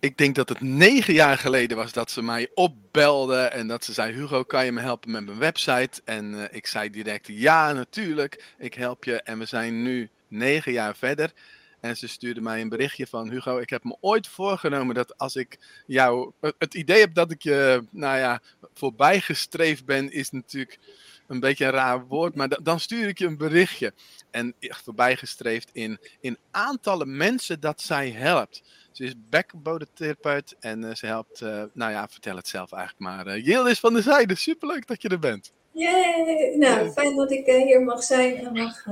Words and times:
ik 0.00 0.18
denk 0.18 0.34
dat 0.34 0.48
het 0.48 0.60
negen 0.60 1.14
jaar 1.14 1.38
geleden 1.38 1.76
was 1.76 1.92
dat 1.92 2.10
ze 2.10 2.22
mij 2.22 2.50
opbelde 2.54 3.40
en 3.40 3.66
dat 3.66 3.84
ze 3.84 3.92
zei: 3.92 4.12
Hugo, 4.12 4.42
kan 4.42 4.64
je 4.64 4.72
me 4.72 4.80
helpen 4.80 5.10
met 5.10 5.24
mijn 5.24 5.38
website? 5.38 6.00
En 6.04 6.32
uh, 6.32 6.44
ik 6.50 6.66
zei 6.66 6.90
direct: 6.90 7.26
Ja, 7.26 7.72
natuurlijk, 7.72 8.54
ik 8.58 8.74
help 8.74 9.04
je. 9.04 9.22
En 9.22 9.38
we 9.38 9.44
zijn 9.44 9.82
nu 9.82 10.10
negen 10.28 10.72
jaar 10.72 10.96
verder. 10.96 11.32
En 11.80 11.96
ze 11.96 12.08
stuurde 12.08 12.40
mij 12.40 12.60
een 12.60 12.68
berichtje 12.68 13.06
van 13.06 13.30
Hugo, 13.30 13.58
ik 13.58 13.70
heb 13.70 13.84
me 13.84 13.96
ooit 14.00 14.26
voorgenomen 14.26 14.94
dat 14.94 15.18
als 15.18 15.36
ik 15.36 15.58
jou 15.86 16.32
het 16.58 16.74
idee 16.74 17.00
heb 17.00 17.14
dat 17.14 17.30
ik 17.30 17.42
je, 17.42 17.84
nou 17.90 18.18
ja, 18.18 18.40
voorbijgestreefd 18.74 19.84
ben, 19.84 20.12
is 20.12 20.30
natuurlijk 20.30 20.78
een 21.26 21.40
beetje 21.40 21.64
een 21.64 21.70
raar 21.70 22.06
woord, 22.06 22.34
maar 22.34 22.62
dan 22.62 22.80
stuur 22.80 23.08
ik 23.08 23.18
je 23.18 23.26
een 23.26 23.36
berichtje. 23.36 23.92
En 24.30 24.54
voorbijgestreefd 24.60 25.70
in, 25.72 25.98
in 26.20 26.38
aantallen 26.50 27.16
mensen 27.16 27.60
dat 27.60 27.80
zij 27.80 28.10
helpt. 28.10 28.62
Ze 28.98 29.04
is 29.04 29.14
bekkenbodemtherapeut 29.30 30.56
en 30.60 30.82
uh, 30.82 30.94
ze 30.94 31.06
helpt, 31.06 31.40
uh, 31.40 31.62
nou 31.72 31.92
ja, 31.92 32.08
vertel 32.08 32.36
het 32.36 32.48
zelf 32.48 32.72
eigenlijk 32.72 33.00
maar. 33.00 33.26
Uh, 33.26 33.46
Yildiz 33.46 33.80
van 33.80 33.94
de 33.94 34.02
Zijde, 34.02 34.34
superleuk 34.34 34.86
dat 34.86 35.02
je 35.02 35.08
er 35.08 35.18
bent. 35.18 35.52
Yay! 35.72 36.54
Nou, 36.56 36.90
fijn 36.90 37.16
dat 37.16 37.30
ik 37.30 37.46
hier 37.46 37.82
mag 37.82 38.02
zijn 38.02 38.36
en 38.36 38.52
mag 38.52 38.84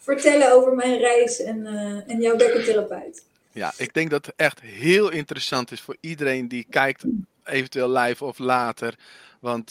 vertellen 0.00 0.52
over 0.52 0.74
mijn 0.74 0.98
reis 0.98 1.40
en, 1.40 1.66
en 2.06 2.20
jouw 2.20 2.36
bekkentherapeut. 2.36 3.24
Ja, 3.52 3.72
ik 3.76 3.94
denk 3.94 4.10
dat 4.10 4.26
het 4.26 4.34
echt 4.36 4.60
heel 4.60 5.10
interessant 5.10 5.70
is 5.70 5.80
voor 5.80 5.96
iedereen 6.00 6.48
die 6.48 6.66
kijkt, 6.70 7.04
eventueel 7.44 7.90
live 7.90 8.24
of 8.24 8.38
later. 8.38 8.94
Want 9.40 9.70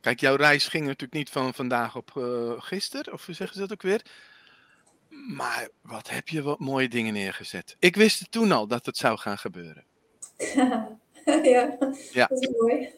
kijk, 0.00 0.20
jouw 0.20 0.36
reis 0.36 0.68
ging 0.68 0.84
natuurlijk 0.84 1.12
niet 1.12 1.30
van 1.30 1.54
vandaag 1.54 1.96
op 1.96 2.10
gisteren, 2.58 3.12
of 3.12 3.26
hoe 3.26 3.34
zeggen 3.34 3.56
ze 3.56 3.62
dat 3.62 3.72
ook 3.72 3.82
weer? 3.82 4.02
Maar 5.10 5.68
wat 5.82 6.10
heb 6.10 6.28
je 6.28 6.42
wat 6.42 6.58
mooie 6.58 6.88
dingen 6.88 7.12
neergezet. 7.12 7.76
Ik 7.78 7.96
wist 7.96 8.18
het 8.18 8.30
toen 8.30 8.52
al 8.52 8.66
dat 8.66 8.86
het 8.86 8.96
zou 8.96 9.18
gaan 9.18 9.38
gebeuren. 9.38 9.84
ja, 11.42 11.78
ja, 12.12 12.26
dat 12.26 12.42
is 12.42 12.48
mooi. 12.48 12.94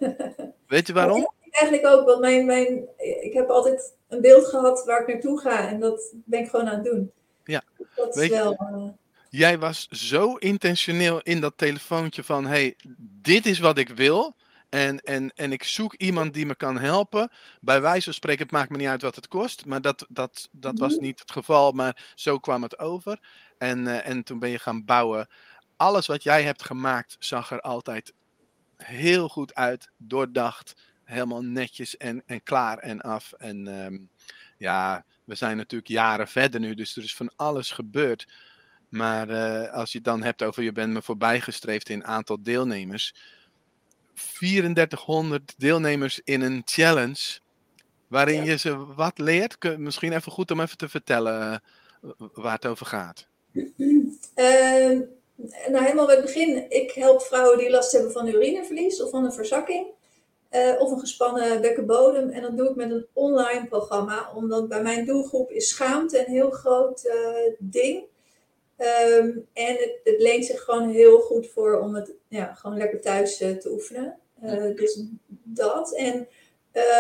Weet 0.66 0.86
je 0.86 0.92
waarom? 0.92 1.30
eigenlijk 1.52 1.86
ook, 1.86 2.06
want 2.06 2.20
mijn, 2.20 2.46
mijn, 2.46 2.88
ik 3.20 3.32
heb 3.32 3.48
altijd 3.48 3.94
een 4.08 4.20
beeld 4.20 4.46
gehad 4.46 4.84
waar 4.84 5.00
ik 5.00 5.06
naartoe 5.06 5.41
ga 5.41 5.69
en 5.69 5.80
dat 5.80 6.14
ben 6.24 6.41
ik 6.41 6.48
gewoon 6.48 6.69
aan 6.69 6.74
het 6.74 6.84
doen. 6.84 7.12
Ja, 7.44 7.62
dat 7.94 8.14
Weet 8.14 8.30
is 8.30 8.36
wel... 8.36 8.52
Uh... 8.52 8.88
jij 9.28 9.58
was 9.58 9.88
zo 9.88 10.34
intentioneel 10.34 11.20
in 11.20 11.41
dat 11.41 11.52
telefoontje 11.56 12.24
van, 12.24 12.47
hey, 12.47 12.76
dit 13.22 13.47
is 13.47 13.58
wat 13.58 13.78
ik 13.78 13.88
wil. 13.88 14.34
En, 14.73 15.01
en, 15.01 15.33
en 15.34 15.53
ik 15.53 15.65
zoek 15.65 15.95
iemand 15.95 16.34
die 16.34 16.47
me 16.47 16.55
kan 16.55 16.78
helpen. 16.78 17.31
Bij 17.61 17.81
wijze 17.81 18.05
van 18.05 18.15
spreken, 18.15 18.42
het 18.42 18.53
maakt 18.53 18.70
me 18.70 18.77
niet 18.77 18.87
uit 18.87 19.03
wat 19.03 19.17
het 19.17 19.28
kost. 19.28 19.67
Maar 19.67 19.81
dat, 19.81 20.06
dat, 20.09 20.48
dat 20.53 20.78
was 20.78 20.95
mhm. 20.95 21.03
niet 21.03 21.20
het 21.20 21.31
geval, 21.31 21.73
maar 21.73 22.12
zo 22.15 22.39
kwam 22.39 22.62
het 22.62 22.78
over. 22.78 23.19
En, 23.59 23.78
uh, 23.78 24.09
en 24.09 24.23
toen 24.23 24.39
ben 24.39 24.48
je 24.48 24.59
gaan 24.59 24.84
bouwen. 24.84 25.28
Alles 25.77 26.06
wat 26.06 26.23
jij 26.23 26.43
hebt 26.43 26.65
gemaakt 26.65 27.17
zag 27.19 27.50
er 27.50 27.61
altijd 27.61 28.12
heel 28.77 29.28
goed 29.28 29.55
uit, 29.55 29.91
doordacht, 29.97 30.75
helemaal 31.05 31.43
netjes 31.43 31.97
en, 31.97 32.23
en 32.27 32.43
klaar 32.43 32.78
en 32.78 33.00
af. 33.00 33.33
En 33.33 33.67
um, 33.67 34.11
ja, 34.59 35.05
we 35.25 35.34
zijn 35.34 35.56
natuurlijk 35.56 35.91
jaren 35.91 36.28
verder 36.28 36.61
nu, 36.61 36.75
dus 36.75 36.97
er 36.97 37.03
is 37.03 37.17
van 37.17 37.33
alles 37.37 37.70
gebeurd. 37.70 38.28
Maar 38.89 39.31
uh, 39.31 39.73
als 39.73 39.93
je 39.93 39.98
het 39.98 40.06
dan 40.06 40.23
hebt 40.23 40.43
over 40.43 40.62
je 40.62 40.73
bent 40.73 40.93
me 40.93 41.03
voorbijgestreefd 41.03 41.89
in 41.89 42.05
aantal 42.05 42.43
deelnemers 42.43 43.15
3400 44.14 45.55
deelnemers 45.56 46.20
in 46.24 46.41
een 46.41 46.62
challenge. 46.64 47.41
Waarin 48.08 48.44
je 48.44 48.58
ze 48.58 48.94
wat 48.94 49.19
leert. 49.19 49.78
Misschien 49.78 50.12
even 50.12 50.32
goed 50.32 50.50
om 50.50 50.60
even 50.60 50.77
te 50.77 50.88
vertellen 50.88 51.62
eh, 52.02 52.10
waar 52.32 52.54
het 52.54 52.66
over 52.66 52.86
gaat. 52.86 53.27
Uh, 53.52 53.64
nou, 55.70 55.84
helemaal 55.84 56.06
bij 56.06 56.14
het 56.14 56.24
begin. 56.24 56.70
Ik 56.70 56.92
help 56.92 57.22
vrouwen 57.22 57.58
die 57.58 57.70
last 57.70 57.92
hebben 57.92 58.12
van 58.12 58.28
urineverlies 58.28 59.02
of 59.02 59.10
van 59.10 59.24
een 59.24 59.32
verzakking. 59.32 59.86
Uh, 60.50 60.80
of 60.80 60.91
een 60.91 61.00
gespannen 61.00 61.60
bekkenbodem. 61.60 62.30
En 62.30 62.42
dat 62.42 62.56
doe 62.56 62.69
ik 62.69 62.76
met 62.76 62.91
een 62.91 63.06
online 63.12 63.66
programma. 63.66 64.32
Omdat 64.34 64.69
bij 64.69 64.82
mijn 64.82 65.06
doelgroep 65.06 65.50
is 65.50 65.69
schaamte 65.69 66.19
een 66.19 66.32
heel 66.32 66.50
groot 66.50 67.04
uh, 67.04 67.54
ding. 67.58 68.04
Um, 68.82 69.48
en 69.53 69.76
het, 69.76 70.00
het, 70.04 70.20
leent 70.20 70.44
zich 70.44 70.60
gewoon 70.60 70.88
heel 70.88 71.19
goed 71.19 71.48
voor 71.48 71.81
om 71.81 71.94
het 71.94 72.12
ja, 72.28 72.54
gewoon 72.54 72.76
lekker 72.76 73.00
thuis 73.00 73.41
uh, 73.41 73.56
te 73.56 73.70
oefenen. 73.70 74.19
Uh, 74.44 74.76
dus 74.76 75.03
dat. 75.43 75.94
En 75.94 76.28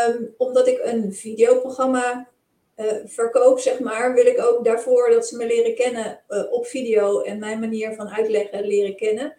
um, 0.08 0.34
omdat 0.36 0.66
ik 0.66 0.80
een 0.82 1.14
videoprogramma 1.14 2.28
uh, 2.76 2.92
verkoop, 3.04 3.58
zeg 3.58 3.80
maar, 3.80 4.14
wil 4.14 4.26
ik 4.26 4.40
ook 4.40 4.64
daarvoor 4.64 5.10
dat 5.10 5.26
ze 5.26 5.36
me 5.36 5.46
leren 5.46 5.74
kennen 5.74 6.20
op 6.50 6.66
video 6.66 7.20
en 7.20 7.38
mijn 7.38 7.60
manier 7.60 7.94
van 7.94 8.08
uitleggen 8.08 8.66
leren 8.66 8.96
kennen. 8.96 9.36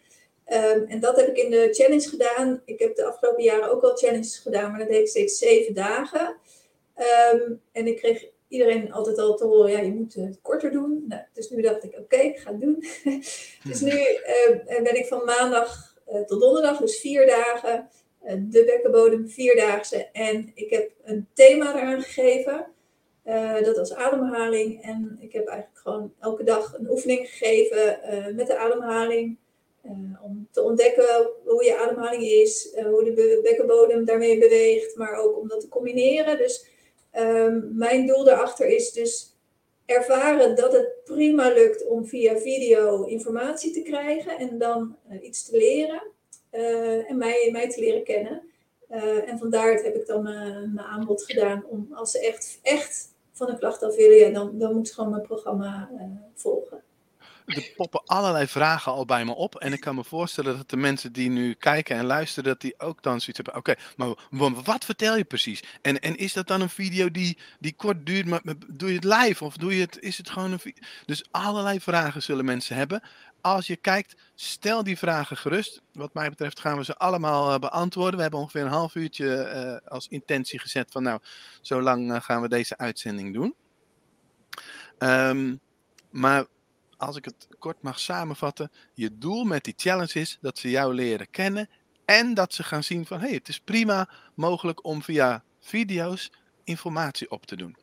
Um, 0.47 0.85
en 0.87 0.99
dat 0.99 1.15
heb 1.15 1.27
ik 1.27 1.37
in 1.37 1.51
de 1.51 1.67
challenge 1.71 2.09
gedaan. 2.09 2.61
Ik 2.65 2.79
heb 2.79 2.95
de 2.95 3.05
afgelopen 3.05 3.43
jaren 3.43 3.71
ook 3.71 3.83
al 3.83 3.95
challenges 3.95 4.37
gedaan, 4.37 4.69
maar 4.69 4.79
dat 4.79 4.89
deed 4.89 4.99
ik 4.99 5.07
steeds 5.07 5.37
zeven 5.37 5.73
dagen. 5.73 6.37
en 7.71 7.87
ik 7.87 7.97
kreeg 7.97 8.25
iedereen 8.53 8.91
altijd 8.91 9.17
al 9.17 9.35
te 9.35 9.45
horen, 9.45 9.71
ja, 9.71 9.79
je 9.79 9.93
moet 9.93 10.13
het 10.13 10.39
korter 10.41 10.71
doen. 10.71 11.05
Nou, 11.07 11.21
dus 11.33 11.49
nu 11.49 11.61
dacht 11.61 11.83
ik, 11.83 11.89
oké, 11.89 12.01
okay, 12.01 12.25
ik 12.25 12.37
ga 12.37 12.51
het 12.51 12.61
doen. 12.61 12.83
dus 13.69 13.81
nu 13.81 13.91
uh, 13.91 14.81
ben 14.83 14.97
ik 14.97 15.05
van 15.05 15.25
maandag 15.25 15.95
uh, 16.11 16.21
tot 16.21 16.41
donderdag, 16.41 16.79
dus 16.79 16.99
vier 16.99 17.25
dagen, 17.25 17.89
de 18.39 18.63
bekkenbodem 18.65 19.29
vierdaagse. 19.29 20.09
En 20.11 20.51
ik 20.53 20.69
heb 20.69 20.91
een 21.03 21.27
thema 21.33 21.75
eraan 21.75 22.01
gegeven. 22.01 22.65
dat 23.63 23.77
was 23.77 23.93
ademhaling. 23.93 24.83
En 24.83 25.17
ik 25.19 25.33
heb 25.33 25.47
eigenlijk 25.47 25.79
gewoon 25.79 26.13
elke 26.19 26.43
dag 26.43 26.73
een 26.77 26.89
oefening 26.89 27.29
gegeven 27.29 27.99
met 28.35 28.47
de 28.47 28.57
ademhaling. 28.57 29.37
om 30.23 30.47
te 30.51 30.61
ontdekken 30.61 31.29
hoe 31.45 31.63
je 31.63 31.77
ademhaling 31.77 32.23
is, 32.23 32.73
hoe 32.83 33.03
de 33.03 33.39
bekkenbodem 33.43 34.05
daarmee 34.05 34.39
beweegt, 34.39 34.95
maar 34.95 35.15
ook 35.15 35.37
om 35.37 35.47
dat 35.47 35.61
te 35.61 35.69
combineren. 35.69 36.37
Dus 36.37 36.72
Um, 37.17 37.69
mijn 37.73 38.07
doel 38.07 38.23
daarachter 38.23 38.67
is 38.67 38.91
dus 38.91 39.35
ervaren 39.85 40.55
dat 40.55 40.73
het 40.73 40.93
prima 41.03 41.49
lukt 41.49 41.87
om 41.87 42.05
via 42.05 42.37
video 42.37 43.03
informatie 43.03 43.73
te 43.73 43.81
krijgen 43.81 44.37
en 44.37 44.57
dan 44.57 44.95
uh, 45.11 45.23
iets 45.23 45.45
te 45.45 45.57
leren 45.57 46.01
uh, 46.51 47.09
en 47.09 47.17
mij, 47.17 47.49
mij 47.51 47.69
te 47.69 47.79
leren 47.79 48.03
kennen. 48.03 48.41
Uh, 48.91 49.29
en 49.29 49.37
vandaar 49.37 49.73
heb 49.73 49.95
ik 49.95 50.07
dan 50.07 50.23
mijn 50.23 50.79
aanbod 50.79 51.23
gedaan 51.23 51.65
om 51.69 51.87
als 51.93 52.11
ze 52.11 52.19
echt, 52.19 52.59
echt 52.61 53.13
van 53.31 53.49
een 53.49 53.59
klacht 53.59 53.83
af 53.83 53.95
willen, 53.95 54.17
ja, 54.17 54.29
dan, 54.29 54.57
dan 54.57 54.75
moet 54.75 54.87
ze 54.87 54.93
gewoon 54.93 55.09
mijn 55.09 55.21
programma 55.21 55.89
volgen 56.33 56.83
er 57.45 57.71
poppen 57.75 58.03
allerlei 58.05 58.47
vragen 58.47 58.91
al 58.91 59.05
bij 59.05 59.25
me 59.25 59.35
op. 59.35 59.55
En 59.55 59.73
ik 59.73 59.79
kan 59.79 59.95
me 59.95 60.03
voorstellen 60.03 60.57
dat 60.57 60.69
de 60.69 60.77
mensen 60.77 61.11
die 61.11 61.29
nu 61.29 61.53
kijken 61.53 61.97
en 61.97 62.05
luisteren, 62.05 62.49
dat 62.49 62.61
die 62.61 62.79
ook 62.79 63.03
dan 63.03 63.21
zoiets 63.21 63.41
hebben. 63.43 63.55
Oké, 63.55 63.75
maar 63.95 64.63
wat 64.63 64.85
vertel 64.85 65.17
je 65.17 65.23
precies? 65.23 65.63
En, 65.81 65.99
en 65.99 66.15
is 66.15 66.33
dat 66.33 66.47
dan 66.47 66.61
een 66.61 66.69
video 66.69 67.11
die, 67.11 67.37
die 67.59 67.73
kort 67.75 68.05
duurt, 68.05 68.25
maar 68.25 68.41
doe 68.67 68.89
je 68.89 68.95
het 68.95 69.03
live 69.03 69.43
of 69.43 69.57
doe 69.57 69.75
je 69.75 69.81
het, 69.81 69.99
is 69.99 70.17
het 70.17 70.29
gewoon 70.29 70.51
een? 70.51 70.75
Dus 71.05 71.23
allerlei 71.31 71.79
vragen 71.79 72.21
zullen 72.23 72.45
mensen 72.45 72.75
hebben. 72.75 73.01
Als 73.41 73.67
je 73.67 73.75
kijkt, 73.75 74.15
stel 74.35 74.83
die 74.83 74.97
vragen 74.97 75.37
gerust. 75.37 75.81
Wat 75.93 76.13
mij 76.13 76.29
betreft 76.29 76.59
gaan 76.59 76.77
we 76.77 76.83
ze 76.83 76.97
allemaal 76.97 77.53
uh, 77.53 77.59
beantwoorden. 77.59 78.15
We 78.15 78.21
hebben 78.21 78.39
ongeveer 78.39 78.61
een 78.61 78.67
half 78.67 78.95
uurtje 78.95 79.51
uh, 79.83 79.91
als 79.91 80.07
intentie 80.07 80.59
gezet 80.59 80.91
van 80.91 81.03
nou, 81.03 81.19
zo 81.61 81.81
lang 81.81 82.11
uh, 82.11 82.21
gaan 82.21 82.41
we 82.41 82.49
deze 82.49 82.77
uitzending 82.77 83.33
doen. 83.33 83.55
Um, 84.99 85.59
maar 86.09 86.45
als 87.05 87.15
ik 87.15 87.25
het 87.25 87.47
kort 87.59 87.81
mag 87.81 87.99
samenvatten, 87.99 88.71
je 88.93 89.17
doel 89.17 89.43
met 89.43 89.63
die 89.63 89.73
challenge 89.77 90.19
is 90.19 90.37
dat 90.41 90.57
ze 90.57 90.69
jou 90.69 90.93
leren 90.93 91.29
kennen 91.29 91.69
en 92.05 92.33
dat 92.33 92.53
ze 92.53 92.63
gaan 92.63 92.83
zien 92.83 93.05
van 93.05 93.19
hé, 93.19 93.25
hey, 93.25 93.35
het 93.35 93.47
is 93.47 93.59
prima 93.59 94.09
mogelijk 94.33 94.85
om 94.85 95.03
via 95.03 95.43
video's 95.59 96.31
informatie 96.63 97.31
op 97.31 97.45
te 97.45 97.55
doen. 97.55 97.75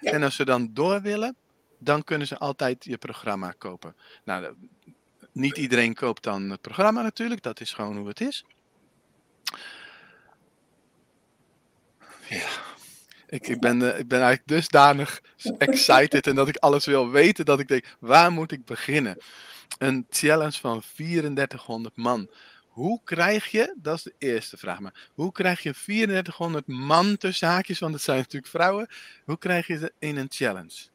En 0.00 0.22
als 0.22 0.34
ze 0.34 0.44
dan 0.44 0.70
door 0.72 1.02
willen, 1.02 1.36
dan 1.78 2.04
kunnen 2.04 2.26
ze 2.26 2.38
altijd 2.38 2.84
je 2.84 2.98
programma 2.98 3.52
kopen. 3.58 3.96
Nou, 4.24 4.54
niet 5.32 5.56
iedereen 5.56 5.94
koopt 5.94 6.22
dan 6.22 6.50
het 6.50 6.60
programma 6.60 7.02
natuurlijk, 7.02 7.42
dat 7.42 7.60
is 7.60 7.72
gewoon 7.72 7.96
hoe 7.96 8.08
het 8.08 8.20
is. 8.20 8.44
Ja, 12.28 12.48
ik, 13.28 13.48
ik, 13.48 13.60
ben, 13.60 13.80
uh, 13.80 13.98
ik 13.98 14.08
ben 14.08 14.20
eigenlijk 14.20 14.48
dusdanig 14.48 15.22
excited 15.58 16.26
en 16.26 16.34
dat 16.34 16.48
ik 16.48 16.56
alles 16.56 16.86
wil 16.86 17.10
weten, 17.10 17.44
dat 17.44 17.60
ik 17.60 17.68
denk, 17.68 17.84
waar 18.00 18.32
moet 18.32 18.52
ik 18.52 18.64
beginnen? 18.64 19.18
Een 19.78 20.06
challenge 20.10 20.58
van 20.60 20.82
3400 20.94 21.96
man. 21.96 22.30
Hoe 22.68 23.00
krijg 23.04 23.46
je, 23.46 23.74
dat 23.76 23.96
is 23.96 24.02
de 24.02 24.14
eerste 24.18 24.56
vraag, 24.56 24.80
maar 24.80 25.10
hoe 25.14 25.32
krijg 25.32 25.62
je 25.62 25.72
3400 25.72 26.66
man 26.66 27.16
tussen 27.16 27.48
haakjes, 27.48 27.78
want 27.78 27.94
het 27.94 28.02
zijn 28.02 28.18
natuurlijk 28.18 28.52
vrouwen, 28.52 28.88
hoe 29.24 29.38
krijg 29.38 29.66
je 29.66 29.78
ze 29.78 29.92
in 29.98 30.16
een 30.16 30.28
challenge? 30.30 30.86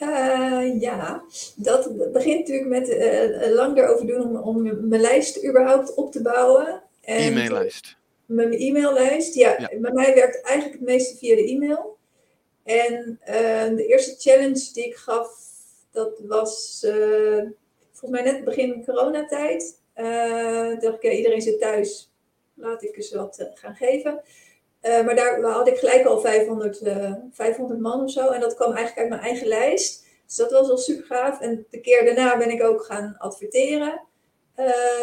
Uh, 0.00 0.80
ja, 0.80 1.22
dat 1.56 2.12
begint 2.12 2.38
natuurlijk 2.38 2.68
met 2.68 2.88
uh, 2.88 3.54
lang 3.54 3.76
erover 3.78 4.06
doen 4.06 4.22
om, 4.22 4.36
om 4.36 4.88
mijn 4.88 5.00
lijst 5.00 5.44
überhaupt 5.44 5.94
op 5.94 6.12
te 6.12 6.22
bouwen. 6.22 6.82
E-maillijst 7.00 7.96
mijn 8.26 8.52
e-maillijst. 8.52 9.34
Ja, 9.34 9.56
ja, 9.58 9.78
bij 9.78 9.92
mij 9.92 10.14
werkt 10.14 10.40
eigenlijk 10.42 10.78
het 10.78 10.88
meeste 10.88 11.16
via 11.16 11.36
de 11.36 11.48
e-mail. 11.48 11.96
En 12.64 13.20
uh, 13.20 13.76
de 13.76 13.86
eerste 13.86 14.30
challenge 14.30 14.70
die 14.72 14.84
ik 14.84 14.94
gaf, 14.94 15.38
dat 15.90 16.20
was 16.26 16.82
uh, 16.86 17.42
volgens 17.92 18.22
mij 18.22 18.22
net 18.22 18.44
begin 18.44 18.84
coronatijd. 18.84 19.82
Uh, 19.96 20.80
dacht 20.80 20.94
ik, 20.94 21.02
ja, 21.02 21.10
iedereen 21.10 21.42
zit 21.42 21.60
thuis, 21.60 22.12
laat 22.54 22.82
ik 22.82 22.96
eens 22.96 23.12
wat 23.12 23.50
gaan 23.54 23.74
geven. 23.74 24.22
maar 24.82 25.14
daar 25.14 25.42
had 25.42 25.68
ik 25.68 25.76
gelijk 25.76 26.06
al 26.06 26.20
500, 26.20 26.82
500 27.32 27.80
man 27.80 28.02
of 28.02 28.10
zo. 28.10 28.28
En 28.28 28.40
dat 28.40 28.54
kwam 28.54 28.72
eigenlijk 28.72 28.98
uit 28.98 29.08
mijn 29.08 29.30
eigen 29.30 29.46
lijst. 29.46 30.06
Dus 30.26 30.36
dat 30.36 30.50
was 30.50 30.66
wel 30.66 30.76
super 30.76 31.04
gaaf. 31.04 31.40
En 31.40 31.66
de 31.70 31.80
keer 31.80 32.04
daarna 32.04 32.38
ben 32.38 32.50
ik 32.50 32.62
ook 32.62 32.84
gaan 32.84 33.14
adverteren 33.18 34.02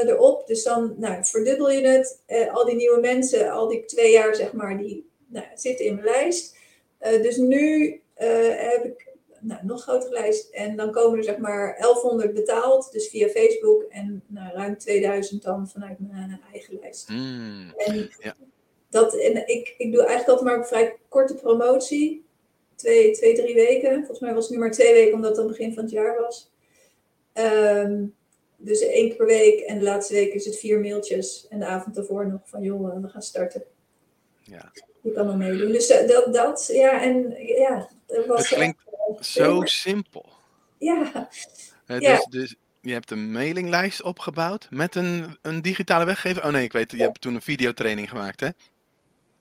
erop. 0.06 0.48
Dus 0.48 0.64
dan 0.64 0.96
nou, 0.98 1.26
verdubbel 1.26 1.72
je 1.72 1.88
het. 1.88 2.22
al 2.52 2.66
die 2.66 2.76
nieuwe 2.76 3.00
mensen, 3.00 3.52
al 3.52 3.68
die 3.68 3.86
twee 3.86 4.12
jaar 4.12 4.36
zeg 4.36 4.54
maar, 4.54 4.78
die 4.78 5.10
nou, 5.28 5.46
zitten 5.56 5.86
in 5.86 5.94
mijn 5.94 6.06
lijst. 6.06 6.56
dus 7.00 7.38
nu 7.38 8.02
heb 8.16 8.86
ik 8.86 9.12
nou, 9.42 9.66
nog 9.66 9.82
grotere 9.82 10.14
lijst. 10.14 10.50
En 10.50 10.76
dan 10.76 10.92
komen 10.92 11.18
er 11.18 11.24
zeg 11.24 11.38
maar 11.38 11.78
1100 11.80 12.34
betaald, 12.34 12.92
dus 12.92 13.08
via 13.08 13.28
Facebook. 13.28 13.84
En 13.84 14.24
nou, 14.28 14.54
ruim 14.54 14.78
2000 14.78 15.44
dan 15.44 15.70
vanuit 15.70 15.98
mijn 16.00 16.42
eigen 16.52 16.80
lijst. 16.82 17.10
Mm, 17.10 17.74
en, 17.78 18.10
ja. 18.20 18.36
dat, 18.90 19.16
en 19.16 19.48
ik, 19.48 19.76
ik 19.78 19.92
doe 19.92 20.06
eigenlijk 20.06 20.30
altijd 20.30 20.50
maar 20.50 20.58
een 20.58 20.66
vrij 20.66 20.98
korte 21.08 21.36
promotie. 21.36 22.26
Twee, 22.76 23.12
twee, 23.12 23.36
drie 23.36 23.56
weken. 23.56 23.96
Volgens 23.96 24.20
mij 24.20 24.34
was 24.34 24.44
het 24.44 24.54
nu 24.54 24.60
maar 24.60 24.72
twee 24.72 24.94
weken, 24.94 25.14
omdat 25.14 25.30
het 25.30 25.40
aan 25.40 25.48
het 25.48 25.58
begin 25.58 25.74
van 25.74 25.84
het 25.84 25.92
jaar 25.92 26.22
was. 26.22 26.52
Ehm, 27.34 28.06
dus 28.62 28.80
één 28.80 29.08
keer 29.08 29.16
per 29.16 29.26
week. 29.26 29.60
En 29.60 29.78
de 29.78 29.84
laatste 29.84 30.14
week 30.14 30.34
is 30.34 30.46
het 30.46 30.60
vier 30.60 30.80
mailtjes. 30.80 31.46
En 31.50 31.60
de 31.60 31.66
avond 31.66 31.96
daarvoor 31.96 32.28
nog 32.28 32.42
van, 32.46 32.62
joh, 32.62 33.02
we 33.02 33.08
gaan 33.08 33.22
starten. 33.22 33.64
Ja. 34.44 34.72
Je 35.02 35.12
kan 35.12 35.26
nog 35.26 35.36
meedoen. 35.36 35.72
Dus 35.72 35.90
eh, 35.90 36.08
dat, 36.08 36.34
dat 36.34 36.70
ja, 36.74 37.02
en 37.02 37.36
ja. 37.38 37.90
Was 38.28 38.50
het 38.50 38.58
klinkt 38.58 38.80
zo 39.20 39.62
simpel. 39.64 40.26
Ja. 40.78 41.30
Uh, 41.88 42.00
ja. 42.00 42.16
dus, 42.16 42.26
dus 42.26 42.56
je 42.82 42.94
hebt 42.94 43.12
een 43.12 43.32
mailinglijst 43.32 44.02
opgebouwd 44.02 44.68
met 44.70 44.96
een, 44.96 45.38
een 45.42 45.62
digitale 45.62 46.06
weggever. 46.06 46.44
Oh 46.44 46.52
nee, 46.52 46.64
ik 46.64 46.72
weet, 46.72 46.92
je 46.92 46.98
hebt 46.98 47.22
toen 47.22 47.36
een 47.36 47.42
videotraining 47.42 48.10
gemaakt, 48.10 48.40
hè? 48.40 48.50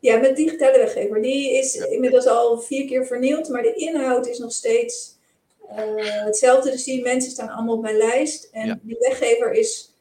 Ja, 0.00 0.16
met 0.16 0.36
digitale 0.36 0.78
weggever. 0.78 1.22
Die 1.22 1.58
is 1.58 1.74
inmiddels 1.74 2.26
al 2.26 2.60
vier 2.60 2.86
keer 2.86 3.06
vernield, 3.06 3.48
maar 3.48 3.62
de 3.62 3.74
inhoud 3.74 4.26
is 4.26 4.38
nog 4.38 4.52
steeds 4.52 5.18
uh, 5.78 6.24
hetzelfde. 6.24 6.70
Dus 6.70 6.84
die 6.84 7.02
mensen 7.02 7.30
staan 7.30 7.48
allemaal 7.48 7.74
op 7.76 7.82
mijn 7.82 7.96
lijst. 7.96 8.48
En 8.52 8.66
Ja. 8.66 8.78
die 8.82 8.96
weggever 8.98 9.52
is 9.52 9.94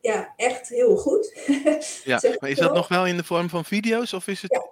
ja, 0.00 0.32
echt 0.36 0.68
heel 0.68 0.96
goed. 0.96 1.32
Ja, 2.04 2.18
Zeg 2.28 2.40
maar 2.40 2.50
is 2.50 2.56
dat 2.56 2.66
wel. 2.66 2.76
nog 2.76 2.88
wel 2.88 3.06
in 3.06 3.16
de 3.16 3.24
vorm 3.24 3.48
van 3.48 3.64
video's 3.64 4.12
of 4.12 4.26
is 4.26 4.42
het... 4.42 4.52
Ja. 4.52 4.70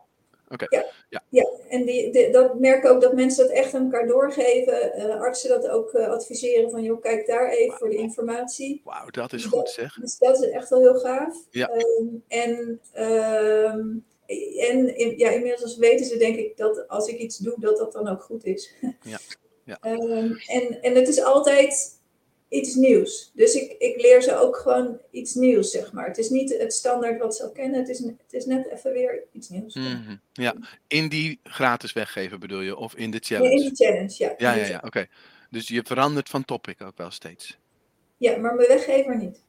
Oké, 0.53 0.85
Ja, 1.29 1.47
en 1.69 1.85
die, 1.85 2.13
die- 2.13 2.31
dat 2.31 2.59
merk 2.61 2.85
ik 2.85 2.91
ook 2.91 3.01
dat 3.01 3.15
mensen 3.15 3.47
dat 3.47 3.57
echt 3.57 3.75
aan 3.75 3.85
elkaar 3.85 4.07
doorgeven. 4.07 4.93
Eh, 4.93 5.21
artsen 5.21 5.49
dat 5.49 5.69
ook 5.69 5.93
eh, 5.93 6.09
adviseren 6.09 6.71
van, 6.71 6.83
joh, 6.83 7.01
kijk 7.01 7.27
daar 7.27 7.51
even 7.51 7.77
voor 7.79 7.89
de 7.91 7.97
informatie. 7.97 8.81
wauw, 8.85 9.11
dat 9.11 9.33
is 9.33 9.43
Dus 9.43 9.51
goed 9.53 9.69
zeg. 9.71 9.95
Dus 10.01 10.19
dat 10.19 10.43
is 10.43 10.51
echt 10.51 10.69
wel 10.69 10.81
heel 10.81 10.99
gaaf. 10.99 11.37
Ja. 11.51 11.69
Ehm, 11.69 12.07
en 12.29 12.81
ehm, 12.93 13.89
en 14.59 14.97
in- 14.97 15.19
ja, 15.19 15.31
inmiddels 15.31 15.77
weten 15.77 16.07
ze 16.07 16.17
denk 16.17 16.37
ik 16.37 16.57
dat 16.57 16.89
als 16.89 17.09
ik 17.09 17.19
iets 17.19 17.37
doe, 17.39 17.55
dat 17.59 17.77
dat 17.79 17.93
dan 17.93 18.09
ook 18.09 18.23
goed 18.23 18.45
is. 18.45 18.75
Ja. 19.03 19.19
Ja. 19.65 19.79
Ehm, 19.81 20.33
en, 20.47 20.83
en 20.83 20.95
het 20.95 21.09
is 21.09 21.23
altijd 21.23 21.99
iets 22.49 22.75
nieuws. 22.75 23.31
Dus 23.35 23.55
ik, 23.55 23.75
ik 23.79 24.01
leer 24.01 24.23
ze 24.23 24.37
ook 24.37 24.57
gewoon 24.57 24.99
iets 25.11 25.35
nieuws, 25.35 25.71
zeg 25.71 25.93
maar. 25.93 26.07
Het 26.07 26.19
is 26.19 26.29
niet 26.29 26.59
het 26.59 26.75
standaard 26.75 27.19
wat 27.21 27.37
ze 27.37 27.43
al 27.43 27.51
kennen. 27.51 27.81
Het 27.81 27.89
is, 27.89 27.99
het 27.99 28.33
is 28.33 28.45
net 28.47 28.71
even 28.71 28.93
weer 28.93 29.23
iets 29.33 29.49
nieuws. 29.49 29.75
Mhm, 29.75 30.17
Ja, 30.33 30.55
in 30.87 31.09
die 31.09 31.41
gratis 31.43 31.93
weggever 31.93 32.39
bedoel 32.39 32.61
je, 32.61 32.77
of 32.77 32.95
in 32.95 33.11
de 33.11 33.19
challenge? 33.21 33.51
in 33.51 33.61
die 33.61 33.87
challenge, 33.87 34.15
ja. 34.17 34.35
Ja, 34.37 34.55
ja, 34.55 34.67
ja, 34.67 34.81
oké. 34.85 35.07
Dus 35.51 35.69
je 35.69 35.83
verandert 35.87 36.29
van 36.29 36.45
topic 36.45 36.83
ook 36.83 36.97
wel 36.97 37.11
steeds. 37.11 37.59
Ja, 38.17 38.37
maar 38.37 38.55
mijn 38.55 38.69
weggever 38.69 39.17
niet. 39.17 39.41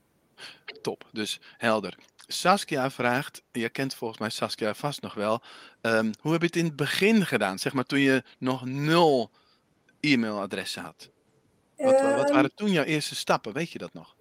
Top, 0.81 1.05
dus 1.11 1.39
helder. 1.57 1.97
Saskia 2.27 2.91
vraagt, 2.91 3.43
je 3.51 3.69
kent 3.69 3.93
volgens 3.95 4.19
mij 4.19 4.29
Saskia 4.29 4.73
vast 4.73 5.01
nog 5.01 5.13
wel, 5.13 5.41
ehm, 5.81 6.11
hoe 6.19 6.31
heb 6.31 6.41
je 6.41 6.47
het 6.47 6.55
in 6.55 6.65
het 6.65 6.75
begin 6.75 7.25
gedaan? 7.25 7.59
Zeg 7.59 7.73
maar 7.73 7.83
toen 7.83 7.99
je 7.99 8.23
nog 8.37 8.65
nul 8.65 9.31
e-mailadressen 10.01 10.81
had. 10.81 11.09
Wat, 11.77 12.01
wa- 12.01 12.15
wat 12.15 12.25
Ehm, 12.25 12.33
waren 12.33 12.51
toen 12.56 12.71
jouw 12.71 12.83
eerste 12.83 13.15
stappen? 13.15 13.53
Weet 13.53 13.71
je 13.71 13.77
dat 13.77 13.94
nog? 13.94 14.15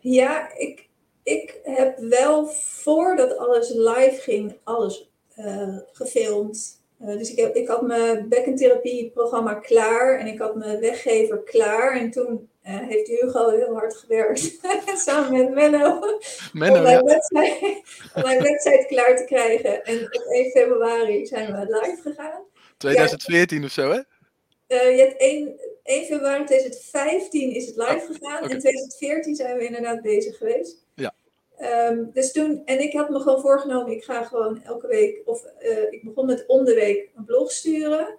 Ja, 0.00 0.56
ik, 0.56 0.88
ik 1.22 1.60
heb 1.62 1.98
wel 1.98 2.46
voordat 2.46 3.36
alles 3.38 3.70
live 3.70 4.16
ging, 4.20 4.56
alles 4.64 5.10
eh, 5.34 5.76
gefilmd. 5.92 6.84
Eh, 7.00 7.06
dus 7.18 7.30
ik, 7.30 7.38
heb, 7.38 7.54
ik 7.54 7.68
had 7.68 7.82
mijn 7.82 8.28
bekkentherapie-programma 8.28 9.54
klaar 9.54 10.18
en 10.18 10.26
ik 10.26 10.38
had 10.38 10.54
mijn 10.56 10.80
weggever 10.80 11.38
klaar. 11.42 11.96
En 11.96 12.10
toen 12.10 12.48
eh, 12.62 12.78
heeft 12.78 13.08
Hugo 13.08 13.50
heel 13.50 13.74
hard 13.74 13.96
gewerkt, 13.96 14.58
samen 15.06 15.32
met 15.32 15.54
Menno, 15.54 16.00
Menno, 16.52 16.76
om 16.76 16.82
mijn, 16.82 16.94
ja. 16.96 17.02
website, 17.02 17.82
om 18.14 18.22
mijn 18.22 18.42
website 18.42 18.84
klaar 18.88 19.16
te 19.16 19.24
krijgen. 19.24 19.84
En 19.84 20.04
op 20.04 20.22
1 20.30 20.50
februari 20.50 21.26
zijn 21.26 21.52
we 21.52 21.58
live 21.82 22.00
gegaan. 22.02 22.40
2014 22.76 23.64
of 23.64 23.70
zo, 23.70 23.90
hè? 23.90 24.00
Eh, 24.66 24.96
je 24.96 25.02
hebt 25.02 25.20
1, 25.20 25.60
1 25.82 26.04
februari 26.04 26.44
2015 26.44 27.54
is 27.54 27.66
het 27.66 27.76
live 27.76 28.06
gegaan. 28.12 28.44
oké. 28.44 28.52
En 28.52 28.58
2014 28.58 29.34
zijn 29.34 29.56
we 29.56 29.64
inderdaad 29.64 30.02
bezig 30.02 30.36
geweest. 30.36 30.84
Ja. 30.94 31.14
Ehm, 31.56 32.04
dus 32.12 32.32
toen, 32.32 32.62
en 32.64 32.80
ik 32.80 32.92
had 32.92 33.08
me 33.08 33.20
gewoon 33.20 33.40
voorgenomen, 33.40 33.92
ik 33.92 34.04
ga 34.04 34.24
gewoon 34.24 34.62
elke 34.62 34.86
week, 34.86 35.22
of 35.24 35.44
eh, 35.58 35.92
ik 35.92 36.04
begon 36.04 36.26
met 36.26 36.44
om 36.46 36.64
de 36.64 36.74
week 36.74 37.10
een 37.16 37.24
blog 37.24 37.50
sturen. 37.50 38.18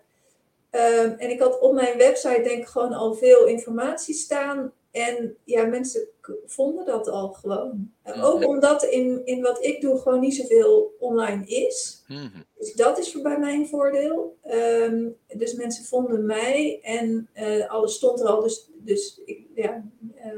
Ehm, 0.70 1.14
en 1.18 1.30
ik 1.30 1.40
had 1.40 1.60
op 1.60 1.74
mijn 1.74 1.98
website 1.98 2.42
denk 2.42 2.62
ik 2.62 2.68
gewoon 2.68 2.94
al 2.94 3.14
veel 3.14 3.46
informatie 3.46 4.16
staan. 4.16 4.74
En 4.98 5.38
ja, 5.44 5.66
mensen 5.66 6.08
vonden 6.46 6.86
dat 6.86 7.08
al 7.08 7.30
gewoon. 7.30 7.92
Eh. 8.04 8.26
Ook 8.26 8.46
omdat 8.46 8.84
in, 8.84 9.26
in 9.26 9.42
wat 9.42 9.64
ik 9.64 9.82
doe 9.82 10.00
gewoon 10.00 10.20
niet 10.20 10.36
zoveel 10.36 10.96
online 11.00 11.46
is. 11.46 12.04
Mhm. 12.08 12.42
Dus 12.58 12.74
dat 12.74 13.00
is 13.00 13.12
voor 13.12 13.22
bij 13.22 13.40
mij 13.40 13.54
een 13.54 13.68
voordeel. 13.68 14.38
Ehm, 14.44 15.06
dus 15.28 15.54
mensen 15.54 15.86
vonden 15.86 16.26
mij 16.26 16.80
en 16.82 17.30
eh, 17.34 17.70
alles 17.70 17.94
stond 17.94 18.20
er 18.20 18.28
al. 18.28 18.42
Dus, 18.42 18.70
dus 18.74 19.22
ik 19.26 19.48
ja, 19.56 19.84
eh, 20.16 20.32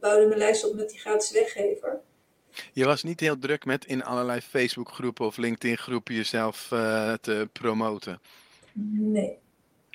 bouwde 0.00 0.26
mijn 0.26 0.38
lijst 0.38 0.68
op 0.68 0.74
met 0.74 0.90
die 0.90 0.98
gratis 0.98 1.30
weggever. 1.30 2.00
Je 2.72 2.84
was 2.84 3.02
niet 3.02 3.20
heel 3.20 3.38
druk 3.38 3.64
met 3.64 3.84
in 3.84 4.04
allerlei 4.04 4.40
Facebookgroepen 4.40 5.26
of 5.26 5.36
LinkedIn-groepen 5.36 6.14
jezelf 6.14 6.68
eh, 6.72 7.12
te 7.20 7.48
promoten. 7.52 8.20
Nee. 8.72 9.38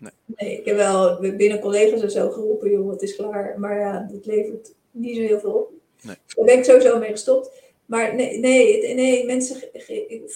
Nee. 0.02 0.12
Nee, 0.26 0.58
ik 0.60 0.66
heb 0.66 0.76
wel 0.76 1.20
binnen 1.20 1.60
collega's 1.60 2.02
en 2.02 2.12
zo 2.12 2.30
geroepen, 2.30 2.72
joh, 2.72 2.90
het 2.92 3.02
is 3.02 3.16
klaar. 3.16 3.60
Maar 3.60 3.80
ja, 3.80 4.08
dat 4.12 4.26
levert 4.26 4.74
niet 4.92 5.16
zo 5.16 5.22
heel 5.22 5.40
veel 5.40 5.52
op. 5.52 5.72
Nee. 6.02 6.16
Daar 6.36 6.46
ben 6.46 6.58
ik 6.58 6.64
sowieso 6.64 7.00
mee 7.00 7.12
gestopt. 7.12 7.52
Maar 7.86 8.16
nee, 8.16 8.40
nee, 8.40 8.94
nee 8.94 9.26
mensen 9.26 9.58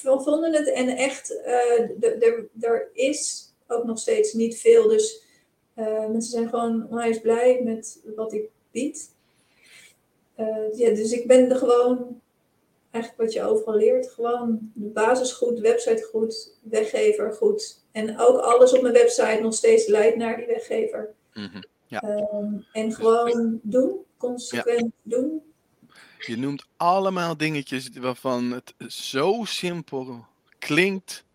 vonden 0.01 0.53
het 0.53 0.67
en 0.71 0.87
echt, 0.89 1.41
eh, 1.43 1.79
er- 2.01 2.47
er 2.59 2.89
is 2.93 3.53
ook 3.67 3.83
nog 3.83 3.99
steeds 3.99 4.33
niet 4.33 4.57
veel. 4.59 4.87
Dus 4.87 5.23
eh, 5.73 6.07
mensen 6.07 6.31
zijn 6.31 6.49
gewoon 6.49 6.87
onwijs 6.89 7.19
blij 7.21 7.61
met 7.63 8.01
wat 8.15 8.33
ik 8.33 8.49
bied. 8.71 9.09
Eh, 10.35 10.47
ja, 10.73 10.89
dus 10.89 11.11
ik 11.11 11.27
ben 11.27 11.49
er 11.49 11.55
gewoon, 11.55 12.20
eigenlijk 12.91 13.23
wat 13.23 13.33
je 13.33 13.43
overal 13.43 13.75
leert, 13.75 14.11
gewoon 14.11 14.71
de 14.73 14.87
basis 14.87 15.31
goed, 15.31 15.59
website 15.59 16.07
goed, 16.11 16.57
weggever 16.61 17.33
goed. 17.33 17.83
En 17.91 18.19
ook 18.19 18.39
alles 18.39 18.73
op 18.73 18.81
mijn 18.81 18.93
website 18.93 19.39
nog 19.41 19.53
steeds 19.53 19.87
leidt 19.87 20.15
naar 20.15 20.37
die 20.37 20.45
weggever. 20.45 21.13
Mhm. 21.33 21.61
Ja. 21.87 22.01
Ehm, 22.01 22.53
en 22.71 22.93
gewoon 22.93 23.59
doen, 23.63 23.95
consequent 24.17 24.91
doen. 25.01 25.41
Je 26.19 26.37
noemt 26.37 26.65
allemaal 26.77 27.37
dingetjes 27.37 27.89
waarvan 27.99 28.51
het 28.51 28.73
zo 28.93 29.43
simpel 29.43 30.25
klinkt, 30.59 31.25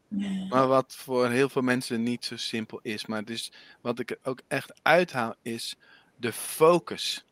maar 0.48 0.66
wat 0.66 0.94
voor 0.96 1.28
heel 1.28 1.48
veel 1.48 1.62
mensen 1.62 2.02
niet 2.02 2.24
zo 2.24 2.36
simpel 2.36 2.78
is. 2.82 3.06
Maar 3.06 3.24
dus 3.24 3.52
wat 3.80 3.98
ik 3.98 4.10
er 4.10 4.18
ook 4.22 4.40
echt 4.48 4.72
uithaal 4.82 5.34
is 5.42 5.76
de 6.16 6.32
focus. 6.32 7.25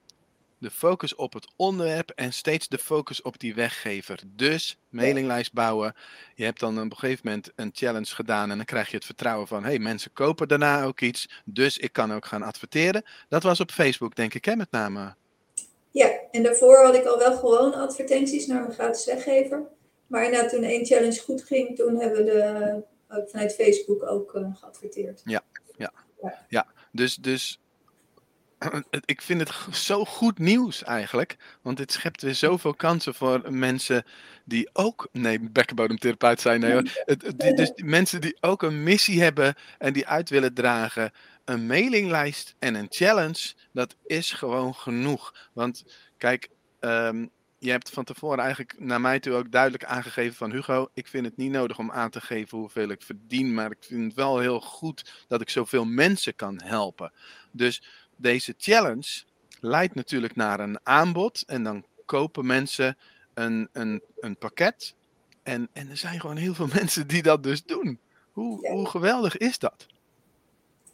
De 0.65 0.71
focus 0.71 1.15
op 1.15 1.33
het 1.33 1.53
onderwerp 1.57 2.11
en 2.11 2.33
steeds 2.33 2.69
de 2.69 2.79
focus 2.79 3.23
op 3.23 3.39
die 3.39 3.55
weggever. 3.55 4.19
Dus 4.27 4.79
mailinglijst 4.89 5.53
bouwen. 5.53 5.95
Je 6.35 6.45
hebt 6.45 6.61
dan 6.61 6.79
op 6.79 6.91
een 6.91 6.97
gegeven 6.97 7.21
moment 7.25 7.53
een 7.57 7.71
challenge 7.75 8.15
gedaan 8.15 8.51
en 8.51 8.57
dan 8.57 8.67
krijg 8.67 8.91
je 8.91 8.97
het 8.97 9.05
vertrouwen 9.05 9.47
van, 9.47 9.65
hey, 9.65 9.79
mensen 9.79 10.13
kopen 10.13 10.49
daarna 10.49 10.85
ook 10.85 11.01
iets, 11.01 11.43
dus 11.45 11.79
ik 11.79 11.93
kan 11.93 12.13
ook 12.13 12.27
gaan 12.27 12.43
adverteren. 12.43 13.05
Dat 13.29 13.43
was 13.43 13.61
op 13.61 13.71
Facebook, 13.71 14.17
denk 14.17 14.35
ik, 14.35 14.45
hè, 14.45 14.57
met 14.57 14.71
name. 14.71 15.15
Ja, 15.91 16.11
en 16.31 16.43
daarvoor 16.43 16.85
had 16.85 16.95
ik 16.95 17.05
al 17.05 17.19
wel 17.19 17.37
gewoon 17.37 17.75
advertenties 17.75 18.47
naar 18.47 18.61
mijn 18.61 18.73
gratis 18.75 19.05
weggever. 19.05 19.63
Maar 20.07 20.25
inderdaad, 20.25 20.51
toen 20.51 20.63
één 20.63 20.87
challenge 20.87 21.21
goed 21.21 21.45
ging, 21.45 21.77
toen 21.77 22.01
hebben 22.01 22.25
we 22.25 22.31
de, 22.31 22.83
vanuit 23.31 23.55
Facebook 23.55 24.03
ook 24.11 24.35
eh, 24.35 24.57
geadverteerd. 24.57 25.23
Dus, 26.93 27.15
dus 27.17 27.49
het- 27.49 27.59
ik 29.05 29.23
vind 29.23 29.41
het 29.41 29.77
zo 29.77 30.05
goed 30.05 30.39
nieuws 30.39 30.83
eigenlijk. 30.83 31.37
Want 31.63 31.77
dit 31.77 31.93
schept 31.93 32.23
weer 32.23 32.35
zoveel 32.35 32.75
kansen 32.75 33.15
voor 33.15 33.53
mensen 33.53 34.05
die 34.45 34.71
ook. 34.73 35.09
Nee, 35.13 35.41
bekkenbodemtherapeut 35.41 36.41
zijn. 36.41 36.61
Nee, 36.61 37.55
dus 37.55 37.73
mensen 37.75 38.21
die 38.21 38.37
ook 38.41 38.63
een 38.63 38.83
missie 38.83 39.23
hebben 39.23 39.55
en 39.79 39.93
die 39.93 40.07
uit 40.07 40.31
willen 40.31 40.55
dragen. 40.55 41.13
Een 41.45 41.67
mailinglijst 41.67 42.55
en 42.59 42.75
een 42.75 42.87
challenge, 42.89 43.53
dat 43.73 43.97
is 44.07 44.33
gewoon 44.33 44.75
genoeg. 44.75 45.35
Want 45.53 45.85
kijk, 46.19 46.49
ehm, 46.81 47.27
je 47.65 47.71
hebt 47.71 47.91
van 47.91 48.05
tevoren 48.05 48.39
eigenlijk 48.39 48.75
naar 48.79 49.01
mij 49.01 49.21
toe 49.21 49.35
ook 49.35 49.51
duidelijk 49.51 49.85
aangegeven 49.85 50.35
van 50.35 50.51
Hugo, 50.51 50.89
ik 50.95 51.07
vind 51.07 51.25
het 51.25 51.37
niet 51.37 51.51
nodig 51.51 51.79
om 51.79 51.91
aan 51.91 52.11
te 52.11 52.21
geven 52.21 52.59
hoeveel 52.59 52.89
ik 52.89 53.03
verdien, 53.03 53.55
maar 53.55 53.71
ik 53.71 53.77
vind 53.81 54.05
het 54.05 54.15
wel 54.15 54.39
heel 54.39 54.61
goed 54.61 55.25
dat 55.29 55.41
ik 55.41 55.51
zoveel 55.51 55.85
mensen 55.85 56.37
kan 56.37 56.61
helpen. 56.65 57.13
Dus 57.53 57.83
deze 58.17 58.55
challenge 58.59 59.23
leidt 59.61 59.95
natuurlijk 59.95 60.37
naar 60.37 60.61
een 60.61 60.79
aanbod 60.83 61.43
en 61.47 61.63
dan 61.63 61.85
kopen 62.05 62.47
mensen 62.47 62.97
een, 63.35 63.69
een, 63.73 64.03
een 64.21 64.37
pakket. 64.37 64.95
En, 65.43 65.69
en 65.73 65.91
er 65.91 65.97
zijn 65.97 66.21
gewoon 66.21 66.37
heel 66.37 66.55
veel 66.55 66.69
mensen 66.79 67.07
die 67.07 67.23
dat 67.23 67.43
dus 67.43 67.65
doen. 67.65 67.99
Hoe, 68.33 68.69
hoe 68.69 68.87
geweldig 68.87 69.37
is 69.37 69.59
dat? 69.59 69.87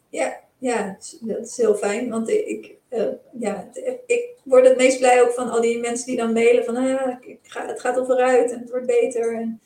Ja, 0.09 0.39
ja, 0.57 0.97
dat 1.21 1.47
is 1.47 1.57
heel 1.57 1.75
fijn. 1.75 2.09
Want 2.09 2.29
ik, 2.29 2.75
uh, 2.89 3.07
ja, 3.39 3.69
ik 4.05 4.29
word 4.43 4.67
het 4.67 4.77
meest 4.77 4.97
blij 4.97 5.21
ook 5.21 5.31
van 5.31 5.49
al 5.49 5.61
die 5.61 5.79
mensen 5.79 6.05
die 6.05 6.17
dan 6.17 6.33
mailen 6.33 6.63
van 6.63 6.75
ah, 6.75 7.15
ik 7.21 7.39
ga, 7.43 7.67
het 7.67 7.81
gaat 7.81 7.97
al 7.97 8.05
vooruit 8.05 8.51
en 8.51 8.59
het 8.59 8.69
wordt 8.69 8.85
beter. 8.85 9.35
En 9.35 9.61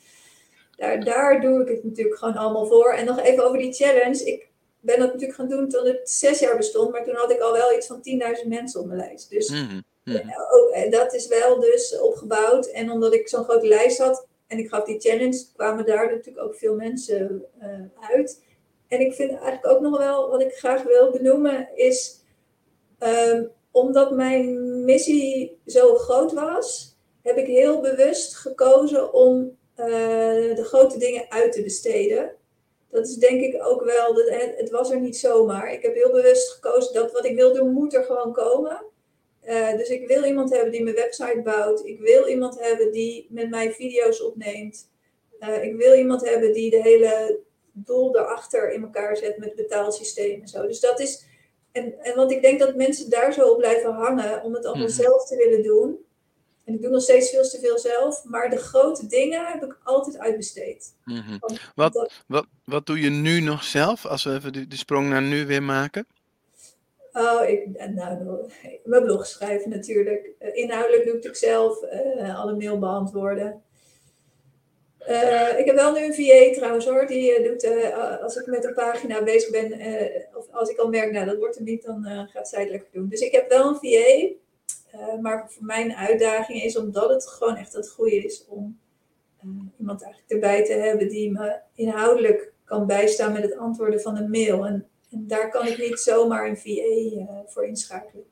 daar, 0.76 1.04
daar 1.04 1.40
doe 1.40 1.62
ik 1.62 1.68
het 1.68 1.84
natuurlijk 1.84 2.18
gewoon 2.18 2.36
allemaal 2.36 2.66
voor. 2.66 2.92
En 2.92 3.04
nog 3.04 3.18
even 3.18 3.44
over 3.44 3.58
die 3.58 3.72
challenge. 3.72 4.24
Ik 4.24 4.48
ben 4.86 4.98
dat 4.98 5.12
natuurlijk 5.12 5.38
gaan 5.38 5.48
doen 5.48 5.68
toen 5.68 5.86
het 5.86 6.10
zes 6.10 6.38
jaar 6.38 6.56
bestond, 6.56 6.92
maar 6.92 7.04
toen 7.04 7.14
had 7.14 7.30
ik 7.30 7.40
al 7.40 7.52
wel 7.52 7.76
iets 7.76 7.86
van 7.86 8.00
10.000 8.42 8.48
mensen 8.48 8.80
op 8.80 8.86
mijn 8.86 8.98
lijst. 8.98 9.30
Dus 9.30 9.50
mm 9.50 9.82
-hmm. 10.04 10.34
ook, 10.50 10.90
dat 10.90 11.14
is 11.14 11.26
wel 11.26 11.60
dus 11.60 11.98
opgebouwd. 11.98 12.66
En 12.66 12.90
omdat 12.90 13.14
ik 13.14 13.28
zo'n 13.28 13.44
grote 13.44 13.66
lijst 13.66 13.98
had 13.98 14.26
en 14.46 14.58
ik 14.58 14.68
gaf 14.68 14.84
die 14.84 15.00
challenge, 15.00 15.44
kwamen 15.56 15.86
daar 15.86 16.10
natuurlijk 16.10 16.46
ook 16.46 16.54
veel 16.54 16.74
mensen 16.74 17.44
uh, 17.62 18.10
uit. 18.10 18.44
En 18.88 19.00
ik 19.00 19.14
vind 19.14 19.30
eigenlijk 19.30 19.66
ook 19.66 19.80
nog 19.80 19.98
wel, 19.98 20.30
wat 20.30 20.40
ik 20.40 20.52
graag 20.52 20.82
wil 20.82 21.10
benoemen, 21.10 21.68
is 21.74 22.20
um, 22.98 23.50
omdat 23.70 24.10
mijn 24.10 24.84
missie 24.84 25.58
zo 25.66 25.94
groot 25.94 26.32
was, 26.32 26.96
heb 27.22 27.36
ik 27.36 27.46
heel 27.46 27.80
bewust 27.80 28.36
gekozen 28.36 29.12
om 29.12 29.56
uh, 29.76 29.86
de 30.56 30.64
grote 30.64 30.98
dingen 30.98 31.26
uit 31.28 31.52
te 31.52 31.62
besteden. 31.62 32.32
Dat 32.96 33.08
is 33.08 33.14
denk 33.14 33.40
ik 33.40 33.66
ook 33.66 33.84
wel, 33.84 34.14
dat, 34.14 34.28
het 34.56 34.70
was 34.70 34.90
er 34.90 35.00
niet 35.00 35.16
zomaar. 35.16 35.72
Ik 35.72 35.82
heb 35.82 35.94
heel 35.94 36.10
bewust 36.10 36.50
gekozen 36.50 36.94
dat 36.94 37.12
wat 37.12 37.24
ik 37.24 37.36
wil 37.36 37.52
doen, 37.52 37.72
moet 37.72 37.94
er 37.94 38.04
gewoon 38.04 38.32
komen. 38.32 38.84
Uh, 39.48 39.76
dus 39.76 39.88
ik 39.88 40.06
wil 40.06 40.24
iemand 40.24 40.50
hebben 40.50 40.72
die 40.72 40.82
mijn 40.82 40.94
website 40.94 41.40
bouwt. 41.44 41.84
Ik 41.84 42.00
wil 42.00 42.26
iemand 42.26 42.60
hebben 42.60 42.92
die 42.92 43.26
met 43.30 43.50
mij 43.50 43.72
video's 43.72 44.20
opneemt. 44.20 44.90
Uh, 45.40 45.64
ik 45.64 45.76
wil 45.76 45.94
iemand 45.94 46.28
hebben 46.28 46.52
die 46.52 46.70
de 46.70 46.82
hele 46.82 47.40
doel 47.72 48.12
daarachter 48.12 48.72
in 48.72 48.82
elkaar 48.82 49.16
zet 49.16 49.38
met 49.38 49.54
betaalsysteem 49.54 50.40
en 50.40 50.48
zo. 50.48 50.66
Dus 50.66 50.80
dat 50.80 51.00
is. 51.00 51.24
En, 51.72 51.98
en 51.98 52.16
want 52.16 52.30
ik 52.30 52.42
denk 52.42 52.58
dat 52.58 52.76
mensen 52.76 53.10
daar 53.10 53.32
zo 53.32 53.48
op 53.48 53.58
blijven 53.58 53.92
hangen 53.92 54.42
om 54.42 54.54
het 54.54 54.64
allemaal 54.64 54.86
mm 54.86 54.92
zelf 54.92 55.26
te 55.26 55.36
willen 55.36 55.62
doen. 55.62 56.05
En 56.66 56.74
ik 56.74 56.82
doe 56.82 56.90
nog 56.90 57.02
steeds 57.02 57.30
veel 57.30 57.42
te 57.42 57.58
veel 57.58 57.78
zelf, 57.78 58.24
maar 58.24 58.50
de 58.50 58.56
grote 58.56 59.06
dingen 59.06 59.46
heb 59.46 59.64
ik 59.64 59.78
altijd 59.82 60.18
uitbesteed. 60.18 60.94
Mm 61.04 61.20
-hmm. 61.20 61.38
wat, 61.74 61.92
dat... 61.92 62.12
wat, 62.26 62.46
wat 62.64 62.86
doe 62.86 63.00
je 63.00 63.10
nu 63.10 63.40
nog 63.40 63.64
zelf, 63.64 64.06
als 64.06 64.24
we 64.24 64.34
even 64.34 64.52
de, 64.52 64.66
de 64.66 64.76
sprong 64.76 65.08
naar 65.08 65.22
nu 65.22 65.46
weer 65.46 65.62
maken? 65.62 66.06
Oh, 67.12 67.48
ik, 67.48 67.88
nou, 67.94 68.38
mijn 68.84 69.02
blog 69.02 69.26
schrijven 69.26 69.70
natuurlijk. 69.70 70.30
Inhoudelijk 70.52 71.04
doe 71.04 71.16
ik 71.16 71.22
het 71.22 71.38
zelf, 71.38 71.82
uh, 71.82 72.40
alle 72.40 72.56
mail 72.56 72.78
beantwoorden. 72.78 73.62
Uh, 75.08 75.58
ik 75.58 75.66
heb 75.66 75.74
wel 75.74 75.92
nu 75.92 76.04
een 76.04 76.14
VA 76.14 76.58
trouwens 76.58 76.86
hoor, 76.86 77.06
die 77.06 77.38
uh, 77.38 77.48
doet, 77.48 77.64
uh, 77.64 78.22
als 78.22 78.36
ik 78.36 78.46
met 78.46 78.64
een 78.64 78.74
pagina 78.74 79.22
bezig 79.22 79.50
ben, 79.50 79.72
of 80.34 80.46
als 80.50 80.68
ik 80.68 80.78
al 80.78 80.88
merk, 80.88 81.12
nou 81.12 81.26
dat 81.26 81.36
wordt 81.36 81.54
hem 81.54 81.64
niet, 81.64 81.84
dan 81.84 82.28
gaat 82.32 82.48
zij 82.48 82.60
het 82.60 82.70
lekker 82.70 82.88
doen. 82.92 83.08
Dus 83.08 83.20
ik 83.20 83.32
heb 83.32 83.48
wel 83.48 83.68
een 83.68 83.74
VA, 83.74 84.34
maar 85.20 85.50
voor 85.50 85.64
mijn 85.64 85.94
uitdaging 85.94 86.62
is, 86.62 86.78
omdat 86.78 87.10
het 87.10 87.28
gewoon 87.28 87.56
echt 87.56 87.72
het 87.72 87.90
goede 87.90 88.16
is, 88.16 88.44
om 88.48 88.78
iemand 89.78 90.02
eigenlijk 90.02 90.32
erbij 90.32 90.64
te 90.64 90.72
hebben 90.72 91.08
die 91.08 91.32
me 91.32 91.58
inhoudelijk 91.74 92.52
kan 92.64 92.86
bijstaan 92.86 93.32
met 93.32 93.42
het 93.42 93.56
antwoorden 93.56 94.00
van 94.00 94.16
een 94.16 94.30
mail. 94.30 94.66
En, 94.66 94.88
en 95.10 95.26
daar 95.26 95.50
kan 95.50 95.66
ik 95.66 95.78
niet 95.78 95.98
zomaar 95.98 96.48
een 96.48 96.56
VA 96.56 97.42
voor 97.46 97.66
inschakelen. 97.66 98.24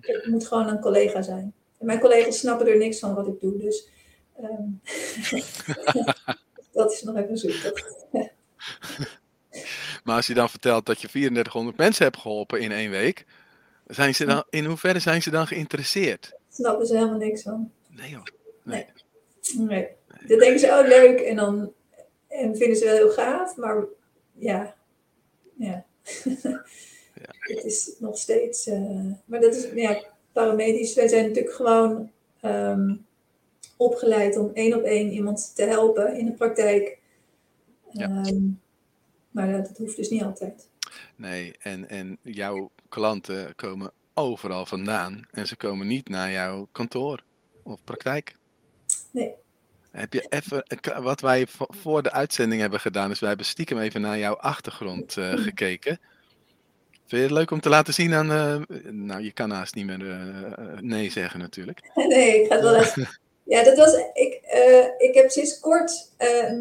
Het 0.00 0.26
moet 0.26 0.46
gewoon 0.46 0.68
een 0.68 0.80
collega 0.80 1.22
zijn. 1.22 1.54
En 1.78 1.86
mijn 1.86 2.00
collega's 2.00 2.38
snappen 2.38 2.66
er 2.66 2.76
niks 2.76 2.98
van 2.98 3.14
wat 3.14 3.26
ik 3.26 3.40
doe, 3.40 3.58
dus 3.58 3.88
Um, 4.40 4.80
dat 6.72 6.92
is 6.92 7.02
nog 7.02 7.16
even 7.16 7.38
zoektocht. 7.38 8.06
maar 10.04 10.16
als 10.16 10.26
je 10.26 10.34
dan 10.34 10.50
vertelt 10.50 10.86
dat 10.86 11.00
je 11.00 11.08
3400 11.08 11.76
mensen 11.76 12.04
hebt 12.04 12.16
geholpen 12.16 12.60
in 12.60 12.72
één 12.72 12.90
week, 12.90 13.26
zijn 13.86 14.14
ze 14.14 14.24
dan, 14.24 14.44
in 14.50 14.64
hoeverre 14.64 14.98
zijn 14.98 15.22
ze 15.22 15.30
dan 15.30 15.46
geïnteresseerd? 15.46 16.36
Snappen 16.50 16.86
ze 16.86 16.94
helemaal 16.94 17.18
niks 17.18 17.42
van. 17.42 17.70
Nee 17.88 18.14
hoor. 18.14 18.30
Nee. 18.62 18.86
nee. 19.56 19.66
nee. 19.68 19.88
Dan 20.26 20.38
denken 20.38 20.58
ze, 20.58 20.66
oh 20.66 20.88
leuk, 20.88 21.20
en 21.20 21.36
dan 21.36 21.72
en 22.28 22.56
vinden 22.56 22.76
ze 22.76 22.84
wel 22.84 22.94
heel 22.94 23.10
gaaf, 23.10 23.56
maar 23.56 23.84
ja. 24.32 24.74
Ja. 25.54 25.84
ja. 27.22 27.34
Het 27.38 27.64
is 27.64 27.94
nog 27.98 28.18
steeds, 28.18 28.66
uh, 28.66 29.12
maar 29.24 29.40
dat 29.40 29.54
is, 29.54 29.68
ja, 29.74 30.02
paramedisch, 30.32 30.94
wij 30.94 31.08
zijn 31.08 31.26
natuurlijk 31.26 31.54
gewoon 31.54 32.10
um, 32.42 33.06
opgeleid 33.76 34.36
om 34.36 34.50
één 34.54 34.74
op 34.74 34.82
één 34.82 35.10
iemand 35.12 35.52
te 35.54 35.62
helpen 35.62 36.16
in 36.16 36.26
de 36.26 36.32
praktijk. 36.32 36.98
Ja. 37.90 38.22
Um, 38.26 38.60
maar 39.30 39.52
dat 39.52 39.78
hoeft 39.78 39.96
dus 39.96 40.10
niet 40.10 40.22
altijd. 40.22 40.68
Nee, 41.16 41.54
en, 41.58 41.88
en 41.88 42.18
jouw 42.22 42.70
klanten 42.96 43.54
komen 43.54 43.92
overal 44.14 44.66
vandaan 44.66 45.26
en 45.30 45.46
ze 45.46 45.56
komen 45.56 45.86
niet 45.86 46.08
naar 46.08 46.30
jouw 46.30 46.68
kantoor 46.72 47.22
of 47.62 47.84
praktijk. 47.84 48.34
Nee. 49.10 49.34
Heb 49.90 50.12
je 50.12 50.26
even, 50.28 50.64
wat 51.02 51.20
wij 51.20 51.46
voor 51.68 52.02
de 52.02 52.12
uitzending 52.12 52.60
hebben 52.60 52.80
gedaan, 52.80 53.10
is 53.10 53.18
wij 53.18 53.28
hebben 53.28 53.46
stiekem 53.46 53.78
even 53.78 54.00
naar 54.00 54.18
jouw 54.18 54.34
achtergrond 54.34 55.16
uh, 55.16 55.32
gekeken. 55.32 55.98
Vind 56.90 57.10
je 57.10 57.16
het 57.16 57.30
leuk 57.30 57.50
om 57.50 57.60
te 57.60 57.68
laten 57.68 57.94
zien 57.94 58.14
aan, 58.14 58.30
uh, 58.30 58.78
nou 58.90 59.22
je 59.22 59.32
kan 59.32 59.50
haast 59.50 59.74
niet 59.74 59.86
meer 59.86 60.00
uh, 60.00 60.78
nee 60.80 61.10
zeggen 61.10 61.40
natuurlijk. 61.40 61.90
Nee, 61.94 62.42
ik 62.42 62.46
ga 62.46 62.54
het 62.54 62.64
wel 62.64 62.76
even 62.76 63.08
Ja, 63.44 63.64
dat 63.64 63.76
was. 63.76 63.94
Ik, 64.12 64.40
ik 64.98 65.14
heb 65.14 65.30
sinds 65.30 65.60
kort 65.60 66.12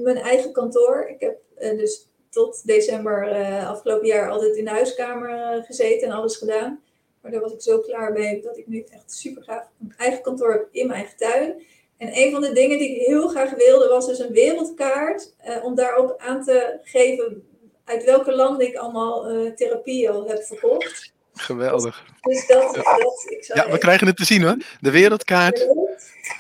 mijn 0.04 0.18
eigen 0.18 0.52
kantoor. 0.52 1.08
Ik 1.08 1.20
heb 1.20 1.38
dus 1.78 2.08
tot 2.36 2.62
december 2.66 3.30
afgelopen 3.66 4.08
jaar 4.08 4.30
altijd 4.30 4.56
in 4.56 4.64
de 4.66 4.72
huiskamer 4.72 5.64
gezeten 5.64 6.08
en 6.08 6.14
alles 6.14 6.38
gedaan. 6.38 6.82
Maar 7.22 7.32
daar 7.32 7.42
was 7.42 7.54
ik 7.54 7.62
zo 7.62 7.80
klaar 7.80 8.12
mee 8.12 8.42
dat 8.42 8.58
ik 8.58 8.68
nu 8.68 8.86
echt 8.90 9.14
super 9.14 9.44
graag 9.44 9.64
een 9.82 9.94
eigen 9.98 10.22
kantoor 10.22 10.52
heb 10.52 10.68
in 10.72 10.88
mijn 10.88 11.00
eigen 11.00 11.18
tuin. 11.18 11.64
En 11.98 12.18
een 12.18 12.32
van 12.32 12.42
de 12.42 12.52
dingen 12.52 12.78
die 12.78 12.96
ik 12.96 13.06
heel 13.06 13.28
graag 13.28 13.50
wilde 13.50 13.88
was 13.88 14.08
dus 14.08 14.20
een 14.20 14.32
wereldkaart. 14.32 15.34
om 15.64 15.76
daarop 15.76 16.16
aan 16.18 16.44
te 16.44 16.80
geven 16.84 17.48
uit 17.86 18.04
welke 18.04 18.36
landen 18.36 18.68
ik 18.68 18.76
allemaal 18.76 19.24
therapie 19.56 20.10
al 20.10 20.28
heb 20.28 20.44
verkocht. 20.44 21.14
Geweldig. 21.34 22.06
Dus 22.22 22.48
dat, 22.48 22.76
ja. 22.76 22.98
dat 22.98 23.26
ik 23.30 23.44
ja, 23.54 23.72
we 23.72 23.78
krijgen 23.78 24.08
het 24.08 24.18
te 24.18 24.26
zien 24.26 24.44
hoor. 24.44 24.58
De 24.80 24.92
wereldkaart. 24.92 25.68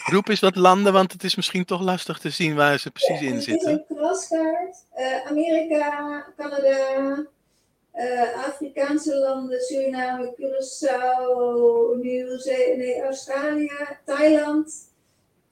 Roep 0.05 0.27
eens 0.27 0.39
wat 0.39 0.55
landen, 0.55 0.93
want 0.93 1.11
het 1.11 1.23
is 1.23 1.35
misschien 1.35 1.65
toch 1.65 1.81
lastig 1.81 2.19
te 2.19 2.29
zien 2.29 2.55
waar 2.55 2.79
ze 2.79 2.91
precies 2.91 3.19
ja, 3.19 3.27
in 3.27 3.41
zitten. 3.41 3.71
Het 3.71 3.85
is 3.89 3.95
een 3.95 3.97
kraskaart. 3.97 4.84
Uh, 4.97 5.27
Amerika, 5.29 6.25
Canada, 6.37 7.25
uh, 7.95 8.47
Afrikaanse 8.47 9.15
landen, 9.15 9.59
Suriname, 9.61 10.33
Curaçao, 10.35 11.95
Nieuw-Zeeland, 11.97 12.77
nee, 12.77 13.03
Australië, 13.03 13.71
Thailand. 14.05 14.93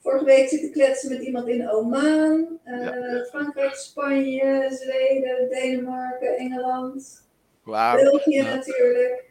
Vorige 0.02 0.26
week 0.26 0.50
zit 0.50 0.64
ik 0.64 0.72
kletsen 0.72 1.10
met 1.10 1.22
iemand 1.22 1.48
in 1.48 1.70
Oman, 1.70 2.60
uh, 2.66 2.86
ja. 2.86 3.26
Frankrijk, 3.30 3.76
Spanje, 3.76 4.78
Zweden, 4.82 5.50
Denemarken, 5.50 6.38
Engeland. 6.38 7.28
Wauw. 7.64 7.96
België 7.96 8.42
natuurlijk. 8.42 9.24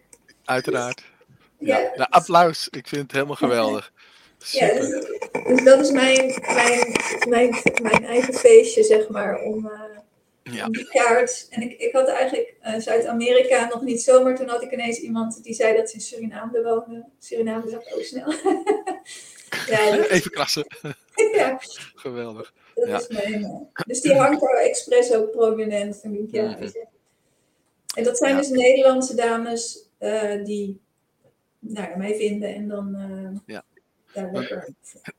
Uiteraard. 0.45 1.03
Ja, 1.59 1.79
ja. 1.79 1.91
Nou, 1.95 2.11
applaus. 2.11 2.69
Ik 2.71 2.89
vind 2.89 3.03
het 3.03 3.13
helemaal 3.13 3.37
geweldig. 3.37 3.93
Ja, 4.51 4.75
dus, 4.75 4.89
dus, 5.47 5.65
dat 5.65 5.81
is 5.81 5.91
mijn, 5.91 6.41
mijn, 6.55 6.95
mijn, 7.29 7.55
mijn 7.83 8.05
eigen 8.05 8.35
feestje, 8.35 8.83
zeg 8.83 9.09
maar, 9.09 9.41
om, 9.41 9.67
uh, 9.67 9.99
ja. 10.43 10.69
kaart. 10.91 11.47
En 11.51 11.63
ik, 11.63 11.81
ik 11.81 11.93
had 11.93 12.09
eigenlijk 12.09 12.55
uh, 12.67 12.79
Zuid-Amerika 12.79 13.67
nog 13.67 13.83
niet 13.83 14.03
zo, 14.03 14.23
maar 14.23 14.37
toen 14.37 14.49
had 14.49 14.63
ik 14.63 14.73
ineens 14.73 14.99
iemand 14.99 15.43
die 15.43 15.55
zei 15.55 15.77
dat 15.77 15.91
ze 15.91 15.95
in 15.95 16.01
Suriname 16.01 16.63
woonde. 16.63 17.05
Suriname 17.19 17.71
dacht 17.71 17.95
ook 17.95 18.03
snel. 18.03 18.33
ja, 19.67 20.07
Even 20.09 20.31
krassen. 20.31 20.67
ja. 21.33 21.59
Geweldig. 21.95 22.55
Dat 22.75 22.89
ja. 22.89 22.99
is 22.99 23.09
mijn, 23.09 23.41
uh, 23.41 23.61
dus 23.87 24.01
die 24.01 24.15
hangt 24.15 24.43
er 24.43 24.61
expres 24.61 25.13
ook 25.13 25.31
prominent. 25.31 26.01
En, 26.03 26.29
ja, 26.31 26.43
mm 26.43 26.55
-hmm. 26.55 26.87
en 27.95 28.05
dat 28.05 28.19
zijn 28.19 28.37
dus 28.37 28.49
Nederlandse 28.49 29.15
dames 29.15 29.89
die 30.45 30.81
nou, 31.59 31.99
mij 31.99 32.15
vinden 32.15 32.55
en 32.55 32.69
dan 32.69 32.97
ja. 33.47 33.65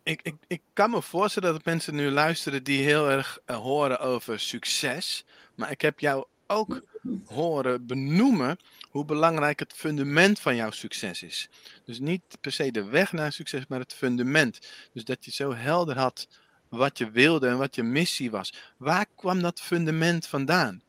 Ik, 0.03 0.21
ik, 0.23 0.35
ik 0.47 0.61
kan 0.73 0.89
me 0.89 1.01
voorstellen 1.01 1.53
dat 1.53 1.65
mensen 1.65 1.95
nu 1.95 2.09
luisteren 2.09 2.63
die 2.63 2.83
heel 2.83 3.09
erg 3.09 3.39
uh, 3.45 3.55
horen 3.55 3.99
over 3.99 4.39
succes. 4.39 5.25
Maar 5.55 5.71
ik 5.71 5.81
heb 5.81 5.99
jou 5.99 6.25
ook 6.47 6.81
horen 7.25 7.85
benoemen 7.85 8.57
hoe 8.89 9.05
belangrijk 9.05 9.59
het 9.59 9.73
fundament 9.73 10.39
van 10.39 10.55
jouw 10.55 10.71
succes 10.71 11.23
is. 11.23 11.49
Dus 11.85 11.99
niet 11.99 12.21
per 12.41 12.51
se 12.51 12.71
de 12.71 12.83
weg 12.83 13.11
naar 13.11 13.31
succes, 13.31 13.67
maar 13.67 13.79
het 13.79 13.93
fundament. 13.93 14.59
Dus 14.93 15.03
dat 15.03 15.25
je 15.25 15.31
zo 15.31 15.53
helder 15.53 15.97
had 15.97 16.27
wat 16.69 16.97
je 16.97 17.11
wilde 17.11 17.47
en 17.47 17.57
wat 17.57 17.75
je 17.75 17.83
missie 17.83 18.31
was. 18.31 18.53
Waar 18.77 19.05
kwam 19.15 19.41
dat 19.41 19.59
fundament 19.59 20.27
vandaan? 20.27 20.81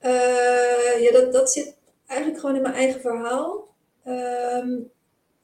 Uh, 0.00 1.02
ja, 1.02 1.12
dat, 1.12 1.32
dat 1.32 1.52
zit 1.52 1.76
eigenlijk 2.06 2.40
gewoon 2.40 2.56
in 2.56 2.62
mijn 2.62 2.74
eigen 2.74 3.00
verhaal. 3.00 3.74
Ehm, 4.04 4.78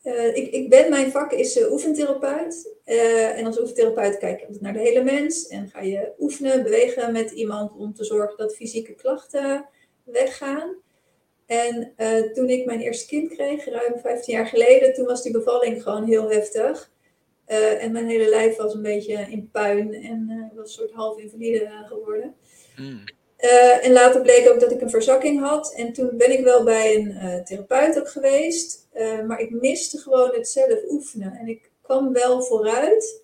uh, 0.09 0.37
ik, 0.37 0.53
ik, 0.53 0.69
ben, 0.69 0.91
mijn 0.91 1.11
vak 1.11 1.33
is 1.33 1.57
uh, 1.57 1.73
oefentherapeut. 1.73 2.75
Uh, 2.87 3.39
en 3.39 3.47
als 3.47 3.61
oefentherapeut 3.61 4.19
kijk 4.19 4.41
je 4.41 4.57
naar 4.61 4.73
de 4.73 4.79
hele 4.79 5.03
mens. 5.03 5.47
En 5.47 5.69
ga 5.69 5.81
je 5.81 6.13
oefenen, 6.19 6.63
bewegen 6.63 7.13
met 7.13 7.31
iemand 7.31 7.73
om 7.77 7.95
te 7.95 8.05
zorgen 8.05 8.37
dat 8.37 8.57
fysieke 8.57 8.95
klachten 8.95 9.69
weggaan. 10.05 10.77
En 11.47 11.93
toen 12.33 12.49
ik 12.49 12.65
mijn 12.65 12.81
eerste 12.81 13.07
kind 13.07 13.29
kreeg, 13.29 13.65
ruim 13.65 13.99
15 13.99 14.35
jaar 14.35 14.47
geleden, 14.47 14.95
toen 14.95 15.07
was 15.07 15.23
die 15.23 15.33
bevalling 15.33 15.83
gewoon 15.83 16.05
heel 16.05 16.31
heftig. 16.31 16.93
en 17.47 17.93
mijn 17.93 18.09
hele 18.09 18.29
lijf 18.29 18.57
was 18.57 18.75
een 18.75 18.83
beetje 18.83 19.27
in 19.31 19.51
puin 19.53 19.95
en 19.95 20.51
was 20.55 20.67
een 20.67 20.73
soort 20.73 20.93
half 20.93 21.19
invalide 21.19 21.85
geworden. 21.87 22.35
Mm. 22.77 23.05
Uh, 23.41 23.85
en 23.85 23.93
later 23.93 24.21
bleek 24.21 24.49
ook 24.49 24.61
dat 24.61 24.73
ik 24.73 24.81
een 24.81 24.91
verzakking 24.91 25.41
had. 25.41 25.73
En 25.75 25.93
toen 25.93 26.11
ben 26.17 26.33
ik 26.33 26.45
wel 26.45 26.65
bij 26.65 26.97
een 26.97 27.11
uh, 27.11 27.43
therapeut 27.43 27.99
ook 27.99 28.09
geweest. 28.09 28.89
Uh, 28.95 29.25
maar 29.25 29.41
ik 29.41 29.51
miste 29.51 29.99
gewoon 29.99 30.31
het 30.35 30.49
zelf 30.49 30.79
oefenen. 30.89 31.33
En 31.33 31.49
ik 31.49 31.71
kwam 31.83 32.13
wel 32.13 32.43
vooruit, 32.43 33.23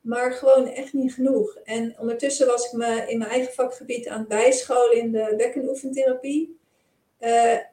maar 0.00 0.32
gewoon 0.32 0.68
echt 0.68 0.92
niet 0.92 1.14
genoeg. 1.14 1.56
En 1.64 1.94
ondertussen 1.98 2.46
was 2.46 2.66
ik 2.66 2.72
me 2.72 3.04
in 3.06 3.18
mijn 3.18 3.30
eigen 3.30 3.52
vakgebied 3.52 4.08
aan 4.08 4.18
het 4.18 4.28
bijscholen 4.28 4.96
in 4.96 5.12
de 5.12 5.34
bekkenoefentherapie. 5.36 6.58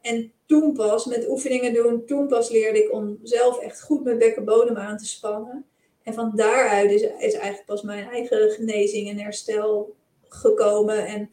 en 0.02 0.32
toen 0.46 0.74
pas, 0.74 1.06
met 1.06 1.30
oefeningen 1.30 1.74
doen, 1.74 2.06
toen 2.06 2.28
pas 2.28 2.50
leerde 2.50 2.84
ik 2.84 2.92
om 2.92 3.20
zelf 3.24 3.60
echt 3.60 3.82
goed 3.82 4.04
mijn 4.04 4.18
bekkenbodem 4.18 4.78
aan 4.78 4.98
te 4.98 5.06
spannen. 5.06 5.66
En 6.04 6.14
van 6.14 6.32
daaruit 6.36 6.92
is, 6.92 7.02
is 7.02 7.34
eigenlijk 7.34 7.66
pas 7.66 7.82
mijn 7.82 8.10
eigen 8.10 8.52
genezing 8.52 9.10
en 9.10 9.20
herstel 9.20 9.96
gekomen. 10.28 11.06
En 11.06 11.06
eh, 11.12 11.18
eh, 11.18 11.20
eh, 11.20 11.28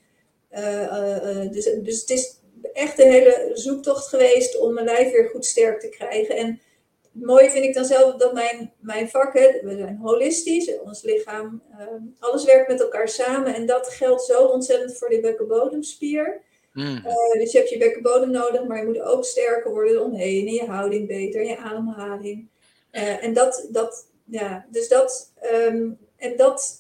dus, 1.50 1.64
dus 1.82 2.00
het 2.00 2.10
is 2.10 2.40
echt 2.72 2.98
een 2.98 3.10
hele 3.10 3.50
zoektocht 3.54 4.06
geweest 4.06 4.58
om 4.58 4.74
mijn 4.74 4.86
lijf 4.86 5.12
weer 5.12 5.28
goed 5.28 5.46
sterk 5.46 5.80
te 5.80 5.88
krijgen. 5.88 6.36
En 6.36 6.60
het 7.12 7.24
mooie 7.24 7.50
vind 7.50 7.64
ik 7.64 7.74
dan 7.74 7.84
zelf 7.84 8.14
dat 8.14 8.32
mijn, 8.32 8.72
mijn 8.80 9.08
vakken, 9.08 9.60
we 9.62 9.76
zijn 9.76 9.96
holistisch, 9.96 10.78
ons 10.78 11.02
lichaam, 11.02 11.62
alles 12.18 12.44
werkt 12.44 12.68
met 12.68 12.80
elkaar 12.80 13.08
samen. 13.08 13.54
En 13.54 13.66
dat 13.66 13.88
geldt 13.88 14.22
zo 14.22 14.44
ontzettend 14.44 14.96
voor 14.96 15.08
de 15.08 15.20
bekkenbodemspier. 15.20 16.42
Mm. 16.72 17.02
dus 17.32 17.52
je 17.52 17.58
hebt 17.58 17.70
je 17.70 17.78
bekkenbodem 17.78 18.30
nodig, 18.30 18.64
maar 18.64 18.78
je 18.78 18.86
moet 18.86 19.00
ook 19.00 19.24
sterker 19.24 19.70
worden 19.70 20.04
omheen. 20.04 20.46
En 20.46 20.52
je 20.52 20.64
houding 20.64 21.08
beter, 21.08 21.44
je 21.44 21.56
ademhaling. 21.56 22.48
en 22.90 23.32
dat, 23.32 23.68
dat, 23.70 24.08
ja, 24.24 24.66
dus 24.70 24.88
dat, 24.88 25.32
um, 25.52 25.98
en 26.16 26.36
dat 26.36 26.79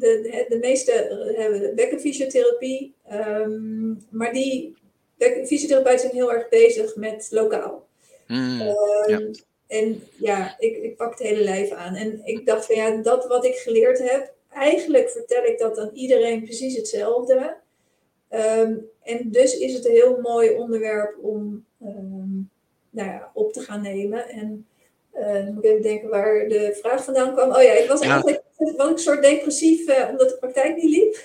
de, 0.00 0.46
de 0.48 0.58
meeste 0.58 0.92
hebben 1.36 1.74
bekkenfysiotherapie, 1.74 2.94
um, 3.12 4.06
maar 4.10 4.32
die 4.32 4.74
fysiotherapeuten 5.18 6.00
zijn 6.00 6.12
heel 6.12 6.32
erg 6.32 6.48
bezig 6.48 6.96
met 6.96 7.28
lokaal. 7.30 7.86
Mm, 8.26 8.60
um, 9.06 9.30
En 9.66 10.02
ja, 10.16 10.56
ik, 10.58 10.76
ik 10.76 10.96
pak 10.96 11.10
het 11.10 11.28
hele 11.28 11.42
lijf 11.42 11.70
aan. 11.70 11.94
En 11.94 12.20
ik 12.24 12.46
dacht 12.46 12.66
van 12.66 12.76
ja, 12.76 12.96
dat 12.96 13.26
wat 13.26 13.44
ik 13.44 13.54
geleerd 13.54 13.98
heb, 13.98 14.32
eigenlijk 14.52 15.10
vertel 15.10 15.44
ik 15.44 15.58
dat 15.58 15.78
aan 15.78 15.90
iedereen 15.94 16.44
precies 16.44 16.76
hetzelfde. 16.76 17.56
Um, 18.30 18.88
en 19.02 19.30
dus 19.30 19.58
is 19.58 19.74
het 19.74 19.86
een 19.86 19.92
heel 19.92 20.18
mooi 20.20 20.50
onderwerp 20.50 21.16
om 21.22 21.64
nou 22.90 23.08
ja, 23.08 23.30
op 23.34 23.52
te 23.52 23.60
gaan 23.60 23.82
nemen. 23.82 24.28
En 24.28 24.66
uh, 25.14 25.48
moet 25.48 25.64
ik 25.64 25.70
even 25.70 25.82
denken 25.82 26.08
waar 26.08 26.48
de 26.48 26.78
vraag 26.80 27.04
vandaan 27.04 27.32
kwam. 27.32 27.50
Oh 27.50 27.62
ja, 27.62 27.72
ik 27.72 27.88
was 27.88 28.00
eigenlijk 28.00 28.42
was 28.60 28.90
ik 28.90 28.92
een 28.92 28.98
soort 28.98 29.22
depressief 29.22 29.88
uh, 29.88 30.08
omdat 30.10 30.28
de 30.28 30.36
praktijk 30.38 30.76
niet 30.76 30.90
liep. 30.90 31.18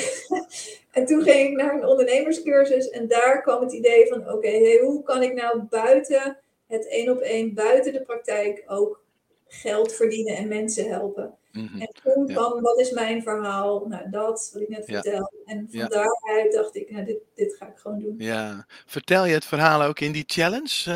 en 0.96 1.06
toen 1.06 1.22
ging 1.22 1.50
ik 1.50 1.56
naar 1.56 1.74
een 1.74 1.86
ondernemerscursus 1.86 2.88
en 2.88 3.08
daar 3.08 3.42
kwam 3.42 3.62
het 3.62 3.72
idee 3.72 4.06
van: 4.06 4.30
oké, 4.32 4.48
hey, 4.48 4.78
hoe 4.82 5.02
kan 5.02 5.22
ik 5.22 5.34
nou 5.34 5.62
buiten 5.62 6.38
het 6.66 6.88
één 6.88 7.10
op 7.10 7.20
één, 7.20 7.54
buiten 7.54 7.92
de 7.92 8.02
praktijk 8.02 8.64
ook 8.66 9.04
geld 9.46 9.92
verdienen 9.92 10.36
en 10.36 10.48
mensen 10.48 10.88
helpen? 10.88 11.36
Mhm. 11.52 11.80
En 11.80 11.88
toen 12.02 12.26
kwam, 12.26 12.60
wat 12.60 12.80
is 12.80 12.90
mijn 12.90 13.22
verhaal? 13.22 13.86
Nou, 13.86 14.10
dat 14.10 14.50
wat 14.52 14.62
ik 14.62 14.68
net 14.68 14.86
ja. 14.86 15.00
vertel. 15.00 15.32
En 15.44 15.68
van 15.70 15.88
daaruit 15.88 16.52
dacht 16.52 16.76
ik, 16.76 16.90
nou, 16.90 17.04
dit, 17.04 17.18
dit 17.34 17.56
ga 17.56 17.66
ik 17.66 17.76
gewoon 17.76 18.00
doen. 18.00 18.14
Ja, 18.18 18.66
vertel 18.86 19.26
je 19.26 19.34
het 19.34 19.44
verhaal 19.44 19.82
ook 19.82 20.00
in 20.00 20.12
die 20.12 20.24
challenge? 20.26 20.90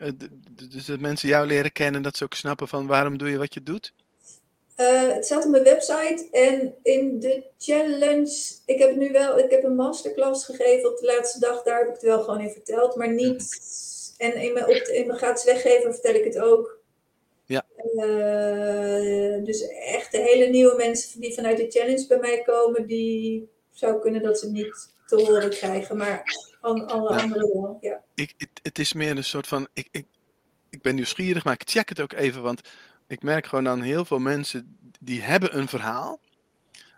Uh, 0.00 0.10
dus 0.70 0.86
dat 0.86 1.00
mensen 1.00 1.28
jou 1.28 1.46
leren 1.46 1.72
kennen, 1.72 2.02
dat 2.02 2.16
ze 2.16 2.24
ook 2.24 2.34
snappen 2.34 2.68
van 2.68 2.86
waarom 2.86 3.18
doe 3.18 3.30
je 3.30 3.38
wat 3.38 3.54
je 3.54 3.62
doet? 3.62 3.94
Uh, 4.76 5.12
het 5.12 5.24
staat 5.24 5.44
op 5.44 5.50
mijn 5.50 5.64
website 5.64 6.28
en 6.30 6.74
in 6.82 7.20
de 7.20 7.44
challenge, 7.58 8.60
ik 8.66 8.78
heb 8.78 8.96
nu 8.96 9.12
wel, 9.12 9.38
ik 9.38 9.50
heb 9.50 9.64
een 9.64 9.74
masterclass 9.74 10.44
gegeven 10.44 10.90
op 10.90 10.98
de 10.98 11.06
laatste 11.06 11.38
dag, 11.38 11.62
daar 11.62 11.78
heb 11.78 11.86
ik 11.86 11.94
het 11.94 12.02
wel 12.02 12.22
gewoon 12.22 12.40
in 12.40 12.50
verteld, 12.50 12.96
maar 12.96 13.12
niet, 13.12 13.58
en 14.18 14.34
in 14.34 14.52
mijn, 14.52 14.64
op 14.64 14.70
in 14.70 15.06
mijn 15.06 15.18
gratis 15.18 15.44
weggeven 15.44 15.92
vertel 15.92 16.14
ik 16.14 16.24
het 16.24 16.38
ook. 16.38 16.78
Ja. 17.44 17.66
Uh, 17.94 19.44
dus 19.44 19.68
echt 19.68 20.12
de 20.12 20.18
hele 20.18 20.46
nieuwe 20.46 20.76
mensen 20.76 21.20
die 21.20 21.34
vanuit 21.34 21.56
de 21.56 21.70
challenge 21.70 22.06
bij 22.06 22.18
mij 22.18 22.42
komen, 22.42 22.86
die 22.86 23.48
zou 23.70 24.00
kunnen 24.00 24.22
dat 24.22 24.38
ze 24.38 24.50
niet 24.50 24.92
te 25.06 25.16
horen 25.16 25.50
krijgen, 25.50 25.96
maar 25.96 26.22
van 26.60 26.86
alle 26.86 27.14
ja. 27.14 27.20
anderen 27.20 27.52
wel. 27.52 27.78
Ja. 27.80 28.04
Ik, 28.14 28.34
het, 28.36 28.50
het, 28.62 28.78
is 28.78 28.92
meer 28.92 29.16
een 29.16 29.24
soort 29.24 29.46
van, 29.46 29.68
ik, 29.72 29.88
ik, 29.90 30.06
ik 30.70 30.82
ben 30.82 30.94
nieuwsgierig, 30.94 31.44
maar 31.44 31.54
ik 31.54 31.68
check 31.68 31.88
het 31.88 32.00
ook 32.00 32.12
even, 32.12 32.42
want 32.42 32.60
ik 33.06 33.22
merk 33.22 33.46
gewoon 33.46 33.68
aan 33.68 33.82
heel 33.82 34.04
veel 34.04 34.18
mensen 34.18 34.78
die 35.00 35.22
hebben 35.22 35.58
een 35.58 35.68
verhaal. 35.68 36.20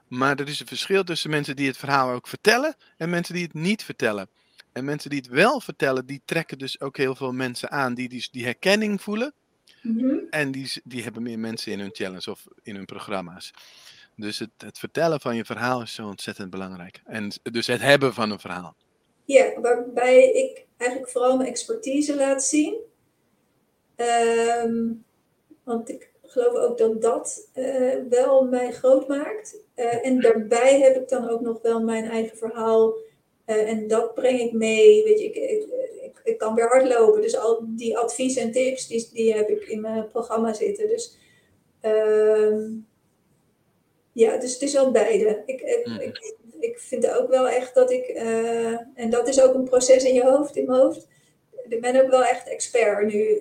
Maar 0.08 0.40
er 0.40 0.48
is 0.48 0.60
een 0.60 0.66
verschil 0.66 1.04
tussen 1.04 1.30
mensen 1.30 1.56
die 1.56 1.66
het 1.66 1.76
verhaal 1.76 2.10
ook 2.10 2.28
vertellen 2.28 2.76
en 2.96 3.10
mensen 3.10 3.34
die 3.34 3.42
het 3.42 3.54
niet 3.54 3.84
vertellen. 3.84 4.28
En 4.72 4.84
mensen 4.84 5.10
die 5.10 5.18
het 5.18 5.28
wel 5.28 5.60
vertellen, 5.60 6.06
die 6.06 6.22
trekken 6.24 6.58
dus 6.58 6.80
ook 6.80 6.96
heel 6.96 7.14
veel 7.14 7.32
mensen 7.32 7.70
aan 7.70 7.94
die 7.94 8.08
die, 8.08 8.28
die 8.30 8.44
herkenning 8.44 9.02
voelen. 9.02 9.34
Mhm. 9.82 10.16
En 10.30 10.50
die, 10.50 10.80
die 10.84 11.02
hebben 11.02 11.22
meer 11.22 11.38
mensen 11.38 11.72
in 11.72 11.80
hun 11.80 11.90
challenge 11.92 12.30
of 12.30 12.46
in 12.62 12.74
hun 12.74 12.84
programma's. 12.84 13.52
Dus 14.16 14.38
het, 14.38 14.50
het 14.58 14.78
vertellen 14.78 15.20
van 15.20 15.36
je 15.36 15.44
verhaal 15.44 15.82
is 15.82 15.94
zo 15.94 16.06
ontzettend 16.06 16.50
belangrijk. 16.50 17.00
En 17.04 17.32
dus 17.42 17.66
het 17.66 17.80
hebben 17.80 18.14
van 18.14 18.30
een 18.30 18.40
verhaal. 18.40 18.76
Ja, 19.24 19.60
waarbij 19.60 20.30
ik 20.32 20.64
eigenlijk 20.76 21.10
vooral 21.10 21.36
mijn 21.36 21.48
expertise 21.48 22.16
laat 22.16 22.44
zien. 22.44 22.76
Um, 23.96 25.04
want 25.66 25.88
ik 25.88 26.10
geloof 26.22 26.54
ook 26.54 26.78
dat 26.78 27.02
dat 27.02 27.48
uh, 27.54 27.94
wel 28.08 28.44
mij 28.44 28.72
groot 28.72 29.08
maakt. 29.08 29.56
Uh, 29.76 30.06
en 30.06 30.20
daarbij 30.20 30.80
heb 30.80 30.96
ik 30.96 31.08
dan 31.08 31.28
ook 31.28 31.40
nog 31.40 31.62
wel 31.62 31.80
mijn 31.80 32.04
eigen 32.04 32.36
verhaal. 32.36 32.94
Uh, 33.46 33.68
en 33.70 33.86
dat 33.88 34.14
breng 34.14 34.40
ik 34.40 34.52
mee. 34.52 35.04
Weet 35.04 35.18
je, 35.18 35.24
ik, 35.24 35.36
ik, 35.36 35.66
ik, 36.02 36.20
ik, 36.24 36.38
kan 36.38 36.54
weer 36.54 36.68
hardlopen. 36.68 37.22
Dus 37.22 37.36
al 37.36 37.64
die 37.66 37.98
adviezen 37.98 38.42
en 38.42 38.52
tips, 38.52 38.86
die, 38.86 39.08
die 39.12 39.34
heb 39.34 39.48
ik 39.48 39.64
in 39.64 39.80
mijn 39.80 40.08
programma 40.08 40.52
zitten. 40.52 40.88
Dus 40.88 41.16
ehm, 41.80 42.70
ja, 44.12 44.36
dus 44.36 44.52
het 44.52 44.62
is 44.62 44.72
wel 44.72 44.90
beide. 44.90 45.42
Ik, 45.46 45.60
ik, 45.60 45.86
ik, 46.00 46.34
ik 46.60 46.78
vind 46.78 47.10
ook 47.10 47.28
wel 47.28 47.48
echt 47.48 47.74
dat 47.74 47.90
ik, 47.90 48.06
en 48.94 49.10
dat 49.10 49.28
is 49.28 49.42
ook 49.42 49.54
een 49.54 49.64
proces 49.64 50.04
in 50.04 50.14
je 50.14 50.24
hoofd, 50.24 50.56
in 50.56 50.66
mijn 50.66 50.80
hoofd. 50.80 51.06
Ik 51.68 51.80
ben 51.80 52.02
ook 52.02 52.10
wel 52.10 52.24
echt 52.24 52.48
expert 52.48 53.12
nu 53.12 53.40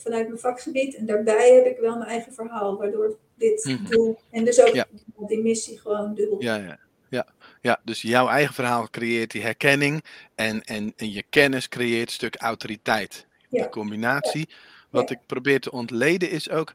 vanuit 0.00 0.26
mijn 0.26 0.40
vakgebied. 0.40 0.94
En 0.94 1.06
daarbij 1.06 1.54
heb 1.54 1.66
ik 1.66 1.78
wel 1.78 1.96
mijn 1.96 2.10
eigen 2.10 2.32
verhaal, 2.32 2.76
waardoor 2.76 3.08
ik 3.08 3.16
dit 3.34 3.64
mm 3.64 3.86
doe. 3.88 4.16
En 4.30 4.44
dus 4.44 4.60
ook 4.60 4.84
die 5.28 5.42
missie 5.42 5.78
gewoon 5.78 6.14
doe. 6.14 6.36
Ja, 6.38 6.56
ja. 6.56 6.78
Ja, 7.10 7.26
ja, 7.60 7.80
dus 7.84 8.02
jouw 8.02 8.28
eigen 8.28 8.54
verhaal 8.54 8.90
creëert 8.90 9.30
die 9.30 9.42
herkenning 9.42 10.04
en, 10.34 10.62
en, 10.64 10.92
en 10.96 11.12
je 11.12 11.24
kennis 11.30 11.68
creëert 11.68 12.08
een 12.08 12.14
stuk 12.14 12.36
autoriteit. 12.36 13.26
Die 13.48 13.68
combinatie. 13.68 14.48
Wat 14.90 15.10
ik 15.10 15.18
probeer 15.26 15.60
te 15.60 15.72
ontleden 15.72 16.30
is 16.30 16.50
ook, 16.50 16.74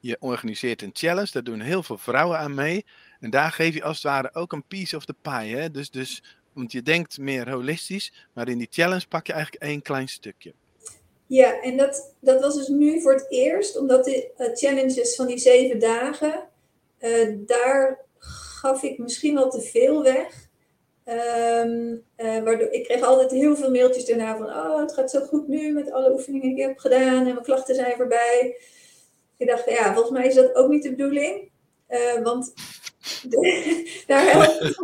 je 0.00 0.16
organiseert 0.20 0.82
een 0.82 0.90
challenge, 0.92 1.28
daar 1.32 1.44
doen 1.44 1.60
heel 1.60 1.82
veel 1.82 1.98
vrouwen 1.98 2.38
aan 2.38 2.54
mee. 2.54 2.84
En 3.20 3.30
daar 3.30 3.52
geef 3.52 3.74
je 3.74 3.82
als 3.82 3.96
het 3.96 4.12
ware 4.12 4.34
ook 4.34 4.52
een 4.52 4.64
piece 4.64 4.96
of 4.96 5.04
the 5.04 5.14
pie. 5.22 5.56
Hè? 5.56 5.70
Dus, 5.70 5.90
dus, 5.90 6.22
want 6.52 6.72
je 6.72 6.82
denkt 6.82 7.18
meer 7.18 7.50
holistisch, 7.50 8.12
maar 8.32 8.48
in 8.48 8.58
die 8.58 8.68
challenge 8.70 9.08
pak 9.08 9.26
je 9.26 9.32
eigenlijk 9.32 9.62
één 9.62 9.82
klein 9.82 10.08
stukje. 10.08 10.54
Ja, 11.26 11.60
en 11.60 11.76
dat, 11.76 12.14
dat 12.20 12.40
was 12.40 12.54
dus 12.54 12.68
nu 12.68 13.00
voor 13.00 13.12
het 13.12 13.26
eerst, 13.28 13.78
omdat 13.78 14.04
de 14.04 14.30
uh, 14.38 14.48
challenges 14.54 15.14
van 15.14 15.26
die 15.26 15.38
zeven 15.38 15.78
dagen, 15.78 16.48
uh, 17.00 17.34
daar 17.36 18.04
gaf 18.18 18.82
ik 18.82 18.98
misschien 18.98 19.34
wel 19.34 19.50
te 19.50 19.60
veel 19.60 20.02
weg. 20.02 20.42
Um, 21.06 22.04
uh, 22.16 22.42
waardoor, 22.42 22.68
ik 22.70 22.84
kreeg 22.84 23.02
altijd 23.02 23.30
heel 23.30 23.56
veel 23.56 23.70
mailtjes 23.70 24.04
daarna 24.04 24.36
van, 24.36 24.46
oh, 24.46 24.80
het 24.80 24.94
gaat 24.94 25.10
zo 25.10 25.20
goed 25.20 25.48
nu 25.48 25.72
met 25.72 25.92
alle 25.92 26.12
oefeningen 26.12 26.48
die 26.48 26.58
ik 26.58 26.66
heb 26.66 26.78
gedaan 26.78 27.18
en 27.18 27.32
mijn 27.32 27.42
klachten 27.42 27.74
zijn 27.74 27.96
voorbij. 27.96 28.56
Ik 29.36 29.46
dacht, 29.46 29.70
ja, 29.70 29.92
volgens 29.92 30.18
mij 30.18 30.26
is 30.26 30.34
dat 30.34 30.54
ook 30.54 30.70
niet 30.70 30.82
de 30.82 30.90
bedoeling. 30.90 31.50
want 32.22 32.52
daar 34.06 34.30
helpt 34.30 34.58
het 34.58 34.76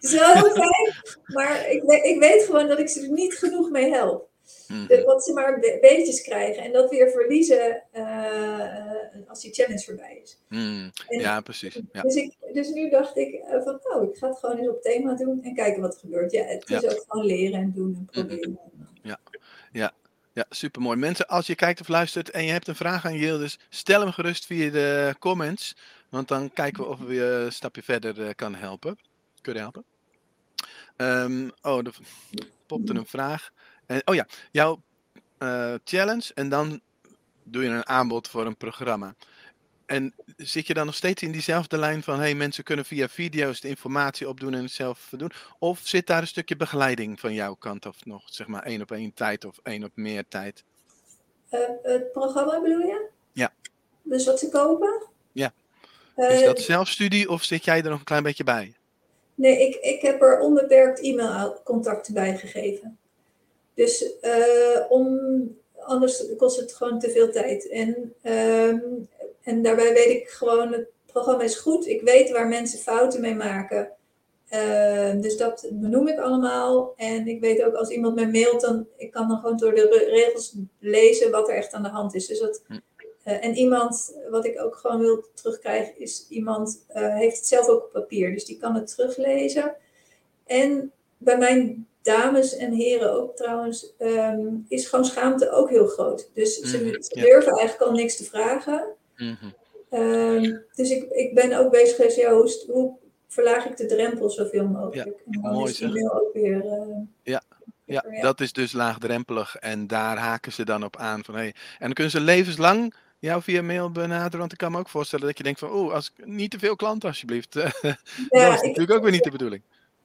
heel 0.00 0.50
fijn, 0.50 0.92
maar 1.24 1.70
ik, 1.70 1.82
ik 1.82 2.18
weet 2.18 2.42
gewoon 2.42 2.68
dat 2.68 2.78
ik 2.78 2.88
ze 2.88 3.02
er 3.02 3.12
niet 3.12 3.34
genoeg 3.34 3.70
mee 3.70 3.92
help. 3.92 4.30
Mm. 4.68 4.86
wat 5.04 5.24
ze 5.24 5.32
maar 5.32 5.58
beetjes 5.60 6.22
krijgen 6.22 6.62
en 6.62 6.72
dat 6.72 6.90
weer 6.90 7.10
verliezen 7.10 7.82
uh, 7.94 9.28
als 9.28 9.40
die 9.40 9.52
challenge 9.52 9.82
voorbij 9.82 10.20
is. 10.22 10.38
Mm. 10.48 10.90
ja, 11.08 11.40
precies. 11.40 11.80
Ja. 11.92 12.02
Dus, 12.02 12.14
ik, 12.14 12.34
dus 12.52 12.68
nu 12.68 12.90
dacht 12.90 13.16
ik 13.16 13.34
uh, 13.34 13.62
van, 13.62 13.80
oh, 13.82 14.08
ik 14.08 14.16
ga 14.16 14.28
het 14.28 14.38
gewoon 14.38 14.58
eens 14.58 14.68
op 14.68 14.82
thema 14.82 15.14
doen 15.14 15.42
en 15.42 15.54
kijken 15.54 15.82
wat 15.82 15.94
er 15.94 16.00
gebeurt. 16.00 16.32
Ja, 16.32 16.44
het 16.44 16.70
is 16.70 16.84
ook 16.84 17.04
gewoon 17.08 17.26
leren 17.26 17.60
en 17.60 17.72
doen 17.72 18.08
en 18.10 18.22
mm-hmm. 18.22 18.40
proberen. 18.40 18.58
Ja, 19.02 19.18
ja. 19.72 19.92
Ja, 20.34 20.44
supermooi. 20.50 20.96
Mensen, 20.96 21.26
als 21.26 21.46
je 21.46 21.54
kijkt 21.54 21.80
of 21.80 21.88
luistert 21.88 22.30
en 22.30 22.44
je 22.44 22.52
hebt 22.52 22.68
een 22.68 22.74
vraag 22.74 23.04
aan 23.04 23.16
Yildiz, 23.16 23.56
stel 23.68 24.00
hem 24.00 24.12
gerust 24.12 24.46
via 24.46 24.70
de 24.70 25.14
comments. 25.18 25.76
Want 26.08 26.28
dan 26.28 26.52
kijken 26.52 26.82
we 26.82 26.88
of 26.88 26.98
we 26.98 27.14
je 27.14 27.42
een 27.44 27.52
stapje 27.52 27.82
verder 27.82 28.18
uh, 28.18 28.28
kan 28.36 28.54
helpen. 28.54 28.98
Kunnen 29.40 29.62
helpen. 29.62 29.84
Um, 30.96 31.50
oh, 31.62 31.78
er 31.78 31.94
popte 32.66 32.94
een 32.94 33.06
vraag. 33.06 33.52
En, 33.92 34.02
oh 34.04 34.14
ja, 34.14 34.26
jouw 34.50 34.82
uh, 35.38 35.74
challenge 35.84 36.30
en 36.34 36.48
dan 36.48 36.80
doe 37.42 37.62
je 37.62 37.68
een 37.68 37.86
aanbod 37.86 38.28
voor 38.28 38.46
een 38.46 38.56
programma. 38.56 39.14
En 39.86 40.14
zit 40.36 40.66
je 40.66 40.74
dan 40.74 40.86
nog 40.86 40.94
steeds 40.94 41.22
in 41.22 41.32
diezelfde 41.32 41.78
lijn 41.78 42.02
van 42.02 42.18
hey, 42.18 42.34
mensen 42.34 42.64
kunnen 42.64 42.84
via 42.84 43.08
video's 43.08 43.60
de 43.60 43.68
informatie 43.68 44.28
opdoen 44.28 44.54
en 44.54 44.62
het 44.62 44.72
zelf 44.72 45.08
doen? 45.16 45.32
Of 45.58 45.80
zit 45.82 46.06
daar 46.06 46.20
een 46.20 46.26
stukje 46.26 46.56
begeleiding 46.56 47.20
van 47.20 47.34
jouw 47.34 47.54
kant 47.54 47.86
of 47.86 48.04
nog 48.04 48.22
zeg 48.24 48.46
maar 48.46 48.62
één 48.62 48.80
op 48.80 48.90
één 48.90 49.14
tijd 49.14 49.44
of 49.44 49.58
één 49.62 49.84
op 49.84 49.90
meer 49.94 50.24
tijd? 50.28 50.64
Uh, 51.50 51.60
het 51.82 52.12
programma 52.12 52.60
bedoel 52.60 52.80
je? 52.80 53.06
Ja. 53.32 53.52
Dus 54.02 54.26
wat 54.26 54.38
ze 54.38 54.48
kopen? 54.48 55.02
Ja. 55.32 55.52
Is 56.16 56.44
dat 56.44 56.60
zelfstudie 56.60 57.28
of 57.28 57.42
zit 57.42 57.64
jij 57.64 57.82
er 57.82 57.90
nog 57.90 57.98
een 57.98 58.04
klein 58.04 58.22
beetje 58.22 58.44
bij? 58.44 58.74
Nee, 59.34 59.68
ik, 59.68 59.74
ik 59.74 60.02
heb 60.02 60.22
er 60.22 60.40
onbeperkt 60.40 61.00
e-mailcontacten 61.00 62.14
bij 62.14 62.38
gegeven. 62.38 62.98
Dus 63.74 64.14
uh, 64.22 64.80
om, 64.88 65.20
anders 65.78 66.36
kost 66.36 66.60
het 66.60 66.72
gewoon 66.72 66.98
te 66.98 67.10
veel 67.10 67.30
tijd. 67.30 67.68
En, 67.68 68.14
um, 68.22 69.08
en 69.42 69.62
daarbij 69.62 69.92
weet 69.92 70.10
ik 70.10 70.28
gewoon, 70.28 70.72
het 70.72 70.88
programma 71.06 71.42
is 71.42 71.56
goed. 71.56 71.86
Ik 71.86 72.02
weet 72.02 72.30
waar 72.30 72.48
mensen 72.48 72.78
fouten 72.78 73.20
mee 73.20 73.34
maken. 73.34 73.92
Uh, 74.54 75.20
dus 75.20 75.36
dat 75.36 75.68
benoem 75.70 76.08
ik 76.08 76.18
allemaal. 76.18 76.92
En 76.96 77.26
ik 77.26 77.40
weet 77.40 77.62
ook 77.62 77.74
als 77.74 77.88
iemand 77.88 78.14
mij 78.14 78.28
mailt, 78.28 78.60
dan 78.60 78.86
ik 78.96 79.10
kan 79.10 79.28
dan 79.28 79.38
gewoon 79.38 79.56
door 79.56 79.74
de 79.74 80.06
regels 80.10 80.54
lezen 80.78 81.30
wat 81.30 81.48
er 81.48 81.54
echt 81.54 81.72
aan 81.72 81.82
de 81.82 81.88
hand 81.88 82.14
is. 82.14 82.26
Dus 82.26 82.40
dat, 82.40 82.62
uh, 82.68 83.44
en 83.44 83.54
iemand, 83.54 84.16
wat 84.30 84.44
ik 84.44 84.60
ook 84.60 84.76
gewoon 84.76 85.00
wil 85.00 85.24
terugkrijgen, 85.34 85.98
is 85.98 86.26
iemand 86.28 86.84
uh, 86.94 87.16
heeft 87.16 87.36
het 87.36 87.46
zelf 87.46 87.68
ook 87.68 87.84
op 87.84 87.92
papier. 87.92 88.32
Dus 88.32 88.44
die 88.44 88.58
kan 88.58 88.74
het 88.74 88.94
teruglezen. 88.94 89.74
En 90.46 90.92
bij 91.18 91.38
mijn 91.38 91.86
dames 92.02 92.56
en 92.56 92.72
heren 92.72 93.12
ook 93.12 93.36
trouwens, 93.36 93.92
um, 93.98 94.64
is 94.68 94.86
gewoon 94.88 95.04
schaamte 95.04 95.50
ook 95.50 95.70
heel 95.70 95.86
groot. 95.86 96.30
Dus 96.34 96.56
ze, 96.56 96.98
ze 97.00 97.20
durven 97.20 97.52
eigenlijk 97.52 97.90
al 97.90 97.96
niks 97.96 98.16
te 98.16 98.24
vragen. 98.24 98.84
Mm 99.16 99.36
-hmm. 99.40 100.00
um, 100.00 100.64
dus 100.74 100.90
ik, 100.90 101.10
ik 101.10 101.34
ben 101.34 101.58
ook 101.58 101.70
bezig 101.70 101.96
geweest, 101.96 102.16
ja, 102.16 102.32
hoe, 102.32 102.64
hoe 102.66 102.92
verlaag 103.28 103.64
ik 103.64 103.76
de 103.76 103.86
drempel 103.86 104.30
zoveel 104.30 104.66
mogelijk. 104.66 104.94
Ja, 104.94 105.32
en 105.32 105.40
dan 105.42 105.52
mooi, 105.52 105.70
is 105.70 105.78
die 105.78 105.88
mail 105.88 106.20
ook 106.20 106.32
weer... 106.32 106.64
Uh, 106.64 106.96
ja. 107.22 107.42
Ja, 107.84 108.04
dat 108.20 108.40
is 108.40 108.52
dus 108.52 108.72
laagdrempelig 108.72 109.56
en 109.56 109.86
daar 109.86 110.18
haken 110.18 110.52
ze 110.52 110.64
dan 110.64 110.84
op 110.84 110.96
aan 110.96 111.24
van 111.24 111.34
hey. 111.34 111.46
En 111.46 111.54
dan 111.78 111.92
kunnen 111.92 112.12
ze 112.12 112.20
levenslang 112.20 112.94
jou 113.18 113.42
via 113.42 113.62
mail 113.62 113.90
benaderen, 113.90 114.38
want 114.38 114.52
ik 114.52 114.58
kan 114.58 114.72
me 114.72 114.78
ook 114.78 114.88
voorstellen 114.88 115.26
dat 115.26 115.38
je 115.38 115.44
denkt 115.44 115.58
van 115.58 115.70
oh, 115.70 115.92
als 115.92 116.12
niet 116.24 116.50
te 116.50 116.58
veel 116.58 116.76
klanten 116.76 117.08
alsjeblieft. 117.08 117.54
Ja, 118.30 118.48
dat 118.48 118.54
is 118.54 118.60
ik, 118.60 118.66
natuurlijk 118.66 118.90
ook 118.90 119.02
weer 119.02 119.12
niet 119.12 119.24
de 119.24 119.30
bedoeling. 119.30 119.62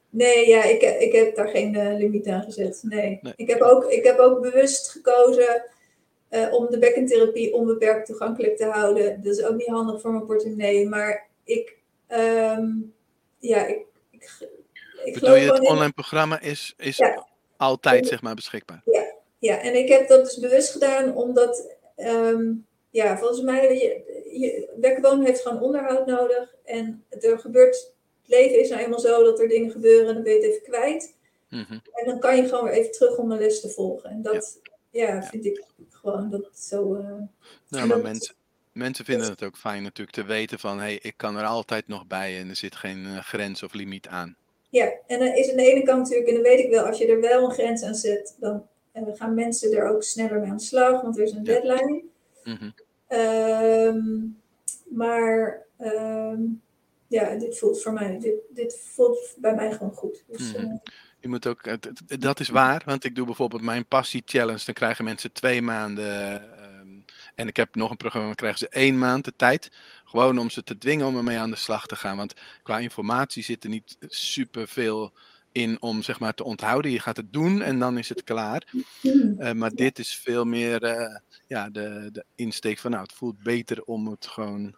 Nee, 0.10 0.48
ja, 0.48 0.64
ik, 0.64 0.82
ik 0.82 1.12
heb 1.12 1.36
daar 1.36 1.48
geen 1.48 1.74
uh, 1.74 1.98
limiet 1.98 2.28
aan 2.28 2.44
gezet. 2.44 2.80
Nee. 2.82 3.20
Ik, 3.36 3.50
heb 3.50 3.62
ook, 3.62 3.86
ik 3.86 4.04
heb 4.04 4.18
ook 4.18 4.42
bewust 4.42 4.90
gekozen 4.90 5.64
uh, 6.30 6.54
om 6.54 6.68
de 6.70 6.78
bekkentherapie 6.78 7.54
onbeperkt 7.54 8.06
toegankelijk 8.06 8.58
te 8.58 8.66
houden. 8.66 9.24
Dat 9.24 9.38
is 9.38 9.44
ook 9.44 9.56
niet 9.56 9.68
handig 9.68 10.02
voor 10.02 10.12
mijn 10.12 10.26
portemonnee. 10.26 10.90
Maar 10.90 11.28
ik, 11.44 11.78
um, 12.08 12.94
ja, 13.40 13.66
ik, 13.66 13.86
ik, 14.12 14.48
ik 15.04 15.14
Bedoel 15.14 15.36
je, 15.36 15.52
het 15.52 15.68
online 15.68 15.94
programma 15.94 16.42
is, 16.42 16.74
is 16.78 16.98
ja. 16.98 17.28
altijd 17.58 18.08
zeg 18.08 18.22
maar 18.22 18.36
beschikbaar? 18.36 18.82
Ja. 18.86 19.14
ja, 19.40 19.60
en 19.62 19.76
ik 19.76 19.90
heb 19.90 20.08
dat 20.08 20.24
dus 20.24 20.40
bewust 20.40 20.72
gedaan 20.72 21.16
omdat, 21.16 21.76
um, 21.96 22.66
ja, 22.90 23.18
volgens 23.18 23.42
mij, 23.42 23.74
je, 23.74 24.02
je, 24.40 25.22
heeft 25.24 25.42
gewoon 25.42 25.62
onderhoud 25.62 26.06
nodig. 26.06 26.56
En 26.64 27.06
er 27.10 27.40
gebeurt 27.40 27.96
leven 28.28 28.60
is 28.60 28.70
nou 28.70 28.82
eenmaal 28.82 29.00
zo 29.00 29.24
dat 29.24 29.40
er 29.40 29.48
dingen 29.48 29.72
gebeuren 29.72 30.08
en 30.08 30.14
dan 30.14 30.24
ben 30.24 30.34
je 30.34 30.40
het 30.40 30.50
even 30.50 30.64
kwijt. 30.64 31.16
Mm 31.50 31.66
-hmm. 31.68 31.82
En 31.94 32.06
dan 32.06 32.20
kan 32.20 32.36
je 32.36 32.48
gewoon 32.48 32.64
weer 32.64 32.74
even 32.74 32.92
terug 32.92 33.18
om 33.18 33.32
een 33.32 33.40
les 33.40 33.62
te 33.62 33.70
volgen. 33.70 34.10
En 34.10 34.22
dat 34.22 34.60
ja. 34.92 35.08
ja 35.08 35.24
vind 35.24 35.46
ik 35.46 35.64
gewoon 35.90 36.30
dat 36.30 36.50
zo. 36.54 36.96
Uh, 36.96 37.22
nou, 37.70 37.88
maar 37.88 38.02
mensen, 38.02 38.36
mensen 38.72 39.06
vinden 39.06 39.30
het 39.30 39.44
ook 39.44 39.58
fijn 39.58 39.84
natuurlijk 39.84 40.18
te 40.18 40.24
weten 40.24 40.60
van 40.60 40.78
hé, 40.78 40.84
hey, 40.84 41.00
ik 41.02 41.14
kan 41.18 41.38
er 41.38 41.46
altijd 41.46 41.88
nog 41.88 42.08
bij 42.08 42.40
en 42.40 42.50
er 42.50 42.56
zit 42.56 42.76
geen 42.76 43.06
uh, 43.06 43.20
grens 43.20 43.64
of 43.64 43.74
limiet 43.74 44.08
aan. 44.08 44.36
Ja, 44.70 44.92
en 45.08 45.20
dan 45.20 45.28
is 45.28 45.50
aan 45.50 45.56
de 45.56 45.72
ene 45.72 45.84
kant 45.84 46.00
natuurlijk, 46.00 46.28
en 46.28 46.34
dan 46.34 46.44
weet 46.44 46.60
ik 46.60 46.70
wel, 46.70 46.86
als 46.86 46.98
je 46.98 47.08
er 47.08 47.22
wel 47.22 47.44
een 47.44 47.54
grens 47.54 47.84
aan 47.84 47.96
zet, 47.96 48.36
dan 48.40 48.68
uh, 48.94 49.04
gaan 49.14 49.34
mensen 49.34 49.78
er 49.78 49.90
ook 49.90 50.04
sneller 50.04 50.40
mee 50.40 50.50
aan 50.50 50.58
de 50.58 50.64
slag, 50.64 51.02
want 51.02 51.18
er 51.18 51.24
is 51.24 51.32
een 51.32 51.44
deadline. 51.44 52.04
Mm 52.44 52.58
-hmm. 52.60 52.74
um, 53.20 54.42
maar 54.84 55.66
um, 55.80 56.62
ja, 57.08 57.36
dit 57.36 57.58
voelt 57.58 57.82
voor 57.82 57.94
mij, 57.94 58.20
dit, 58.20 58.36
dit 58.50 58.80
voelt 58.94 59.36
bij 59.38 59.56
mij 59.56 59.72
gewoon 59.72 59.94
goed. 59.94 60.24
Dus, 60.28 60.54
mm. 60.54 60.64
uh, 60.64 60.74
je 61.20 61.28
moet 61.28 61.48
ook, 61.48 61.64
dat 62.20 62.40
is 62.40 62.50
waar, 62.50 62.82
want 62.86 63.04
ik 63.04 63.16
doe 63.16 63.26
bijvoorbeeld 63.26 63.62
mijn 63.62 63.86
passie 63.86 64.22
challenge, 64.26 64.66
dan 64.66 64.74
krijgen 64.74 65.06
mensen 65.06 65.32
twee 65.32 65.62
maanden. 65.62 66.44
Um, 66.64 67.06
en 67.36 67.48
ik 67.48 67.56
heb 67.56 67.76
nog 67.76 67.90
een 67.90 67.98
programma, 67.98 68.28
dan 68.28 68.36
krijgen 68.36 68.60
ze 68.60 68.70
één 68.70 68.98
maand 68.98 69.26
de 69.26 69.34
tijd. 69.36 69.72
Gewoon 70.04 70.38
om 70.38 70.50
ze 70.50 70.64
te 70.64 70.78
dwingen 70.78 71.06
om 71.06 71.18
ermee 71.18 71.38
aan 71.38 71.50
de 71.50 71.56
slag 71.56 71.86
te 71.86 71.96
gaan. 71.96 72.18
Want 72.18 72.34
qua 72.64 72.80
informatie 72.80 73.44
zit 73.44 73.64
er 73.64 73.70
niet 73.70 73.98
super 74.08 74.68
veel 74.68 75.14
in 75.52 75.82
om 75.82 76.02
zeg 76.02 76.20
maar 76.20 76.34
te 76.34 76.44
onthouden. 76.44 76.92
Je 76.92 77.00
gaat 77.00 77.18
het 77.18 77.34
doen 77.34 77.62
en 77.62 77.80
dan 77.80 77.98
is 77.98 78.10
het 78.10 78.24
klaar. 78.24 78.74
Uh, 79.02 79.52
maar 79.52 79.72
dit 79.72 80.00
is 80.00 80.16
veel 80.16 80.46
meer 80.46 80.84
uh, 80.84 81.16
ja, 81.48 81.70
de, 81.70 82.10
de 82.12 82.26
insteek 82.36 82.80
van 82.80 82.92
nou, 82.92 83.04
het 83.04 83.14
voelt 83.14 83.44
beter 83.44 83.84
om 83.84 84.08
het 84.08 84.28
gewoon 84.28 84.76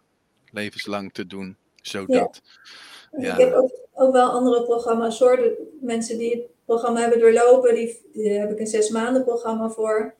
levenslang 0.50 1.12
te 1.12 1.26
doen 1.26 1.56
zodat. 1.82 2.40
Ja. 3.18 3.32
Ik 3.32 3.38
heb 3.38 3.54
ook, 3.54 3.70
ook, 3.92 4.12
wel 4.12 4.30
andere 4.30 4.62
programma's 4.62 5.18
hoor. 5.18 5.36
De 5.36 5.78
mensen 5.80 6.18
die 6.18 6.30
het 6.30 6.42
programma 6.64 7.00
hebben 7.00 7.20
doorlopen, 7.20 7.74
die, 7.74 8.00
die 8.12 8.30
heb 8.30 8.50
ik 8.50 8.58
een 8.58 8.66
zes 8.66 8.88
maanden 8.88 9.24
programma 9.24 9.68
voor. 9.68 10.14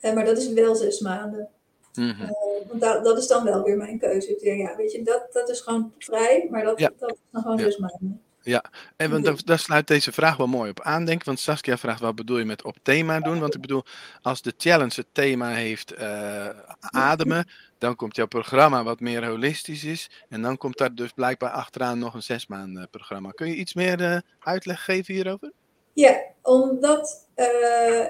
Uh, 0.00 0.12
maar 0.14 0.24
dat 0.24 0.38
is 0.38 0.52
wel 0.52 0.74
zes 0.74 1.00
maanden. 1.00 1.48
Mm 1.94 2.10
-hmm. 2.10 2.22
uh, 2.22 2.68
want 2.68 2.80
dat, 2.80 3.04
dat 3.04 3.18
is 3.18 3.26
dan 3.26 3.44
wel 3.44 3.62
weer 3.62 3.76
mijn 3.76 3.98
keuze. 3.98 4.30
Ik 4.30 4.40
denk, 4.40 4.60
ja, 4.60 4.76
weet 4.76 4.92
je, 4.92 5.02
dat, 5.02 5.26
dat 5.32 5.48
is 5.48 5.60
gewoon 5.60 5.92
vrij, 5.98 6.46
maar 6.50 6.64
dat, 6.64 6.78
ja. 6.78 6.90
dat 6.98 7.10
is 7.10 7.16
dan 7.30 7.42
gewoon 7.42 7.56
ja. 7.56 7.64
zes 7.64 7.76
maanden. 7.76 8.20
Ja, 8.42 8.64
en 8.96 9.10
want 9.10 9.46
daar, 9.46 9.58
sluit 9.58 9.86
deze 9.86 10.12
vraag 10.12 10.36
wel 10.36 10.46
mooi 10.46 10.70
op 10.70 10.80
aan, 10.80 11.04
denk 11.04 11.20
ik. 11.20 11.26
Want 11.26 11.40
Saskia 11.40 11.78
vraagt, 11.78 12.00
wat 12.00 12.14
bedoel 12.14 12.38
je 12.38 12.44
met 12.44 12.62
op 12.62 12.76
thema 12.82 13.20
doen? 13.20 13.40
Want 13.40 13.54
ik 13.54 13.60
bedoel, 13.60 13.84
als 14.22 14.42
de 14.42 14.54
challenge 14.56 14.92
het 14.94 15.06
thema 15.12 15.48
heeft 15.48 15.92
uh, 15.98 16.48
ademen, 16.80 17.48
dan 17.82 17.96
komt 17.96 18.16
jouw 18.16 18.26
programma 18.26 18.84
wat 18.84 19.00
meer 19.00 19.26
holistisch 19.26 19.84
is. 19.84 20.10
En 20.28 20.42
dan 20.42 20.56
komt 20.56 20.78
daar 20.78 20.94
dus 20.94 21.12
blijkbaar 21.12 21.50
achteraan 21.50 21.98
nog 21.98 22.14
een 22.14 22.22
zes 22.22 22.46
maanden 22.46 22.88
programma. 22.90 23.30
Kun 23.30 23.48
je 23.48 23.54
iets 23.54 23.74
meer 23.74 24.00
uh, 24.00 24.18
uitleg 24.40 24.84
geven 24.84 25.14
hierover? 25.14 25.52
Ja, 25.92 26.22
omdat, 26.42 27.28
uh, 27.36 28.06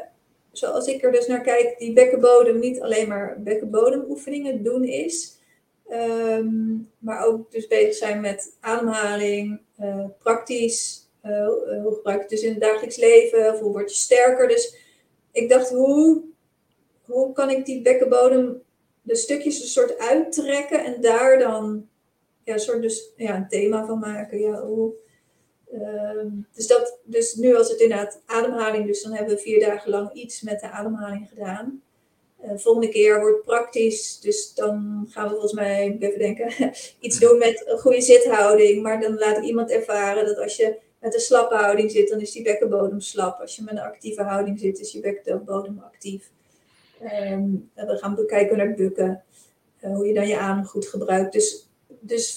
zoals 0.52 0.86
ik 0.86 1.02
er 1.02 1.12
dus 1.12 1.26
naar 1.26 1.40
kijk, 1.40 1.78
die 1.78 1.92
bekkenbodem 1.92 2.58
niet 2.58 2.80
alleen 2.80 3.08
maar 3.08 3.36
bekkenbodemoefeningen 3.38 4.62
doen 4.62 4.84
is. 4.84 5.40
Um, 5.90 6.90
maar 6.98 7.24
ook 7.26 7.50
dus 7.50 7.66
bezig 7.66 7.94
zijn 7.94 8.20
met 8.20 8.56
ademhaling, 8.60 9.60
uh, 9.80 10.04
praktisch. 10.18 11.00
Hoe 11.22 11.92
gebruik 11.94 12.16
je 12.16 12.22
het 12.22 12.30
dus 12.30 12.42
in 12.42 12.50
het 12.50 12.60
dagelijks 12.60 12.96
leven? 12.96 13.52
Of 13.52 13.60
hoe 13.60 13.72
word 13.72 13.90
je 13.90 13.96
sterker? 13.96 14.48
Dus 14.48 14.76
ik 15.32 15.48
dacht, 15.48 15.68
hoe, 15.68 16.22
hoe 17.04 17.32
kan 17.32 17.50
ik 17.50 17.64
die 17.64 17.82
bekkenbodem 17.82 18.62
de 19.02 19.16
stukjes 19.16 19.60
een 19.60 19.68
soort 19.68 19.98
uittrekken 19.98 20.84
en 20.84 21.00
daar 21.00 21.38
dan 21.38 21.88
ja, 22.44 22.52
een 22.52 22.60
soort 22.60 22.82
dus, 22.82 23.12
ja, 23.16 23.36
een 23.36 23.48
thema 23.48 23.86
van 23.86 23.98
maken. 23.98 24.38
Ja, 24.40 24.64
uh, 25.72 26.32
dus, 26.54 26.66
dat, 26.66 26.98
dus 27.04 27.34
nu 27.34 27.52
was 27.52 27.70
het 27.70 27.80
inderdaad 27.80 28.22
ademhaling, 28.26 28.86
dus 28.86 29.02
dan 29.02 29.12
hebben 29.12 29.34
we 29.34 29.40
vier 29.40 29.60
dagen 29.60 29.90
lang 29.90 30.12
iets 30.12 30.42
met 30.42 30.60
de 30.60 30.70
ademhaling 30.70 31.28
gedaan. 31.28 31.82
Uh, 32.44 32.50
volgende 32.56 32.88
keer 32.88 33.20
wordt 33.20 33.44
praktisch, 33.44 34.20
dus 34.20 34.54
dan 34.54 35.06
gaan 35.10 35.24
we 35.24 35.30
volgens 35.30 35.52
mij, 35.52 35.96
even 36.00 36.18
denken, 36.18 36.72
iets 37.00 37.18
doen 37.18 37.38
met 37.38 37.62
een 37.66 37.78
goede 37.78 38.00
zithouding. 38.00 38.82
Maar 38.82 39.00
dan 39.00 39.18
laat 39.18 39.36
ik 39.36 39.44
iemand 39.44 39.70
ervaren 39.70 40.26
dat 40.26 40.38
als 40.38 40.56
je 40.56 40.78
met 41.00 41.14
een 41.14 41.20
slappe 41.20 41.54
houding 41.54 41.90
zit, 41.90 42.08
dan 42.08 42.20
is 42.20 42.32
die 42.32 42.42
bekkenbodem 42.42 43.00
slap. 43.00 43.40
Als 43.40 43.56
je 43.56 43.62
met 43.62 43.74
een 43.74 43.80
actieve 43.80 44.22
houding 44.22 44.60
zit, 44.60 44.80
is 44.80 44.92
je 44.92 45.00
bekkenbodem 45.00 45.82
actief. 45.84 46.30
Um, 47.02 47.70
we 47.74 47.96
gaan 47.96 48.26
kijken 48.26 48.56
naar 48.56 48.74
bukken, 48.74 49.22
uh, 49.84 49.94
hoe 49.94 50.06
je 50.06 50.14
dan 50.14 50.28
je 50.28 50.38
adem 50.38 50.64
goed 50.64 50.86
gebruikt. 50.86 51.32
Dus, 51.32 51.68
dus 52.00 52.36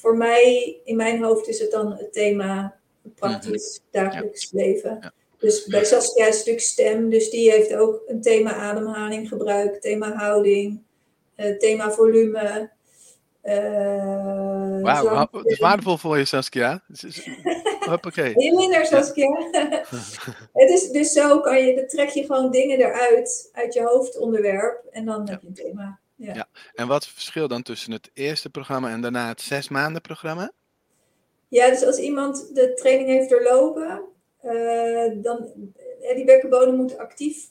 voor 0.00 0.16
mij, 0.16 0.76
in 0.84 0.96
mijn 0.96 1.22
hoofd 1.22 1.48
is 1.48 1.58
het 1.58 1.70
dan 1.70 1.92
het 1.92 2.12
thema 2.12 2.76
praktisch 3.14 3.80
dagelijks 3.90 4.52
leven. 4.52 4.98
Ja. 5.00 5.12
Dus 5.38 5.64
bij 5.64 5.84
Saskia 5.84 6.26
is 6.26 6.28
het 6.28 6.38
natuurlijk 6.38 6.64
stem, 6.64 7.10
dus 7.10 7.30
die 7.30 7.50
heeft 7.50 7.74
ook 7.74 8.02
een 8.06 8.22
thema 8.22 8.54
ademhaling 8.54 9.28
gebruikt, 9.28 9.82
thema 9.82 10.12
houding, 10.12 10.82
eh, 11.34 11.56
thema 11.56 11.90
volume. 11.90 12.70
Eh, 13.44 14.82
Wauw, 14.82 15.28
het 15.32 15.46
is 15.46 15.58
waardevol 15.58 15.96
voor 15.96 16.18
je, 16.18 16.24
Saskia. 16.24 16.82
Hoppakee. 17.90 18.32
Heel 18.34 18.56
minder, 18.56 18.86
Saskia. 18.86 19.48
het 20.52 20.70
is, 20.70 20.90
dus 20.90 21.12
zo 21.12 21.40
kan 21.40 21.66
je, 21.66 21.74
dan 21.74 21.86
trek 21.86 22.08
je 22.08 22.24
gewoon 22.24 22.50
dingen 22.50 22.78
eruit, 22.78 23.50
uit 23.52 23.74
je 23.74 23.82
hoofdonderwerp, 23.82 24.84
en 24.90 25.04
dan 25.04 25.28
heb 25.28 25.40
je 25.40 25.46
een 25.46 25.54
thema. 25.54 25.98
Ja. 26.14 26.34
Ja. 26.34 26.46
En 26.74 26.86
wat 26.86 27.00
is 27.00 27.06
het 27.06 27.16
verschil 27.16 27.48
dan 27.48 27.62
tussen 27.62 27.92
het 27.92 28.10
eerste 28.14 28.50
programma 28.50 28.90
en 28.90 29.00
daarna 29.00 29.28
het 29.28 29.40
zes 29.40 29.68
maanden 29.68 30.02
programma? 30.02 30.52
Ja, 31.48 31.68
dus 31.68 31.84
als 31.84 31.98
iemand 31.98 32.54
de 32.54 32.74
training 32.74 33.08
heeft 33.08 33.30
doorlopen, 33.30 34.02
eh, 34.40 35.10
dan 35.14 35.50
eh, 36.00 36.14
die 36.14 36.24
bekkenbodem 36.24 36.74
moet 36.74 36.98
actief 36.98 37.48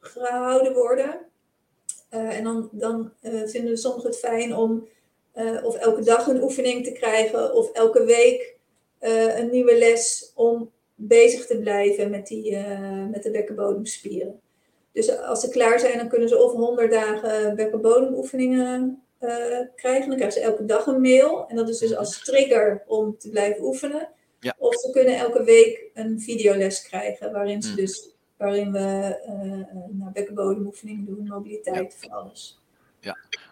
gehouden 0.00 0.72
worden. 0.72 1.20
En 2.08 2.44
dan, 2.44 2.68
dan 2.72 3.12
vinden 3.46 3.78
sommigen 3.78 4.10
het 4.10 4.18
fijn 4.18 4.56
om 4.56 4.88
eh, 5.36 5.64
of 5.64 5.74
elke 5.74 6.02
dag 6.02 6.26
een 6.26 6.42
oefening 6.42 6.84
te 6.84 6.92
krijgen 6.92 7.54
of 7.54 7.72
elke 7.72 8.04
week 8.04 8.56
eh, 8.98 9.38
een 9.38 9.50
nieuwe 9.50 9.78
les 9.78 10.32
om 10.34 10.70
bezig 10.94 11.46
te 11.46 11.58
blijven 11.58 12.10
met, 12.10 12.26
die, 12.26 12.56
eh, 12.56 13.06
met 13.10 13.22
de 13.22 13.30
bekkenbodemspieren. 13.30 14.40
Dus 14.92 15.18
als 15.18 15.40
ze 15.40 15.48
klaar 15.48 15.80
zijn, 15.80 15.98
dan 15.98 16.08
kunnen 16.08 16.28
ze 16.28 16.42
of 16.42 16.52
100 16.52 16.90
dagen 16.90 17.56
bekkenbodemoefeningen 17.56 19.02
krijgen. 19.74 20.08
Dan 20.08 20.16
krijgen 20.16 20.32
ze 20.32 20.40
elke 20.40 20.64
dag 20.64 20.86
een 20.86 21.00
mail. 21.00 21.48
En 21.48 21.56
dat 21.56 21.68
is 21.68 21.78
dus 21.78 21.96
als 21.96 22.24
trigger 22.24 22.84
om 22.86 23.18
te 23.18 23.28
blijven 23.28 23.64
oefenen. 23.64 24.08
Ja. 24.40 24.54
Of 24.58 24.74
ze 24.74 24.90
kunnen 24.90 25.16
elke 25.16 25.44
week 25.44 25.90
een 25.94 26.20
videoles 26.20 26.82
krijgen, 26.82 27.32
waarin, 27.32 27.62
ze 27.62 27.70
Mm. 27.70 27.76
dus, 27.76 28.10
waarin 28.36 28.72
we 28.72 29.18
uh, 29.28 29.76
nou, 29.98 30.12
bekkenbodemoefeningen 30.12 31.04
doen, 31.04 31.26
mobiliteit, 31.26 31.96
van 31.98 32.10
alles. 32.10 32.60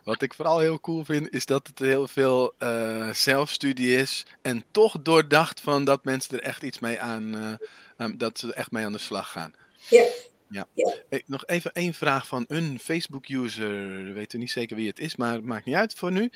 Wat 0.04 0.22
ik 0.22 0.34
vooral 0.34 0.58
heel 0.58 0.80
cool 0.80 1.04
vind, 1.04 1.32
is 1.32 1.46
dat 1.46 1.66
het 1.66 1.78
heel 1.78 2.08
veel 2.08 2.54
eh, 2.58 3.10
zelfstudie 3.10 3.96
is. 3.96 4.26
En 4.42 4.64
toch 4.70 5.02
doordacht 5.02 5.60
van 5.60 5.84
dat 5.84 6.04
mensen 6.04 6.38
er 6.38 6.44
echt 6.44 6.62
iets 6.62 6.78
mee 6.78 7.00
aan, 7.00 7.58
eh, 7.96 8.06
dat 8.16 8.38
ze 8.38 8.46
er 8.46 8.54
echt 8.54 8.70
mee 8.70 8.84
aan 8.84 8.92
de 8.92 8.98
slag 8.98 9.30
gaan. 9.30 9.54
Ja. 9.88 10.04
Ja. 10.48 10.66
Ja. 10.72 10.94
Hey, 11.08 11.22
nog 11.26 11.46
even 11.46 11.72
één 11.72 11.94
vraag 11.94 12.26
van 12.26 12.44
een 12.48 12.78
Facebook-user. 12.78 14.04
We 14.04 14.12
weten 14.12 14.38
niet 14.38 14.50
zeker 14.50 14.76
wie 14.76 14.88
het 14.88 14.98
is, 14.98 15.16
maar 15.16 15.32
het 15.32 15.44
maakt 15.44 15.64
niet 15.64 15.74
uit 15.74 15.94
voor 15.94 16.12
nu. 16.12 16.30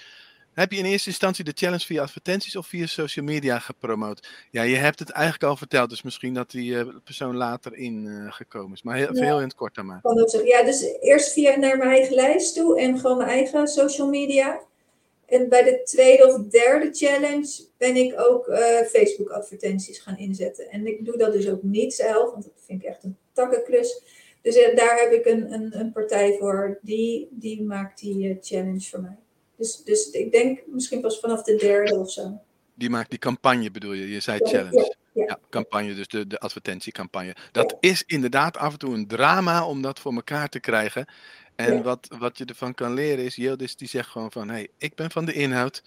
Heb 0.59 0.73
je 0.73 0.79
in 0.79 0.85
eerste 0.85 1.09
instantie 1.09 1.45
de 1.45 1.53
challenge 1.55 1.85
via 1.85 2.03
advertenties 2.03 2.57
of 2.57 2.67
via 2.67 2.87
social 2.87 3.25
media 3.25 3.59
gepromoot? 3.59 4.29
Ja, 4.51 4.63
je 4.63 4.77
hebt 4.77 4.99
het 4.99 5.11
eigenlijk 5.11 5.45
al 5.45 5.57
verteld, 5.57 5.91
dus 5.91 6.03
misschien 6.03 6.35
dat 6.35 6.51
die 6.51 6.79
eh, 6.79 6.87
persoon 7.05 7.37
later 7.37 7.75
in 7.75 8.07
eh, 8.07 8.33
gekomen 8.33 8.73
is. 8.73 8.83
Maar 8.83 8.97
heel, 8.97 9.15
Ja. 9.15 9.25
heel 9.25 9.37
in 9.37 9.45
het 9.45 9.55
kort 9.55 9.75
dan 9.75 9.87
maar. 9.87 10.01
Ja, 10.45 10.63
dus 10.63 10.83
eerst 11.01 11.33
via 11.33 11.57
naar 11.57 11.77
mijn 11.77 11.91
eigen 11.91 12.15
lijst 12.15 12.55
toe 12.55 12.81
en 12.81 12.99
gewoon 12.99 13.17
mijn 13.17 13.29
eigen 13.29 13.69
social 13.69 14.09
media. 14.09 14.61
En 15.27 15.49
bij 15.49 15.63
de 15.63 15.83
tweede 15.83 16.27
of 16.27 16.47
derde 16.47 16.89
challenge 16.93 17.65
ben 17.77 17.97
ik 17.97 18.15
ook 18.17 18.47
eh, 18.47 18.87
Facebook 18.87 19.31
advertenties 19.31 19.99
gaan 19.99 20.19
inzetten. 20.19 20.71
En 20.71 20.87
ik 20.87 21.05
doe 21.05 21.17
dat 21.17 21.33
dus 21.33 21.49
ook 21.49 21.63
niet 21.63 21.95
zelf, 21.95 22.31
want 22.33 22.45
dat 22.45 22.53
vind 22.67 22.83
ik 22.83 22.89
echt 22.89 23.05
een 23.05 23.17
takkenklus. 23.33 24.03
Dus 24.43 24.55
daar 24.75 24.99
heb 24.99 25.13
ik 25.13 25.27
een, 25.27 25.53
een, 25.53 25.79
een 25.79 25.93
partij 25.93 26.37
voor, 26.39 26.79
die, 26.83 27.29
die 27.31 27.63
maakt 27.63 28.01
die 28.01 28.39
challenge 28.41 28.89
voor 28.89 29.01
mij. 29.01 29.19
Dus, 29.59 29.83
dus 29.85 30.11
ik 30.11 30.33
denk 30.33 30.61
misschien 30.67 31.01
pas 31.01 31.21
vanaf 31.21 31.43
de 31.43 31.55
derde 31.55 31.95
of 31.95 32.11
zo. 32.11 32.41
Die 32.75 32.91
maakt 32.91 33.11
die 33.11 33.19
campagne 33.19 33.71
bedoel 33.71 33.93
je? 33.93 34.11
Je 34.11 34.21
zei 34.21 34.39
Ja, 34.43 34.49
challenge. 34.51 34.97
ja. 35.13 35.25
Ja, 35.27 35.39
campagne, 35.51 35.95
dus 35.95 36.09
de, 36.09 36.27
de 36.27 36.39
advertentiecampagne. 36.39 37.37
Dat 37.53 37.77
is 37.81 38.03
inderdaad 38.07 38.57
af 38.57 38.73
en 38.73 38.79
toe 38.79 38.95
een 38.95 39.07
drama 39.07 39.67
om 39.67 39.83
dat 39.83 40.01
voor 40.01 40.15
elkaar 40.15 40.49
te 40.49 40.61
krijgen. 40.61 41.07
En 41.57 41.83
wat, 41.83 42.09
wat 42.19 42.39
je 42.39 42.45
ervan 42.45 42.75
kan 42.75 42.95
leren 42.95 43.25
is, 43.25 43.37
Yildiz 43.37 43.75
die 43.75 43.89
zegt 43.89 44.09
gewoon 44.09 44.33
van, 44.33 44.49
hey, 44.49 44.69
ik 44.79 44.95
ben 44.95 45.11
van 45.11 45.25
de 45.25 45.33
inhoud. 45.33 45.83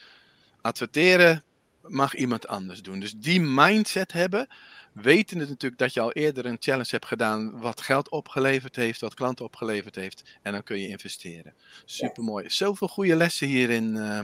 Adverteren 0.61 1.43
mag 1.91 2.15
iemand 2.15 2.47
anders 2.47 2.81
doen. 2.81 2.99
Dus 2.99 3.13
die 3.13 3.41
mindset 3.41 4.11
hebben, 4.11 4.47
weten 4.93 5.39
het 5.39 5.49
natuurlijk 5.49 5.81
dat 5.81 5.93
je 5.93 5.99
al 5.99 6.11
eerder 6.11 6.45
een 6.45 6.57
challenge 6.59 6.89
hebt 6.89 7.05
gedaan 7.05 7.59
wat 7.59 7.81
geld 7.81 8.09
opgeleverd 8.09 8.75
heeft, 8.75 9.01
wat 9.01 9.13
klanten 9.13 9.45
opgeleverd 9.45 9.95
heeft. 9.95 10.23
En 10.41 10.51
dan 10.51 10.63
kun 10.63 10.79
je 10.79 10.87
investeren. 10.87 11.53
Super 11.85 12.23
mooi. 12.23 12.49
Zoveel 12.49 12.87
goede 12.87 13.15
lessen 13.15 13.47
hierin, 13.47 13.97
eh 13.97 14.19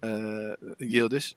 eh, 0.00 0.52
Yildiz. 0.76 1.32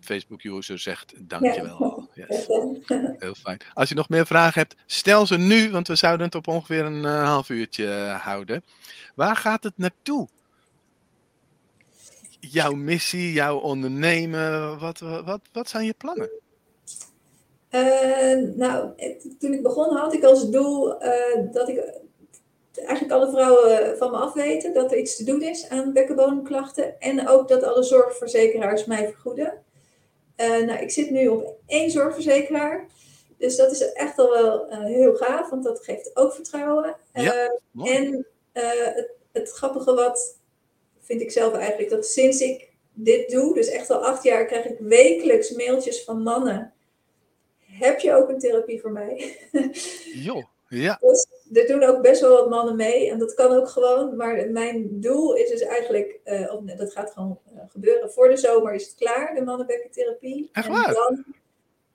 Facebook-user 0.00 0.78
zegt 0.78 1.14
dankjewel. 1.18 2.08
Yes. 2.14 2.46
Heel 3.18 3.34
fijn. 3.34 3.58
Als 3.74 3.88
je 3.88 3.94
nog 3.94 4.08
meer 4.08 4.26
vragen 4.26 4.60
hebt, 4.60 4.74
stel 4.86 5.26
ze 5.26 5.38
nu, 5.38 5.70
want 5.70 5.88
we 5.88 5.94
zouden 5.94 6.26
het 6.26 6.34
op 6.34 6.48
ongeveer 6.48 6.84
een 6.84 7.04
eh, 7.04 7.24
half 7.24 7.48
uurtje 7.48 7.92
eh, 7.92 8.20
houden. 8.20 8.64
Waar 9.14 9.36
gaat 9.36 9.64
het 9.64 9.72
naartoe? 9.76 10.28
Jouw 12.50 12.72
missie, 12.72 13.32
jouw 13.32 13.58
ondernemen, 13.58 14.78
wat, 14.78 14.98
wat, 14.98 15.40
wat 15.52 15.68
zijn 15.68 15.84
je 15.84 15.94
plannen? 15.94 16.30
Eh, 17.68 18.36
nou, 18.54 18.90
toen 19.38 19.52
ik 19.52 19.62
begon 19.62 19.96
had 19.96 20.14
ik 20.14 20.24
als 20.24 20.50
doel 20.50 21.00
eh, 21.00 21.52
dat 21.52 21.68
ik 21.68 22.00
eigenlijk 22.74 23.12
alle 23.12 23.30
vrouwen 23.30 23.98
van 23.98 24.10
me 24.10 24.16
afweten 24.16 24.74
dat 24.74 24.92
er 24.92 24.98
iets 24.98 25.16
te 25.16 25.24
doen 25.24 25.42
is 25.42 25.68
aan 25.68 25.92
bekkenbodemklachten. 25.92 27.00
En 27.00 27.28
ook 27.28 27.48
dat 27.48 27.62
alle 27.62 27.82
zorgverzekeraars 27.82 28.84
mij 28.84 29.08
vergoeden. 29.08 29.62
Eh, 30.36 30.48
nou, 30.48 30.80
ik 30.80 30.90
zit 30.90 31.10
nu 31.10 31.28
op 31.28 31.56
één 31.66 31.90
zorgverzekeraar. 31.90 32.86
Dus 33.38 33.56
dat 33.56 33.70
is 33.70 33.92
echt 33.92 34.18
al 34.18 34.30
wel 34.30 34.66
heel 34.68 35.14
gaaf, 35.14 35.50
want 35.50 35.64
dat 35.64 35.84
geeft 35.84 36.16
ook 36.16 36.34
vertrouwen. 36.34 36.96
Ja, 37.12 37.58
en 37.84 38.26
het, 38.52 39.10
het 39.32 39.50
grappige 39.50 39.94
wat 39.94 40.38
vind 41.12 41.24
ik 41.24 41.30
zelf 41.30 41.54
eigenlijk, 41.54 41.90
dat 41.90 42.06
sinds 42.06 42.40
ik 42.40 42.70
dit 42.92 43.30
doe, 43.30 43.54
dus 43.54 43.68
echt 43.68 43.90
al 43.90 44.04
acht 44.04 44.22
jaar, 44.22 44.46
krijg 44.46 44.64
ik 44.64 44.78
wekelijks 44.78 45.50
mailtjes 45.50 46.04
van 46.04 46.22
mannen. 46.22 46.72
Heb 47.58 47.98
je 47.98 48.14
ook 48.14 48.28
een 48.28 48.38
therapie 48.38 48.80
voor 48.80 48.92
mij? 48.92 49.36
Joh, 50.26 50.44
ja, 50.68 50.98
Dus 51.00 51.26
er 51.52 51.66
doen 51.66 51.82
ook 51.82 52.02
best 52.02 52.20
wel 52.20 52.32
wat 52.32 52.50
mannen 52.50 52.76
mee 52.76 53.10
en 53.10 53.18
dat 53.18 53.34
kan 53.34 53.52
ook 53.52 53.68
gewoon. 53.68 54.16
Maar 54.16 54.50
mijn 54.50 55.00
doel 55.00 55.34
is 55.34 55.50
dus 55.50 55.60
eigenlijk, 55.60 56.20
eh, 56.24 56.54
of 56.54 56.64
dat 56.64 56.92
gaat 56.92 57.10
gewoon 57.10 57.38
eh, 57.54 57.62
gebeuren. 57.68 58.12
Voor 58.12 58.28
de 58.28 58.36
zomer 58.36 58.74
is 58.74 58.86
het 58.86 58.94
klaar, 58.94 59.34
de 59.34 59.44
mannenbekkentherapie. 59.44 60.48
Echt 60.52 60.66
en 60.66 60.72
waar? 60.72 60.92
dan, 60.92 61.24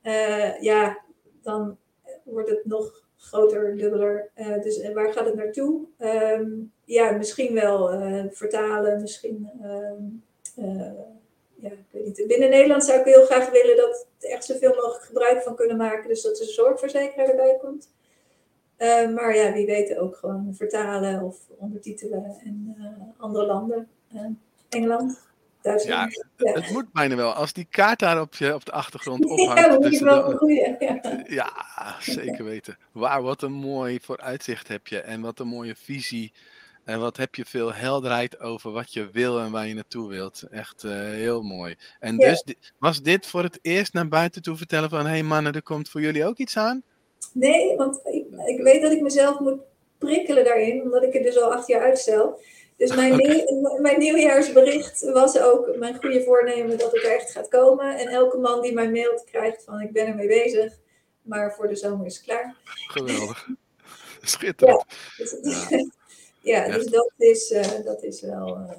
eh, 0.01 0.61
ja, 0.61 1.03
dan 1.41 1.77
wordt 2.23 2.49
het 2.49 2.65
nog 2.65 3.05
groter, 3.17 3.77
dubbeler. 3.77 4.31
Dus 4.61 4.79
en 4.79 4.93
waar 4.93 5.13
gaat 5.13 5.25
het 5.25 5.35
naartoe? 5.35 5.87
Ehm, 5.97 6.49
ja, 6.87 7.11
misschien 7.11 7.53
wel 7.53 7.91
eh, 7.91 8.23
vertalen, 8.31 9.01
misschien. 9.01 9.49
ehm, 9.61 10.03
eh, 10.67 10.91
ja, 11.55 11.69
ik 11.69 11.85
weet 11.91 12.05
niet. 12.05 12.27
Binnen 12.27 12.49
Nederland 12.49 12.85
zou 12.85 12.99
ik 12.99 13.05
heel 13.05 13.25
graag 13.25 13.49
willen 13.49 13.77
dat 13.77 14.05
er 14.19 14.29
echt 14.29 14.45
zoveel 14.45 14.73
mogelijk 14.75 15.03
gebruik 15.03 15.41
van 15.41 15.55
kunnen 15.55 15.77
maken. 15.77 16.07
Dus 16.09 16.21
dat 16.21 16.39
er 16.39 16.45
een 16.45 16.53
zorgverzekeraar 16.53 17.27
erbij 17.29 17.57
komt. 17.61 17.89
Eh, 18.77 19.09
maar 19.09 19.35
ja, 19.35 19.53
wie 19.53 19.65
weet 19.65 19.97
ook 19.97 20.15
gewoon 20.15 20.53
vertalen 20.55 21.21
of 21.23 21.37
ondertitelen 21.57 22.35
in 22.43 22.75
eh, 22.79 22.85
andere 23.17 23.45
landen. 23.45 23.87
Eh, 24.13 24.21
Engeland, 24.69 25.19
Duitsland. 25.61 26.13
Ja, 26.37 26.51
het 26.51 26.69
moet 26.71 26.91
bijna 26.91 27.15
wel. 27.15 27.31
Als 27.33 27.53
die 27.53 27.67
kaart 27.69 27.99
daar 27.99 28.21
op, 28.21 28.33
je, 28.35 28.53
op 28.53 28.65
de 28.65 28.71
achtergrond 28.71 29.23
ja, 29.27 29.29
ophangt. 29.29 29.61
dan 29.61 29.73
moet 29.73 29.83
je 29.83 29.89
tussen 29.89 30.05
wel 30.07 30.25
de- 30.25 30.31
een 30.31 30.37
goede. 30.37 30.75
Ja. 30.79 31.23
Ja, 31.27 31.51
zeker 31.99 32.43
weten. 32.45 32.77
Wauw, 32.91 33.21
wat 33.21 33.41
een 33.41 33.51
mooi 33.51 33.99
vooruitzicht 33.99 34.67
heb 34.67 34.87
je. 34.87 34.99
En 35.01 35.21
wat 35.21 35.39
een 35.39 35.47
mooie 35.47 35.75
visie. 35.75 36.31
En 36.87 36.99
wat 36.99 37.17
heb 37.17 37.35
je 37.35 37.45
veel 37.45 37.73
helderheid 37.73 38.39
over 38.39 38.71
wat 38.71 38.93
je 38.93 39.09
wil 39.11 39.39
en 39.39 39.51
waar 39.51 39.67
je 39.67 39.73
naartoe 39.73 40.09
wilt. 40.09 40.43
Echt 40.51 40.83
eh, 40.83 40.91
heel 40.91 41.41
mooi. 41.41 41.75
En 41.99 42.17
Ja. 42.17 42.29
dus 42.29 42.43
was 42.79 43.01
dit 43.01 43.25
voor 43.27 43.43
het 43.43 43.59
eerst 43.61 43.93
naar 43.93 44.07
buiten 44.07 44.41
toe 44.41 44.55
vertellen 44.57 44.89
van... 44.89 44.99
Hé 45.05 45.07
hey 45.11 45.23
mannen, 45.23 45.53
er 45.53 45.61
komt 45.63 45.89
voor 45.89 46.01
jullie 46.01 46.25
ook 46.25 46.37
iets 46.37 46.57
aan? 46.57 46.83
Nee, 47.33 47.75
want 47.77 47.99
ik, 48.03 48.25
ik 48.45 48.61
weet 48.61 48.81
dat 48.81 48.91
ik 48.91 49.01
mezelf 49.01 49.39
moet 49.39 49.59
prikkelen 49.97 50.43
daarin, 50.43 50.81
omdat 50.81 51.03
ik 51.03 51.13
het 51.13 51.23
dus 51.23 51.37
al 51.37 51.53
acht 51.53 51.67
jaar 51.67 51.81
uitstel. 51.81 52.39
Dus 52.77 52.95
mijn, 52.95 53.15
nieuw- 53.17 53.79
mijn 53.81 53.99
nieuwjaarsbericht 53.99 55.01
was 55.11 55.39
ook 55.39 55.75
mijn 55.77 55.95
goede 55.95 56.23
voornemen 56.23 56.77
dat 56.77 56.91
het 56.91 57.03
er 57.03 57.15
echt 57.15 57.31
gaat 57.31 57.47
komen. 57.47 57.97
En 57.97 58.07
elke 58.07 58.37
man 58.37 58.61
die 58.61 58.73
mij 58.73 58.91
mailt 58.91 59.23
krijgt 59.23 59.63
van 59.63 59.81
ik 59.81 59.91
ben 59.91 60.07
ermee 60.07 60.27
bezig, 60.27 60.73
maar 61.21 61.53
voor 61.53 61.67
de 61.67 61.75
zomer 61.75 62.05
is 62.05 62.15
het 62.15 62.25
klaar. 62.25 62.55
Geweldig. 62.63 63.47
Schitterend. 64.21 64.85
Dus, 65.17 65.35
Ja. 65.69 65.85
Ja, 66.41 66.67
dus 66.69 66.85
dat 66.85 67.11
is, 67.17 67.51
eh, 67.51 67.83
dat 67.85 68.03
is 68.03 68.21
wel... 68.21 68.75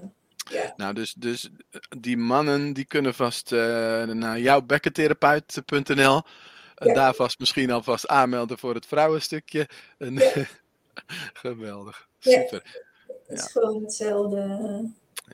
ja. 0.50 0.72
Nou, 0.76 0.94
dus, 0.94 1.12
dus 1.14 1.50
eh, 1.70 1.80
die 1.98 2.16
mannen 2.16 2.72
die 2.72 2.84
kunnen 2.84 3.14
vast 3.14 3.50
naar 3.50 4.38
jouwbekkentherapeut.nl 4.40 6.22
en 6.74 6.88
Ja. 6.88 6.94
daar 6.94 7.14
vast 7.14 7.38
misschien 7.38 7.70
alvast 7.70 8.06
aanmelden 8.06 8.58
voor 8.58 8.74
het 8.74 8.86
vrouwenstukje. 8.86 9.68
En, 9.98 10.18
Geweldig. 11.32 12.08
Super. 12.18 12.86
Het 13.26 13.38
is 13.38 13.52
gewoon 13.52 13.82
hetzelfde. 13.82 14.38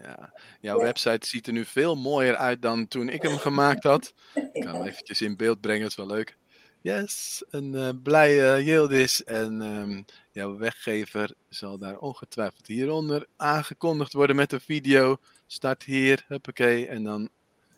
Ja, 0.03 0.33
jouw 0.61 0.79
Ja. 0.79 0.85
website 0.85 1.27
ziet 1.27 1.47
er 1.47 1.53
nu 1.53 1.65
veel 1.65 1.95
mooier 1.97 2.37
uit 2.37 2.63
dan 2.63 2.89
toen 2.89 3.09
ik 3.09 3.23
hem 3.23 3.39
gemaakt 3.39 3.83
had. 3.83 4.13
Ik 4.53 4.63
kan 4.63 4.75
hem 4.75 4.87
eventjes 4.87 5.21
in 5.23 5.37
beeld 5.37 5.61
brengen, 5.61 5.81
dat 5.83 5.91
is 5.91 5.97
wel 5.97 6.07
leuk. 6.07 6.37
Yes, 6.81 7.45
een 7.51 7.75
eh, 7.75 7.89
blije 8.03 8.65
Yildiz 8.65 9.21
en 9.21 9.63
ehm, 9.63 10.03
jouw 10.35 10.57
weggever 10.57 11.35
zal 11.49 11.79
daar 11.79 11.99
ongetwijfeld 11.99 12.67
hieronder 12.67 13.27
aangekondigd 13.37 14.13
worden 14.13 14.37
met 14.37 14.53
een 14.53 14.61
video. 14.61 15.17
Start 15.47 15.83
hier, 15.83 16.25
huppakee, 16.29 16.87
en 16.87 17.05
dan 17.05 17.29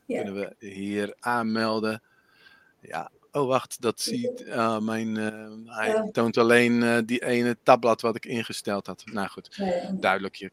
Ja. 0.07 0.23
kunnen 0.23 0.35
we 0.35 0.66
hier 0.66 1.14
aanmelden. 1.21 2.03
Ja, 2.81 3.11
oh 3.33 3.47
wacht, 3.47 3.81
dat 3.81 4.01
ziet 4.01 4.49
ah, 4.51 4.81
mijn, 4.81 5.16
eh, 5.16 5.75
hij 5.77 5.88
Ja. 5.88 6.11
toont 6.12 6.37
alleen 6.37 6.83
eh, 6.83 6.99
die 7.05 7.25
ene 7.25 7.57
tabblad 7.62 8.01
wat 8.01 8.16
ik 8.16 8.27
ingesteld 8.27 8.87
had. 8.87 9.03
Nou 9.07 9.29
goed, 9.29 9.55
ja. 9.57 9.90
duidelijk. 9.92 10.35
Je 10.35 10.51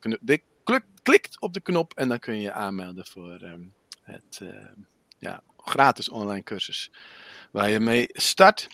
klik- 0.64 0.86
klikt 1.02 1.40
op 1.42 1.54
de 1.54 1.60
knop 1.62 1.94
en 1.94 2.08
dan 2.10 2.20
kun 2.20 2.36
je 2.36 2.42
je 2.42 2.52
aanmelden 2.54 3.06
voor 3.06 3.38
ehm, 3.42 3.62
het 4.02 4.40
ehm, 4.42 4.74
ja, 5.20 5.44
gratis 5.58 6.10
online 6.10 6.44
cursus. 6.44 6.92
Waar 7.52 7.70
je 7.70 7.80
mee 7.80 8.08
start. 8.12 8.68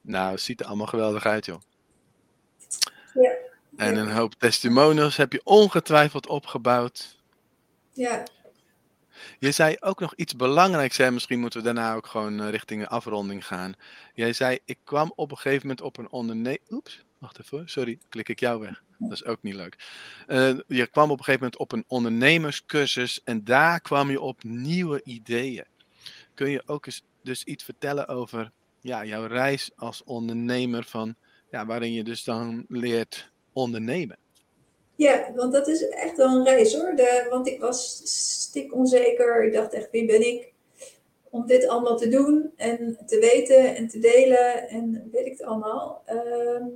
Nou, 0.00 0.30
het 0.30 0.40
ziet 0.40 0.60
er 0.60 0.66
allemaal 0.66 0.86
geweldig 0.86 1.26
uit, 1.26 1.46
joh. 1.46 1.60
En 3.76 3.96
een 3.96 4.12
hoop 4.12 4.34
testimonials 4.34 5.16
heb 5.16 5.32
je 5.32 5.40
ongetwijfeld 5.44 6.26
opgebouwd. 6.26 7.18
ja. 7.92 8.24
Je 9.38 9.52
zei 9.52 9.76
ook 9.80 10.00
nog 10.00 10.14
iets 10.14 10.36
belangrijks, 10.36 10.96
hè? 10.96 11.10
misschien 11.10 11.40
moeten 11.40 11.58
we 11.58 11.64
daarna 11.64 11.94
ook 11.94 12.06
gewoon 12.06 12.40
eh, 12.40 12.50
richting 12.50 12.80
een 12.80 12.88
afronding 12.88 13.46
gaan. 13.46 13.74
Jij 14.14 14.32
zei, 14.32 14.58
ik 14.64 14.78
kwam 14.84 15.12
op 15.14 15.30
een 15.30 15.36
gegeven 15.36 15.66
moment 15.66 15.80
op 15.80 15.96
een 15.96 16.10
ondernemer... 16.10 16.60
Oeps, 16.70 17.04
wacht 17.18 17.40
even, 17.40 17.68
sorry, 17.68 17.98
klik 18.08 18.28
ik 18.28 18.40
jou 18.40 18.60
weg. 18.60 18.82
Dat 18.98 19.12
is 19.12 19.24
ook 19.24 19.42
niet 19.42 19.54
leuk. 19.54 19.76
Eh, 20.26 20.52
je 20.66 20.86
kwam 20.86 21.10
op 21.10 21.18
een 21.18 21.24
gegeven 21.24 21.40
moment 21.40 21.60
op 21.60 21.72
een 21.72 21.84
ondernemerscursus 21.86 23.22
en 23.24 23.44
daar 23.44 23.80
kwam 23.80 24.10
je 24.10 24.20
op 24.20 24.42
nieuwe 24.42 25.02
ideeën. 25.04 25.66
Kun 26.34 26.50
je 26.50 26.62
ook 26.66 26.86
eens 26.86 27.02
dus 27.22 27.44
iets 27.44 27.64
vertellen 27.64 28.08
over 28.08 28.52
ja, 28.80 29.04
jouw 29.04 29.26
reis 29.26 29.70
als 29.76 30.04
ondernemer, 30.04 30.84
van, 30.84 31.14
ja, 31.50 31.66
waarin 31.66 31.92
je 31.92 32.04
dus 32.04 32.24
dan 32.24 32.64
leert 32.68 33.31
ondernemen? 33.52 34.16
Ja, 34.94 35.32
want 35.34 35.52
dat 35.52 35.68
is 35.68 35.88
echt 35.88 36.16
wel 36.16 36.36
een 36.36 36.44
reis 36.44 36.74
hoor. 36.74 36.96
De, 36.96 37.26
want 37.30 37.46
ik 37.46 37.60
was 37.60 38.00
stik 38.40 38.74
onzeker. 38.74 39.44
Ik 39.44 39.52
dacht 39.52 39.72
echt, 39.72 39.90
wie 39.90 40.06
ben 40.06 40.26
ik 40.26 40.52
om 41.30 41.46
dit 41.46 41.66
allemaal 41.66 41.96
te 41.96 42.08
doen 42.08 42.52
en 42.56 42.98
te 43.06 43.18
weten 43.18 43.76
en 43.76 43.88
te 43.88 43.98
delen 43.98 44.68
en 44.68 45.08
weet 45.12 45.26
ik 45.26 45.32
het 45.32 45.42
allemaal. 45.42 46.02
Ehm, 46.04 46.68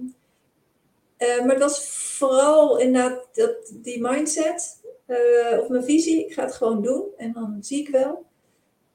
eh, 1.16 1.40
maar 1.40 1.54
het 1.54 1.62
was 1.62 1.88
vooral 1.88 2.78
inderdaad 2.78 3.28
dat, 3.32 3.72
die 3.72 4.00
mindset 4.00 4.80
eh, 5.06 5.58
of 5.60 5.68
mijn 5.68 5.84
visie. 5.84 6.26
Ik 6.26 6.32
ga 6.32 6.42
het 6.44 6.54
gewoon 6.54 6.82
doen 6.82 7.04
en 7.16 7.32
dan 7.32 7.58
zie 7.60 7.80
ik 7.80 7.88
wel. 7.88 8.24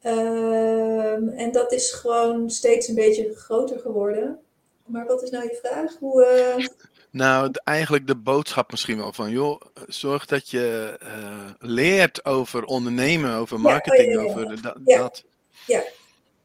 Ehm, 0.02 1.28
en 1.28 1.52
dat 1.52 1.72
is 1.72 1.92
gewoon 1.92 2.50
steeds 2.50 2.88
een 2.88 2.96
beetje 2.96 3.36
groter 3.36 3.80
geworden. 3.80 4.40
Maar 4.86 5.06
wat 5.06 5.24
is 5.24 5.30
nou 5.30 5.44
je 5.44 5.60
vraag? 5.64 5.98
Hoe, 6.00 6.26
eh, 6.26 6.66
Nou, 7.12 7.52
de- 7.52 7.62
eigenlijk 7.64 8.08
de 8.08 8.16
boodschap 8.16 8.72
misschien 8.72 8.98
wel 8.98 9.14
van, 9.14 9.30
joh, 9.30 9.62
zorg 9.88 10.26
dat 10.26 10.50
je 10.50 10.98
eh, 11.00 11.50
leert 11.60 12.26
over 12.26 12.64
ondernemen, 12.66 13.34
over 13.36 13.58
Ja, 13.58 13.64
marketing, 13.64 14.08
oh 14.08 14.14
ja, 14.14 14.20
ja, 14.20 14.26
ja. 14.40 14.44
over 14.44 14.62
dat. 14.62 15.24
Ja. 15.66 15.84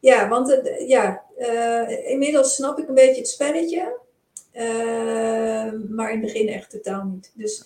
Ja, 0.01 0.29
want 0.29 0.51
het, 0.51 0.85
ja, 0.87 1.23
eh, 1.39 2.11
inmiddels 2.11 2.55
snap 2.55 2.79
ik 2.79 2.89
een 2.89 2.95
beetje 2.95 3.21
het 3.21 3.29
spelletje. 3.29 3.99
Eh, 4.53 5.73
maar 5.89 6.13
in 6.13 6.21
het 6.23 6.33
begin 6.33 6.49
echt 6.49 6.71
totaal 6.71 7.05
niet. 7.05 7.31
Dus 7.35 7.65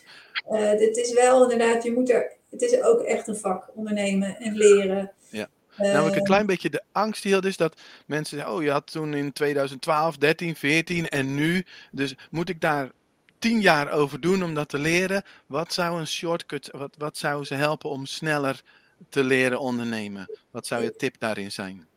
dit 0.78 0.96
is 0.96 1.12
wel 1.12 1.50
inderdaad, 1.50 1.82
je 1.82 1.92
moet 1.92 2.10
er, 2.10 2.32
het 2.50 2.62
is 2.62 2.82
ook 2.82 3.00
echt 3.00 3.28
een 3.28 3.36
vak, 3.36 3.70
ondernemen 3.74 4.36
en 4.36 4.56
leren. 4.56 5.12
Eh, 5.76 5.92
Namelijk 5.92 6.16
een 6.16 6.24
klein 6.24 6.46
beetje 6.46 6.70
de 6.70 6.82
angst 6.92 7.22
die 7.22 7.34
had 7.34 7.44
is 7.44 7.56
dat 7.56 7.80
mensen 8.06 8.36
zeggen, 8.36 8.54
oh 8.54 8.62
je 8.62 8.70
had 8.70 8.92
toen 8.92 9.14
in 9.14 9.32
2012, 9.32 10.16
13, 10.16 10.56
14 10.56 11.08
en 11.08 11.34
nu, 11.34 11.64
dus 11.90 12.14
moet 12.30 12.48
ik 12.48 12.60
daar 12.60 12.90
tien 13.38 13.60
jaar 13.60 13.92
over 13.92 14.20
doen 14.20 14.42
om 14.42 14.54
dat 14.54 14.68
te 14.68 14.78
leren? 14.78 15.22
Wat 15.46 15.72
zou 15.72 15.98
een 15.98 16.06
shortcut, 16.06 16.70
wat, 16.72 16.94
wat 16.98 17.16
zou 17.16 17.44
ze 17.44 17.54
helpen 17.54 17.90
om 17.90 18.06
sneller 18.06 18.62
te 19.08 19.24
leren 19.24 19.60
ondernemen? 19.60 20.38
Wat 20.50 20.66
zou 20.66 20.82
je 20.82 20.96
tip 20.96 21.14
daarin 21.18 21.52
zijn? 21.52 21.88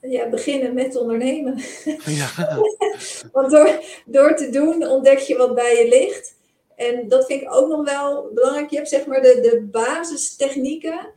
ja, 0.00 0.28
beginnen 0.28 0.74
met 0.74 0.96
ondernemen. 0.96 1.58
Ja, 2.04 2.28
Want 3.32 3.50
door, 3.50 3.80
door 4.06 4.36
te 4.36 4.50
doen 4.50 4.86
ontdek 4.86 5.18
je 5.18 5.36
wat 5.36 5.54
bij 5.54 5.76
je 5.76 5.88
ligt. 5.88 6.36
En 6.76 7.08
dat 7.08 7.26
vind 7.26 7.42
ik 7.42 7.54
ook 7.54 7.68
nog 7.68 7.84
wel 7.84 8.30
belangrijk. 8.34 8.70
Je 8.70 8.76
hebt 8.76 8.88
zeg 8.88 9.06
maar 9.06 9.22
de, 9.22 9.38
de 9.42 9.68
basistechnieken. 9.70 11.12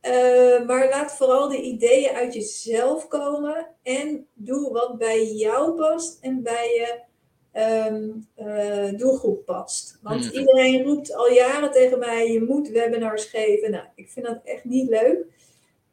Eh, 0.00 0.66
maar 0.66 0.88
laat 0.88 1.16
vooral 1.16 1.48
de 1.48 1.60
ideeën 1.60 2.10
uit 2.14 2.34
jezelf 2.34 3.08
komen. 3.08 3.66
En 3.82 4.26
doe 4.34 4.72
wat 4.72 4.98
bij 4.98 5.24
jou 5.24 5.74
past 5.76 6.18
en 6.20 6.42
bij 6.42 6.68
je 6.68 7.08
ehm, 7.52 8.08
eh, 8.34 8.98
doelgroep 8.98 9.44
past. 9.44 9.98
Want 10.02 10.24
Mhm. 10.24 10.38
iedereen 10.38 10.84
roept 10.84 11.14
al 11.14 11.30
jaren 11.32 11.70
tegen 11.70 11.98
mij: 11.98 12.32
je 12.32 12.42
moet 12.42 12.68
webinars 12.68 13.24
geven. 13.24 13.70
Nou, 13.70 13.84
ik 13.94 14.08
vind 14.10 14.26
dat 14.26 14.40
echt 14.44 14.64
niet 14.64 14.88
leuk. 14.88 15.26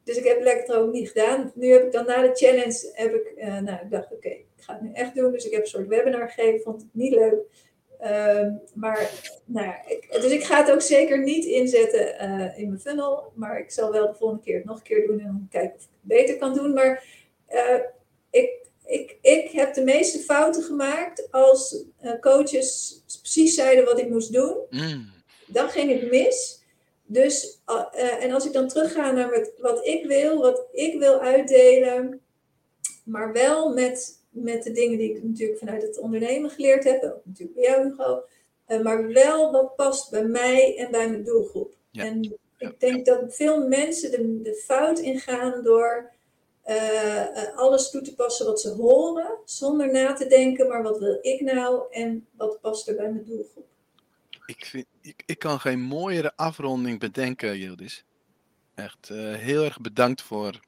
Dus 0.04 0.16
ik 0.16 0.24
heb 0.24 0.34
het 0.34 0.44
lekker 0.44 0.76
ook 0.78 0.92
niet 0.92 1.08
gedaan. 1.08 1.52
Nu 1.54 1.72
heb 1.72 1.84
ik 1.84 1.92
dan 1.92 2.06
na 2.06 2.22
de 2.22 2.34
challenge, 2.34 2.90
heb 2.92 3.14
ik, 3.14 3.26
eh, 3.36 3.58
nou, 3.60 3.78
ik 3.82 3.90
dacht, 3.90 4.12
oké, 4.12 4.28
ik 4.28 4.46
ga 4.56 4.72
het 4.72 4.82
nu 4.82 4.92
echt 4.92 5.14
doen. 5.14 5.32
Dus 5.32 5.44
ik 5.46 5.52
heb 5.52 5.60
een 5.60 5.66
soort 5.66 5.86
webinar 5.88 6.28
gegeven, 6.30 6.60
vond 6.60 6.80
het 6.82 6.90
niet 6.92 7.12
leuk. 7.14 7.38
Ehm, 7.98 8.52
maar, 8.74 9.10
nou 9.44 9.66
ja, 9.66 9.86
ik, 9.86 10.08
dus 10.10 10.32
ik 10.32 10.44
ga 10.44 10.56
het 10.64 10.72
ook 10.72 10.82
zeker 10.82 11.22
niet 11.22 11.44
inzetten 11.44 12.18
eh, 12.18 12.58
in 12.58 12.68
mijn 12.68 12.80
funnel. 12.80 13.32
Maar 13.34 13.58
ik 13.58 13.70
zal 13.70 13.92
wel 13.92 14.06
de 14.06 14.14
volgende 14.14 14.42
keer 14.42 14.56
het 14.56 14.64
nog 14.64 14.76
een 14.76 14.82
keer 14.82 15.06
doen 15.06 15.20
en 15.20 15.26
dan 15.26 15.46
kijken 15.50 15.76
of 15.76 15.82
ik 15.82 15.88
het 15.90 16.00
beter 16.00 16.36
kan 16.36 16.54
doen. 16.54 16.72
Maar 16.72 17.04
eh, 17.46 17.80
ik, 18.30 18.50
ik, 18.86 19.16
ik 19.22 19.50
heb 19.50 19.74
de 19.74 19.84
meeste 19.84 20.18
fouten 20.18 20.62
gemaakt 20.62 21.28
als 21.30 21.84
eh, 22.00 22.12
coaches 22.20 23.02
precies 23.22 23.54
zeiden 23.54 23.84
wat 23.84 23.98
ik 23.98 24.08
moest 24.08 24.32
doen 24.32 24.56
Mm. 24.70 25.10
dan 25.46 25.68
ging 25.68 25.90
het 25.92 26.10
mis. 26.10 26.56
Dus, 27.10 27.60
en 28.18 28.32
als 28.32 28.46
ik 28.46 28.52
dan 28.52 28.68
terugga 28.68 29.10
naar 29.10 29.30
wat, 29.30 29.50
wat 29.58 29.86
ik 29.86 30.06
wil, 30.06 30.40
wat 30.40 30.66
ik 30.72 30.98
wil 30.98 31.20
uitdelen, 31.20 32.20
maar 33.04 33.32
wel 33.32 33.72
met, 33.72 34.17
met 34.28 34.62
de 34.62 34.72
dingen 34.72 34.98
die 34.98 35.16
ik 35.16 35.22
natuurlijk 35.22 35.58
vanuit 35.58 35.82
het 35.82 35.98
ondernemen 35.98 36.50
geleerd 36.50 36.84
heb, 36.84 37.02
ook 37.02 37.24
natuurlijk 37.24 37.58
bij 37.58 37.68
jou 37.68 37.88
Hugo, 37.88 38.22
uh, 38.68 38.82
maar 38.82 39.12
wel 39.12 39.52
wat 39.52 39.76
past 39.76 40.10
bij 40.10 40.24
mij 40.24 40.76
en 40.76 40.90
bij 40.90 41.08
mijn 41.10 41.24
doelgroep. 41.24 41.74
Ja. 41.90 42.04
En 42.04 42.36
Ja. 42.56 42.68
ik 42.68 42.80
denk 42.80 43.06
dat 43.06 43.34
veel 43.34 43.68
mensen 43.68 44.10
de, 44.10 44.42
de 44.42 44.54
fout 44.54 44.98
ingaan 44.98 45.62
door 45.62 46.10
uh, 46.66 47.56
alles 47.56 47.90
toe 47.90 48.00
te 48.00 48.14
passen 48.14 48.46
wat 48.46 48.60
ze 48.60 48.68
horen, 48.68 49.38
zonder 49.44 49.92
na 49.92 50.12
te 50.12 50.26
denken, 50.26 50.68
maar 50.68 50.82
wat 50.82 50.98
wil 50.98 51.18
ik 51.20 51.40
nou 51.40 51.82
en 51.90 52.26
wat 52.36 52.60
past 52.60 52.88
er 52.88 52.96
bij 52.96 53.10
mijn 53.12 53.24
doelgroep. 53.24 53.66
Ik, 54.46 54.64
vind, 54.64 54.86
ik, 55.00 55.22
ik 55.26 55.38
kan 55.38 55.60
geen 55.60 55.80
mooiere 55.80 56.32
afronding 56.36 56.98
bedenken, 56.98 57.58
Yildiz. 57.58 58.02
Echt 58.74 59.08
uh, 59.12 59.34
heel 59.34 59.64
erg 59.64 59.80
bedankt 59.80 60.22
voor 60.22 60.60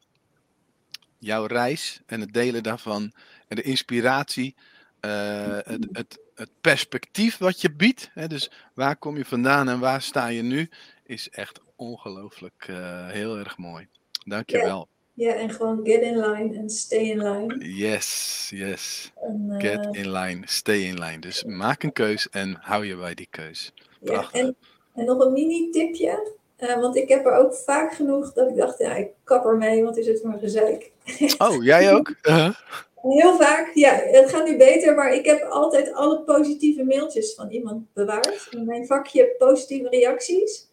jouw 1.18 1.46
reis 1.46 2.02
en 2.06 2.20
het 2.20 2.32
delen 2.32 2.62
daarvan. 2.62 3.12
En 3.50 3.56
de 3.56 3.62
inspiratie, 3.62 4.54
uh, 5.00 5.56
het, 5.56 5.86
het, 5.92 6.18
het, 6.34 6.50
perspectief 6.60 7.38
wat 7.38 7.60
je 7.60 7.72
biedt. 7.72 8.10
Hè, 8.14 8.26
dus 8.26 8.50
waar 8.74 8.96
kom 8.96 9.16
je 9.16 9.24
vandaan 9.24 9.68
en 9.68 9.80
waar 9.80 10.02
sta 10.02 10.26
je 10.26 10.42
nu, 10.42 10.68
is 11.04 11.28
echt 11.30 11.60
ongelooflijk 11.76 12.66
uh, 12.70 13.08
heel 13.08 13.38
erg 13.38 13.58
mooi. 13.58 13.88
Dank 14.24 14.50
je 14.50 14.56
ja. 14.56 14.64
wel. 14.64 14.88
Ja, 15.12 15.34
en 15.34 15.50
gewoon 15.50 15.80
get 15.84 16.02
in 16.02 16.20
line 16.20 16.56
en 16.56 16.70
stay 16.70 16.98
in 16.98 17.22
line. 17.22 17.74
Yes, 17.74 18.48
yes. 18.54 19.12
En, 19.14 19.46
uh, 19.48 19.60
get 19.60 19.88
in 19.90 20.12
line, 20.12 20.42
stay 20.44 20.78
in 20.78 20.98
line. 20.98 21.18
Dus 21.18 21.44
maak 21.44 21.82
een 21.82 21.92
keus 21.92 22.28
en 22.28 22.56
hou 22.60 22.86
je 22.86 22.96
bij 22.96 23.14
die 23.14 23.28
keus. 23.30 23.72
Ja, 24.00 24.28
en, 24.32 24.56
en 24.94 25.04
nog 25.04 25.18
een 25.24 25.32
mini-tipje. 25.32 26.38
Uh, 26.58 26.80
want 26.80 26.96
ik 26.96 27.08
heb 27.08 27.26
er 27.26 27.32
ook 27.32 27.54
vaak 27.54 27.94
genoeg 27.94 28.32
dat 28.32 28.48
ik 28.48 28.56
dacht, 28.56 28.78
ja, 28.78 28.94
ik 28.94 29.08
kap 29.24 29.44
er 29.44 29.56
mee, 29.56 29.84
want 29.84 29.96
is 29.96 30.06
het 30.06 30.22
maar 30.22 30.38
gezeik. 30.38 30.92
Oh, 31.38 31.64
jij 31.64 31.94
ook? 31.94 32.08
Uh-huh. 32.22 32.54
Heel 33.02 33.36
vaak, 33.36 33.70
ja, 33.74 33.94
het 33.94 34.30
gaat 34.30 34.46
nu 34.46 34.56
beter, 34.56 34.94
maar 34.94 35.14
ik 35.14 35.24
heb 35.24 35.42
altijd 35.42 35.92
alle 35.92 36.22
positieve 36.22 36.84
mailtjes 36.84 37.34
van 37.34 37.50
iemand 37.50 37.92
bewaard. 37.92 38.48
In 38.50 38.64
mijn 38.64 38.86
vakje 38.86 39.34
positieve 39.38 39.88
reacties. 39.88 40.68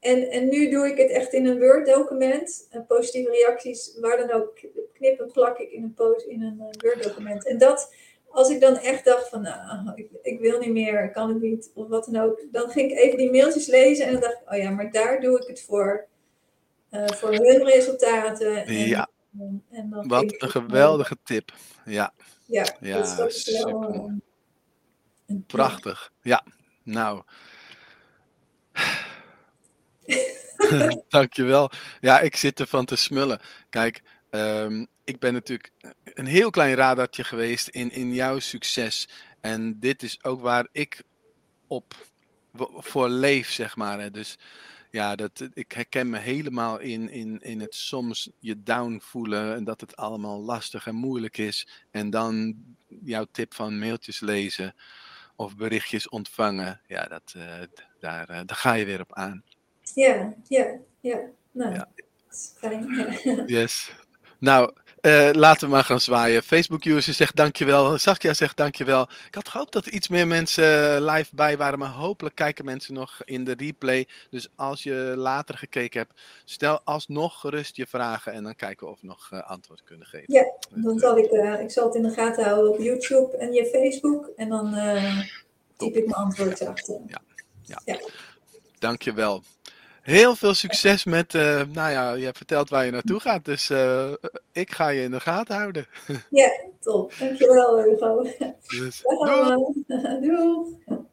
En, 0.00 0.30
en 0.30 0.48
nu 0.48 0.70
doe 0.70 0.86
ik 0.86 0.96
het 0.96 1.10
echt 1.10 1.32
in 1.32 1.46
een 1.46 1.58
Word-document. 1.58 2.68
Positieve 2.86 3.30
reacties, 3.30 3.98
waar 4.00 4.16
dan 4.16 4.30
ook, 4.30 4.58
knip 4.92 5.20
en 5.20 5.30
plak 5.32 5.58
ik 5.58 5.70
in 5.70 5.94
een, 5.96 6.14
in 6.28 6.42
een 6.42 6.74
Word-document. 6.82 7.46
En 7.46 7.58
dat, 7.58 7.94
als 8.28 8.50
ik 8.50 8.60
dan 8.60 8.76
echt 8.76 9.04
dacht 9.04 9.28
van, 9.28 9.42
nou, 9.42 10.08
ik, 10.22 10.40
wil 10.40 10.58
niet 10.58 10.72
meer, 10.72 11.10
kan 11.10 11.28
het 11.28 11.40
niet, 11.40 11.70
of 11.74 11.88
wat 11.88 12.08
dan 12.10 12.22
ook. 12.22 12.44
Dan 12.50 12.70
ging 12.70 12.90
ik 12.90 12.98
even 12.98 13.18
die 13.18 13.30
mailtjes 13.30 13.66
lezen 13.66 14.06
en 14.06 14.12
dan 14.12 14.20
dacht 14.20 14.40
ik, 14.40 14.52
oh 14.52 14.58
ja, 14.58 14.70
maar 14.70 14.90
daar 14.90 15.20
doe 15.20 15.40
ik 15.40 15.46
het 15.46 15.62
voor. 15.62 16.06
Uh, 16.90 17.08
voor 17.08 17.32
hun 17.32 17.64
resultaten. 17.64 18.66
En, 18.66 18.74
ja, 18.74 19.08
en, 19.38 19.64
en 19.70 19.90
dan 19.90 20.08
wat 20.08 20.42
een 20.42 20.50
geweldige 20.50 21.16
tip. 21.22 21.52
Ja, 21.84 22.12
ja, 22.46 22.76
ja 22.80 23.00
dus 23.00 23.16
dat 23.16 23.30
is 23.30 23.44
wel 23.62 23.68
super. 23.68 23.94
een, 23.94 24.22
een 25.26 25.44
Prachtig. 25.46 26.12
Ja, 26.22 26.44
nou. 26.82 27.22
Dankjewel. 31.08 31.70
Ja, 32.00 32.20
ik 32.20 32.36
zit 32.36 32.60
ervan 32.60 32.84
te 32.84 32.96
smullen. 32.96 33.40
Kijk, 33.70 34.02
ehm, 34.30 34.84
ik 35.04 35.18
ben 35.18 35.32
natuurlijk 35.32 35.72
een 36.04 36.26
heel 36.26 36.50
klein 36.50 36.74
radartje 36.74 37.24
geweest 37.24 37.68
in, 37.68 37.90
in 37.90 38.14
jouw 38.14 38.38
succes. 38.38 39.08
En 39.40 39.78
dit 39.80 40.02
is 40.02 40.24
ook 40.24 40.40
waar 40.40 40.68
ik 40.72 41.02
op 41.66 41.94
voor 42.74 43.08
leef, 43.08 43.50
zeg 43.50 43.76
maar. 43.76 44.00
Hè. 44.00 44.10
Dus 44.10 44.38
ja, 44.90 45.16
dat, 45.16 45.48
ik 45.52 45.72
herken 45.72 46.10
me 46.10 46.18
helemaal 46.18 46.78
in, 46.78 47.10
in, 47.10 47.38
in 47.40 47.60
het 47.60 47.74
soms 47.74 48.30
je 48.38 48.62
down 48.62 49.00
voelen 49.02 49.54
en 49.54 49.64
dat 49.64 49.80
het 49.80 49.96
allemaal 49.96 50.40
lastig 50.40 50.86
en 50.86 50.94
moeilijk 50.94 51.38
is. 51.38 51.68
En 51.90 52.10
dan 52.10 52.56
jouw 53.02 53.26
tip 53.30 53.54
van 53.54 53.78
mailtjes 53.78 54.20
lezen 54.20 54.74
of 55.36 55.56
berichtjes 55.56 56.08
ontvangen. 56.08 56.80
Ja, 56.86 57.04
dat, 57.04 57.34
uh, 57.36 57.54
daar, 58.00 58.30
uh, 58.30 58.40
daar 58.46 58.56
ga 58.56 58.72
je 58.72 58.84
weer 58.84 59.00
op 59.00 59.14
aan. 59.14 59.44
Ja, 59.94 60.34
ja, 60.48 60.76
ja. 61.00 61.18
Nou, 61.50 61.74
ja. 61.74 61.88
fijn. 62.30 62.86
yes. 63.46 63.92
Nou, 64.38 64.72
uh, 65.02 65.30
laten 65.32 65.68
we 65.68 65.74
maar 65.74 65.84
gaan 65.84 66.00
zwaaien. 66.00 66.42
Facebook-user 66.42 67.14
zegt 67.14 67.36
dankjewel. 67.36 67.98
Saskia 67.98 68.34
zegt 68.34 68.56
dankjewel. 68.56 69.02
Ik 69.02 69.34
had 69.34 69.48
gehoopt 69.48 69.72
dat 69.72 69.86
er 69.86 69.92
iets 69.92 70.08
meer 70.08 70.26
mensen 70.26 70.94
eh, 70.94 71.14
live 71.14 71.34
bij 71.34 71.56
waren, 71.56 71.78
maar 71.78 71.90
hopelijk 71.90 72.34
kijken 72.34 72.64
mensen 72.64 72.94
nog 72.94 73.20
in 73.24 73.44
de 73.44 73.54
replay. 73.56 74.06
Dus 74.30 74.48
als 74.56 74.82
je 74.82 75.12
later 75.16 75.58
gekeken 75.58 76.00
hebt, 76.00 76.20
stel 76.44 76.80
alsnog 76.84 77.40
gerust 77.40 77.76
je 77.76 77.86
vragen 77.86 78.32
en 78.32 78.42
dan 78.42 78.54
kijken 78.54 78.86
we 78.86 78.92
of 78.92 79.00
we 79.00 79.06
nog 79.06 79.30
uh, 79.32 79.50
antwoord 79.50 79.82
kunnen 79.84 80.06
geven. 80.06 80.34
Ja, 80.34 80.52
dan 80.82 80.98
zal 80.98 81.18
ik, 81.18 81.32
uh, 81.32 81.60
ik 81.60 81.70
zal 81.70 81.86
het 81.86 81.94
in 81.94 82.02
de 82.02 82.10
gaten 82.10 82.44
houden 82.44 82.72
op 82.72 82.78
YouTube 82.78 83.36
en 83.36 83.52
je 83.52 83.66
Facebook 83.66 84.30
en 84.36 84.48
dan 84.48 84.74
typ 85.76 85.96
ik 85.96 86.06
mijn 86.06 86.16
antwoord 86.16 86.66
achter. 86.66 87.00
Ja, 87.06 87.20
ja. 87.62 87.80
ja. 87.84 87.98
Dankjewel. 88.78 89.42
Heel 90.08 90.36
veel 90.36 90.54
succes 90.54 91.04
met, 91.04 91.34
uh, 91.34 91.62
nou 91.72 91.90
ja, 91.90 92.12
je 92.12 92.24
hebt 92.24 92.36
verteld 92.36 92.68
waar 92.68 92.84
je 92.84 92.90
naartoe 92.90 93.20
gaat, 93.20 93.44
dus 93.44 93.70
uh, 93.70 94.12
ik 94.52 94.72
ga 94.72 94.88
je 94.88 95.02
in 95.02 95.10
de 95.10 95.20
gaten 95.20 95.56
houden. 95.56 95.86
Ja, 96.30 96.50
top. 96.80 97.12
Dankjewel, 97.18 97.82
Hugo. 97.82 98.22
Dus, 98.66 99.02
doei. 99.02 99.84
doei. 100.26 101.06